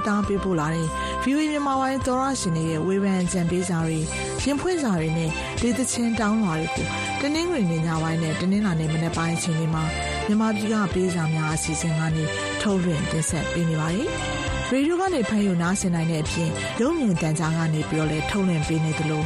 [0.00, 0.86] ရေးသားပေးပို့လာတဲ့
[1.22, 3.98] VOA မြန်မာပိုင်းသောရရှင်တွေရဲ့ဝေဖန်ကြံပေးစာတွေ
[4.42, 5.30] ရင်ဖွင့်စာတွေနဲ့
[5.60, 6.86] ဒေသချင်းတောင်းလွှာတွေကို
[7.20, 9.84] တနင်္ဂနွေနေ့ညပိုင်းနဲ့တနင်္လာနေ့မနက်ပိုင်းအချိန်တွေမှာ
[10.26, 12.24] မြန်မာပြည်ကပေးစာများအစီအစဉ်ကနေ
[12.60, 14.08] ထုတ်လွှင့်တင်ဆက်ပေးနေပါတယ်။
[14.70, 19.22] ရေဒီယိုကနေဖန်ယူနားဆင်နိုင်တဲ့အပြင်ရုပ်မြင်သံကြားကနေပြီးတော့လည်းထုတ်လွှင့်ပေးနေသလို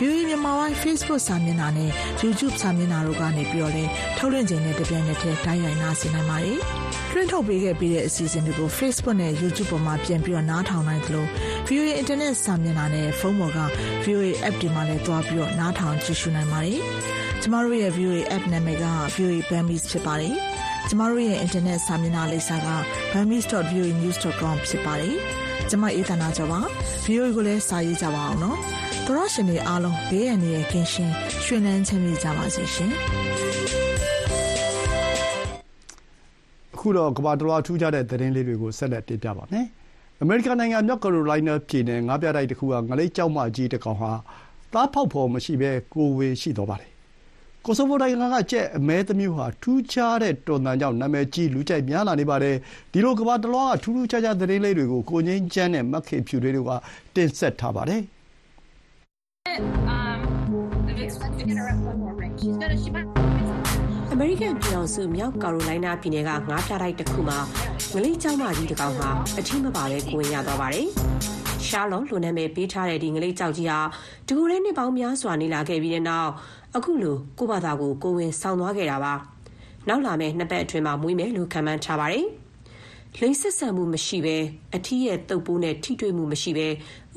[0.00, 1.90] VOA မြန်မာပိုင်း Facebook စာမျက်နှာနဲ့
[2.22, 6.58] YouTube စာမျက်နှာတို့ကနေပြီးတော့လည်းထုတ်လွှင့်ခြင်းနဲ့တပြိုင်နက်တည်းတိုက်ရိုက်နားဆင်နိုင်ပါတယ်။
[7.12, 11.26] လွှင့်ထုတ်ပေးခဲ့ပြီးတဲ့အစီအစဉ်တွေကို Facebook နဲ့ YouTube ပေါ်မှာပြန်ပြီးတော့နားထောင်နိုင်သလို
[11.68, 13.60] VOA Internet စာမျက်နှာနဲ့ဖုန်းပေါ်က
[14.04, 16.80] VOA App တွေမှာလည်းတွားပြီးတော့နားထောင်ကြည့်ရှုနိုင်ပါတယ်။
[17.40, 18.84] ကျမတို့ရဲ့ VOA App နာမည်က
[19.14, 20.34] VOA Burmese ဖြစ်ပါတယ်။
[20.88, 22.68] ကျမတို့ရဲ့ Internet စာမျက်နှာလိပ်စာက
[23.12, 25.14] burmese.voanews.com ဖြစ်ပါတယ်။
[25.70, 26.60] ကျမအေးသနာကျော်ပါ။
[27.04, 28.58] VOA ကိုလည်းစာရေးကြပါအောင်နော်။
[29.10, 32.90] သောရရှင်တွေအားလုံးဘေးရန်ရဲ့ကင်းရှင်းရွှင်လန်းချမ်းမြေ့ကြပါစေရှင်။
[36.74, 39.66] အခုတော့ကမ္ဘာတလွှားထူးခြားတဲ့သတင်းလေးတွေကိုဆက်လက်တင်ပြပါမယ်။
[40.22, 44.12] အမေရိကန်နိုင်ငံမြောက်ကယ်ရိုလိုင်းနားပြည်နယ်ငါးပြားတိုက်တစ်ခုကငလိပ်ကျောက်မကြီးတစ်ကောင်ဟာ
[44.72, 46.90] သားဖောက်ဖော်မရှိဘဲကိုယ်ဝေရှိသွားပါတယ်။
[47.64, 52.56] ကိုဆိုဗိုနိုင်ငံကကြက်အမဲသမီးဟာထူးခြားတဲ့တွန်တန်ကြောင့်နာမည်ကြီးလူကြိုက်များလာနေပါတယ်။
[52.92, 56.70] ဒီလိုကမ္ဘာတလွှားကထူးထူးခြားခြားသတင်းလေးတွေကိုကိုငိမ့်ချမ်းနဲ့မက်ခေဖြူတွေတို့က
[57.14, 58.02] တင်ဆက်ထားပါတယ်။
[64.12, 67.38] အမေရိကန်ပြည်ထောင်စုမြောက်ကာရိုလိုင်းနားပြည်နယ်ကငါးပြတိုက်တစ်ခုမှာ
[67.94, 70.88] ငလိကျောင်းမကြီးတစ်ကောင်ဟာအထီးမပါပဲကိုဝင်ရသွားပါတယ်။
[71.66, 73.78] ရှာလောလူနာမည်ပေးထားတဲ့ဒီငလိကျောက်ကြီးဟာ
[74.26, 76.30] ဒီကိုယ်နဲ့နှစ်ပေါင်းများစွာနေလာခဲ့ပြီးတဲ့နောက်
[76.76, 79.14] အခုလိုကိုယ့်ဘာသာကိုကိုဝင်ဆောင်သွားခဲ့တာပါ။
[79.88, 82.26] နောက်လာမယ့်နှစ်ပတ်အတွင်းမှာမွေးမယ်လို့ခန့်မှန်းထားပါတယ်။
[83.22, 84.36] လိင်ဆက်ဆံမှုမရှိဘဲ
[84.76, 86.68] အထီးရဲ့တုပ်ပိုးနဲ့ထိတွေ့မှုမရှိဘဲ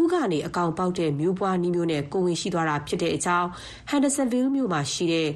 [0.01, 3.47] ဥကနေအကောင်ပေါက်တဲ့မျိုးပွားနှီးမျိုးနဲ့ကိုဝင်ရှိသွားတာဖြစ်တဲ့အကြောင်း
[3.91, 5.29] Hendersonville မြို့မှာရှိတဲ့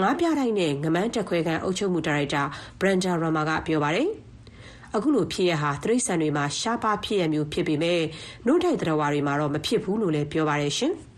[0.00, 2.42] ငါးပြတိုင်းနဲ့ငမန်းတက်ခွဲခန်းအုပ်ချုပ်မှုဒါရိုက်တာ
[2.80, 4.08] Brenda Rama ကပြောပါတယ်။
[4.96, 8.00] အခုလိုဖြစ်ရပ်ဟာတိရစ္ဆာန်တွေမှာရှားပါးဖြစ်ရပ်မျိုးဖြစ်ပေမဲ့
[8.46, 10.92] နို့တိုက်သတ္တဝါတွေမှာတော့မဖြစ်ဘူးလို့လည်းပြောပါတယ်ရှင်။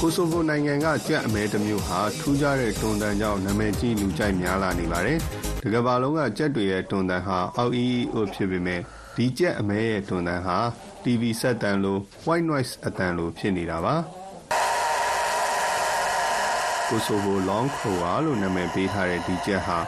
[0.00, 5.20] ကိုဆိုဗိုနိုင်ငံကကြက်အမဲတစ်မျိုးဟာထူးခြားတဲ့တွန်တန်ကြောင့်နာမည်ကြီးလူကြိုက်များလာနေပါတယ်။
[5.62, 8.80] ဒီကမ္ဘာလုံးကကြက်တွေရဲ့တွန်တန်ဟာအောက်အီအီအိုဖြစ်ပေမဲ့
[9.16, 10.58] ဒီကြက်အမဲရဲ့တွန်တန်ဟာ
[11.02, 13.94] TV ဆက်တန်လို white noise အတန်လိုဖြစ်နေတာပါ။
[16.88, 19.78] ကိုဆိုဗို long crower လို့နာမည်ပေးထားတဲ့ဒီကြက်ဟာ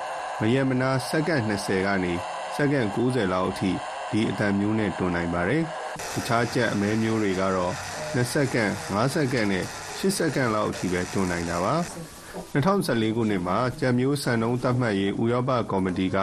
[0.41, 2.13] မရက်မနာစက္ကန့်20ကနေ
[2.57, 3.71] စက္ကန့်90လောက်အထိ
[4.11, 5.63] ဒီအတန်မျိုးနဲ့တွန်နိုင်ပါတယ်။
[6.13, 7.73] တခြားကြက်အမဲမျိုးတွေကတော့
[8.15, 9.65] 2စက္ကန့်5စက္ကန့်နဲ့
[9.99, 11.77] 8စက္ကန့်လောက်အထိပဲတွန်းနိုင်တာပါ
[12.55, 16.19] 2014ခုနှစ်မှာကြံမျိုးစံနှုန်းသတ်မှတ်ရေးဥရောပကော်မတီက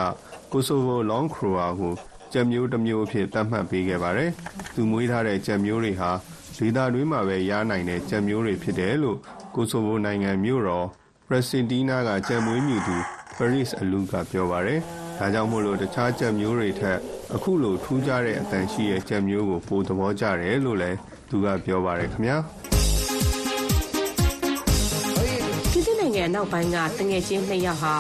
[0.52, 1.94] ကိုဆိုဗိုလောင်ခရိုအာကို
[2.34, 4.32] ကြံမျိုးတစ်မျိုးအဖြစ်သတ်မှတ်ပေးခဲ့ပါတယ်
[4.74, 6.12] သူမွေးထားတဲ့ကြံမျိုးတွေဟာ
[6.58, 9.18] ဒေသတွင်းမှာပဲရနိုင်တဲ့ကြံမျိုးတွေဖြစ်တယ်လို့
[9.56, 10.88] ကိုဆိုဗိုနိုင်ငံမြို့တော်
[11.28, 12.98] ပရက်စင်တီနာကကြံမွေးမြူသူ
[13.38, 14.80] ပရစ်အလူကပြောပါတယ်
[15.18, 16.98] ဒါကြောင့်မို့လို့တခြားကြက်မျိုးတွေထက်
[17.36, 20.98] အခုလိုထူးခြားတဲ့အတန်ရှိတဲ့ကြက်မျိုးကိုပိုသဘောကျတယ်လို့လည်း
[21.30, 22.38] သူကပြောပါတယ်ခင်ဗျာ
[26.18, 27.96] နိုင်ငံအနောက်ပိုင်းကတငယ်ချင်းနှစ်ယောက်ဟာ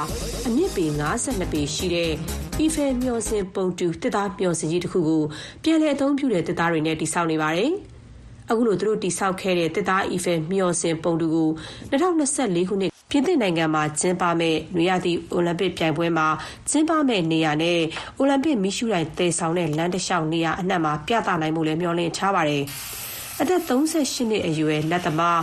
[0.48, 0.86] အမြင့်ပေ
[1.18, 2.12] 52ပေရှိတဲ့
[2.60, 5.24] အီဖယ်မျော်စင်ပုံတူတစ်သားမျော်စင်ကြီးတစ်ခုကို
[5.64, 7.72] ပြန်လည်အသုံးပြုတဲ့တစ်သားတွေနဲ့တိစောက်နေပါတယ်။
[8.50, 11.50] အခုလိုသူတို့တိစောက်ခဲ့တဲ့တစ်သားအီဖယ်မျော်စင်ပုံတူကို
[11.92, 16.28] 2024ခုနှစ်ပြင်သစ်နိုင်ငံမှာကျင်းပမဲ့နွေရာသီအိုလံပစ်ပြိုင်ပွဲမှာ
[16.70, 17.80] ကျင်းပမဲ့နေရာနဲ့
[18.18, 22.64] အိုလံပစ်မီးရှူးတိုင်းတည်ဆောင်တဲ့လမ်းတစ်လျှောက်နေရာအနှံ့မှာပြသနိုင်မှုလည်းမျှော်လင့်ထားပါတယ်။
[23.42, 25.40] အသက်38နှစ်အရွယ်လက်သမား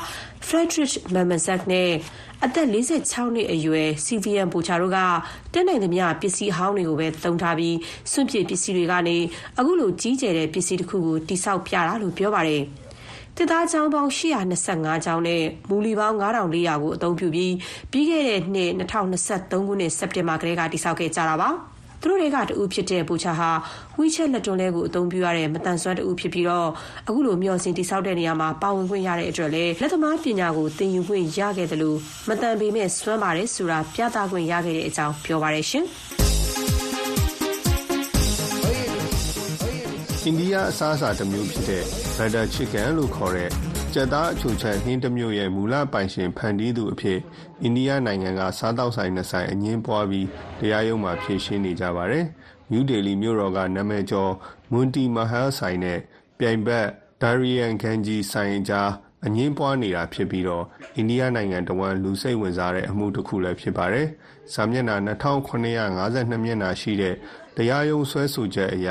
[0.49, 1.90] Friedrich Mamesack နဲ့
[2.45, 4.99] အသက်46နှစ်အရွယ် CVM ပူချာတို့က
[5.53, 7.76] တက်နိုင်သမျှပစ္စည်းဟောင်းတွေကိုပဲသုံးထားပြီး
[8.12, 9.16] စွန့်ပစ်ပစ္စည်းတွေကနေ
[9.59, 12.62] အခုလိုကြီးကျယ်တဲ့ပစ္စည်းတစ်ခုကိုတိစောက်ပြတာလို့ပြောပါတယ်။
[13.36, 17.55] တစ်သားချောင်းပေါင်း825ချောင်းနဲ့မူလီပေါင်း9400ကိုအသုံးပြုပြီး
[17.92, 21.51] ပြီးခဲ့တဲ့နှစ်2023ခုနှစ်စက်တင်ဘာကလေးကတိစောက်ခဲ့ကြတာပါ။
[22.05, 23.50] သူတို့တွေကတူဖြစ်တဲ့ပူချာဟာ
[23.98, 26.68] ဝီချက်လက်တွန်းလဲကိုအသုံးပြုရတဲ့မတန်ဆွမ်းတူဖြစ်ပြီးတော့
[27.09, 31.98] အခုလိုမျောစင်တိဆောက်တဲ့နေရာမှာပါဝင်ခွင့်ရတဲ့အတွက်လည်းလက်သမားပညာကိုသင်ယူခွင့်ရခဲ့တယ်လို့
[32.28, 35.84] မတန်ပေမဲ့စွမ်းပါတယ်ဆိုတာပြသခွင့်ရခဲ့တဲ့အကြောင်းပြောပါရရှင်
[40.24, 41.82] အိန္ဒိယအစားအစာတစ်မျိုးဖြစ်တဲ့
[42.16, 47.18] butter chicken လို့ခေါ်တဲ့ ကြက်သားအချိုချက်ဟင်းတစ်မျိုးရဲ့မူလပိုင်ရှင်ဖန်တီးသူအဖြစ်
[47.62, 50.26] အိန္ဒိယနိုင်ငံကစားတောက်ဆိုင်နှစ်ဆိုင်အငင်းပွားပြီး
[50.61, 52.24] တရားရုံးမှာဖြေရှင်းနေကြပါတယ်။
[52.70, 54.32] မြူးဒေလီမြို့တော်ကနာမည်ကျော်
[54.72, 55.99] မွန်တီမဟယ်ဆိုင်နဲ့
[56.38, 56.86] ပြိုင်ဘက်
[57.22, 58.90] ဒါရီယန်ဂန်ဂျီဆိုင်ကြား
[59.24, 60.64] အငင်းပွားနေတာဖြစ်ပြီးတော့
[60.97, 64.09] အိန္ဒိယနိုင်ငံတဝန်းလူစိတ်ဝင်စားတဲ့အမှုတစ်ခုလည်းဖြစ်ပါတယ်။
[64.53, 65.64] စာမျက်နှာ2952
[66.45, 67.14] မျက်နှာရှိတဲ့
[67.57, 68.88] တရားရုံးဆွဲဆိုချက်အရ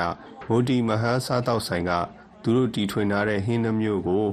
[0.47, 1.91] မိုတီမဟယ်စားတောက်ဆိုင်က
[2.43, 4.27] သူတို့တီထွင်ထားတဲ့ဟင်းနှမျိုးကို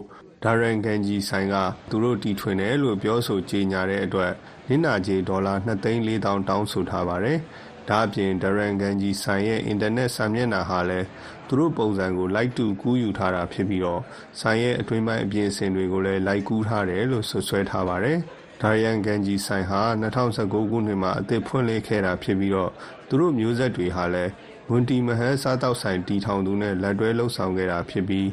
[0.45, 1.57] ဒါရန်ကန်ဂျီဆိုင်က
[1.91, 4.33] သူတို့တီထွင်တယ်လို့ပြောဆိုကြေညာတဲ့အတွက်
[4.69, 7.39] နစ်နာကြေးဒေါ်လာ2သိန်း4တောင်းတောင်းဆိုထားပါတယ်။
[7.89, 11.07] ဒါအပြင်ဒါရန်ကန်ဂျီဆိုင်ရဲ့အင်တာနက်စာမျက်နှာဟာလည်း
[11.49, 14.03] သူတို့ပုံစံကိုလိုက်တူကူးယူထားတာဖြစ်ပြီးတော့
[14.41, 18.19] ဆိုင်ရဲ့အတွင်းပိုင်းအပြင်အစင်တွေကိုလည်းလိုက်ကူးထားတယ်လို့ဆွဆွဲထားပါတယ်။
[18.63, 22.71] ဒါရန်ကန်ဂျီဆိုင်ဟာ2019ခုနှစ်မှာအသစ်ဖွင့်လှစ်ခဲ့တာဖြစ်ပြီးတော့
[23.09, 24.31] သူတို့မျိုးဆက်တွေဟာလည်း
[24.71, 28.27] ဝန်တီမဟန်စားတောက်ဆိုင်တီထောင်သူနဲ့လက်တွဲလှုပ်ဆောင်ခဲ့တာဖြစ်ပြီး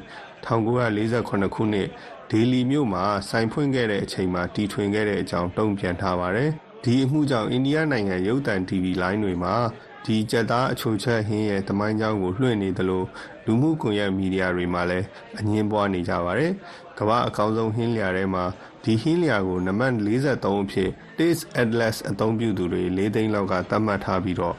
[0.46, 1.88] 1948ခုနှစ်
[2.32, 6.50] ဒေလီမြို့မှာဆိုင်ဖွင့်ခဲ့တဲ့အချိန်မှာတီထွင်ခဲ့တဲ့အကြောင်းတုံ့ပြန်ထားပါတယ်။
[6.84, 9.56] ဒီအမှုကြောင့်အိန္ဒိယနိုင်ငံရုပ်သံ TV လိုင်းတွေမှာ
[10.06, 13.04] ဒီကြက်သားအချိုချက်ဟင်းရဲ့တမိုင်းကြောင်းကိုလွှင့်နေသလို
[13.46, 15.06] လူမှုကွန်ရက်မီဒီယာတွေမှာလည်း
[15.40, 16.52] အငင်းပွားနေကြပါတယ်။
[17.00, 18.46] ကမ္ဘာအကောင်းဆုံးဟင်းလျာထဲမှာ
[18.84, 24.56] ဒီဟင်းလျာကိုနံပါတ်43အဖြစ် Taste Atlas အသုံးပြုသူတွေ၄သိန်းလောက်ကသတ်မှတ်ထားပြီးတော့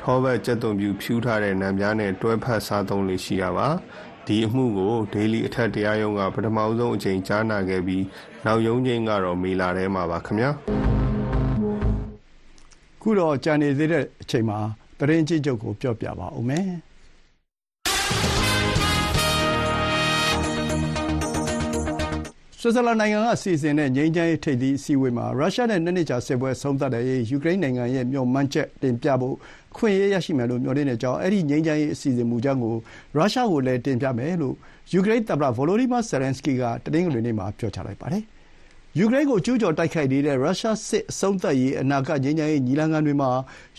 [0.00, 3.68] ထောဘက်ကြက်သွန်ပြူဖြူးထားတဲ့နံပြားနဲ့တွဲဖက်စားသုံးလေးရှိတာပါ။
[4.26, 8.04] ဒီအမှုကိုဒေလီအထက်တရားရုံးကပထမဆုံးအကြိမ်ကြားနာခဲ့ပြီး
[8.44, 10.50] နောက်ရုံးချိန်ကတော့မေလထဲမှာပါခင်ဗျာ
[13.02, 14.58] ခုတော့ကြံနေသေးတဲ့အချိန်မှာ
[14.98, 16.66] တရင်ကြည့်ကြုတ်ကိုပြောပြပါဦးမယ်
[22.62, 29.34] ဆွစ်ဇာလန်နိုင်ငံက စီစဉ်တဲ့ ငြိမ်းချမ်းရေး ထိပ်သီးအစည်းအဝေးမှာ ရုရှားနဲ့နှစ်နှစ်ကြာစစ်ပွဲဆုံးသတ်တဲ့ယူကရိန်းနိုင်ငံရဲ့ မျှော်မှန်းချက်တင်ပြဖို့
[29.72, 32.74] အခွင့်အရေးရရှိမယ်လို့ မျှော်လင့်တဲ့အကြောင်း အဲဒီ ငြိမ်းချမ်းရေး အစီအစဉ်မူကြမ်းကို
[33.16, 34.54] ရုရှားကိုလည်း တင်ပြမယ်လို့
[34.92, 38.24] ယူကရိန်းသမ္မတ Volodymyr Zelenskyy က တနင်္ဂနွေနေ့မှာ ပြောကြားလိုက်ပါတယ်။
[38.98, 43.30] ယူကရိန်းကို ကျူးကျော်တိုက်ခိုက်နေတဲ့ ရုရှားစစ်အဆုံးသတ်ရေး အနာဂတ် ငြိမ်းချမ်းရေး ညီလာခံတွေမှာ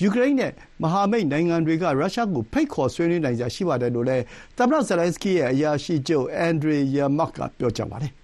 [0.01, 0.51] ယူကရိန်းနဲ့
[0.84, 4.23] မဟာမိတ်နိုင်ငံတွေက ရုရှားကို ဖိတ်ခေါ်ဆွေးနွေးနိုင်စရာ ရှိပါတယ်လို့လည်း
[4.57, 8.20] သမ္မတ Zelenskyy ရဲ့ အရာရှိချုပ် Andriy Yermak က ပြောကြားပါတယ်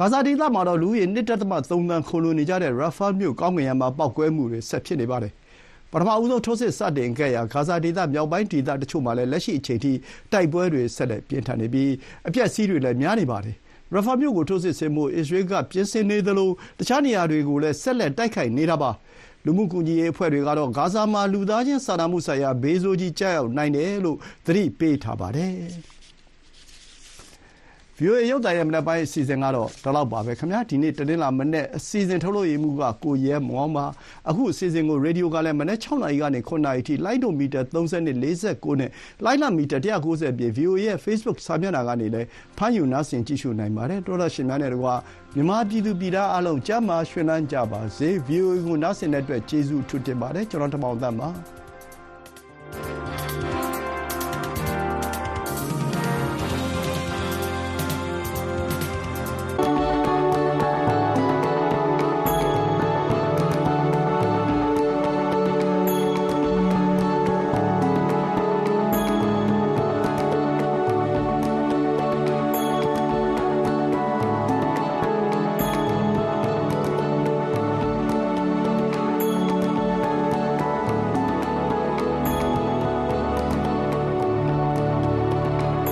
[0.00, 5.32] ဂါဇာဒေသမှာတော့ လူဦးရေ ၂.၃ သန်း ခိုလှုံနေကြတဲ့ ရာဖာမြို့ ကောင်းကင်ယံမှာ ပေါက်ကွဲမှုတွေ ဆက်ဖြစ်နေပါတယ်။
[5.92, 9.92] ပထမဆုံး ထိုးစစ်စတင်ခဲ့ရာ ဂါဇာဒေသ မြောက်ပိုင်းဒေသတချို့မှာလည်း လက်ရှိအချိန်ထိ
[10.32, 11.90] တိုက်ပွဲတွေ ဆက်လက်ပြင်းထန်နေပြီး
[12.28, 13.56] အပျက်အစီးတွေလည်း များနေပါတယ်။
[13.92, 18.90] ရာဖာမြို့ကို ထိုးစစ်ဆင်ဖို့ အစ္စရေးက ပြင်ဆင်နေသလို တခြားနေရာတွေကိုလည်း ဆက်လက် တိုက်ခိုက်နေတာပါ။
[19.44, 25.52] လူမှုကူညီရေးအဖွဲ့တွေကတော့ ဂါဇာမှာ လူသားချင်းစာနာမှုဆိုင်ရာ ဘေးဆိုးကြီး ကျရောက်နိုင်တယ်လို့ သတိပေးထားပါတယ်။
[28.00, 33.86] VOA ရုပ်သံရဲ့မနက်ပိုင်းအစီအစဉ်ကတော့ဒီလောက်ပါပဲခင်ဗျာဒီနေ့တနင်္လာမနက်အစီအစဉ်ထုတ်လွှင့်ရေးမှူးကကိုရဲမောင်ပါ
[34.28, 38.90] အခုအစီအစဉ်ကိုရေဒီယိုကလည်းမနက်6နာရီကနေ9နာရီထိလိုင်းဒိုမီတာ30နဲ့49နဲ့
[39.24, 42.26] လိုင်းလမီတာ190ပြည့် VOA ရဲ့ Facebook စာမျက်နှာကနေလည်း
[42.58, 44.94] ဖမ်းယူနားဆင်ကြည့်ရှုနိုင်ပါတယ်တော်တော်ရှင်များနဲ့တကွာ
[45.34, 51.28] မြန်မာပြည်သူပြည်သားအလုံးကြမ်းမာရွှင်လန်းကြပါစေ VOA ကိုနားဆင်တဲ့အတွက်ကျေးဇူးထူးတင်ပါတယ်ကျွန်တော်တမောင်သတ်ပါ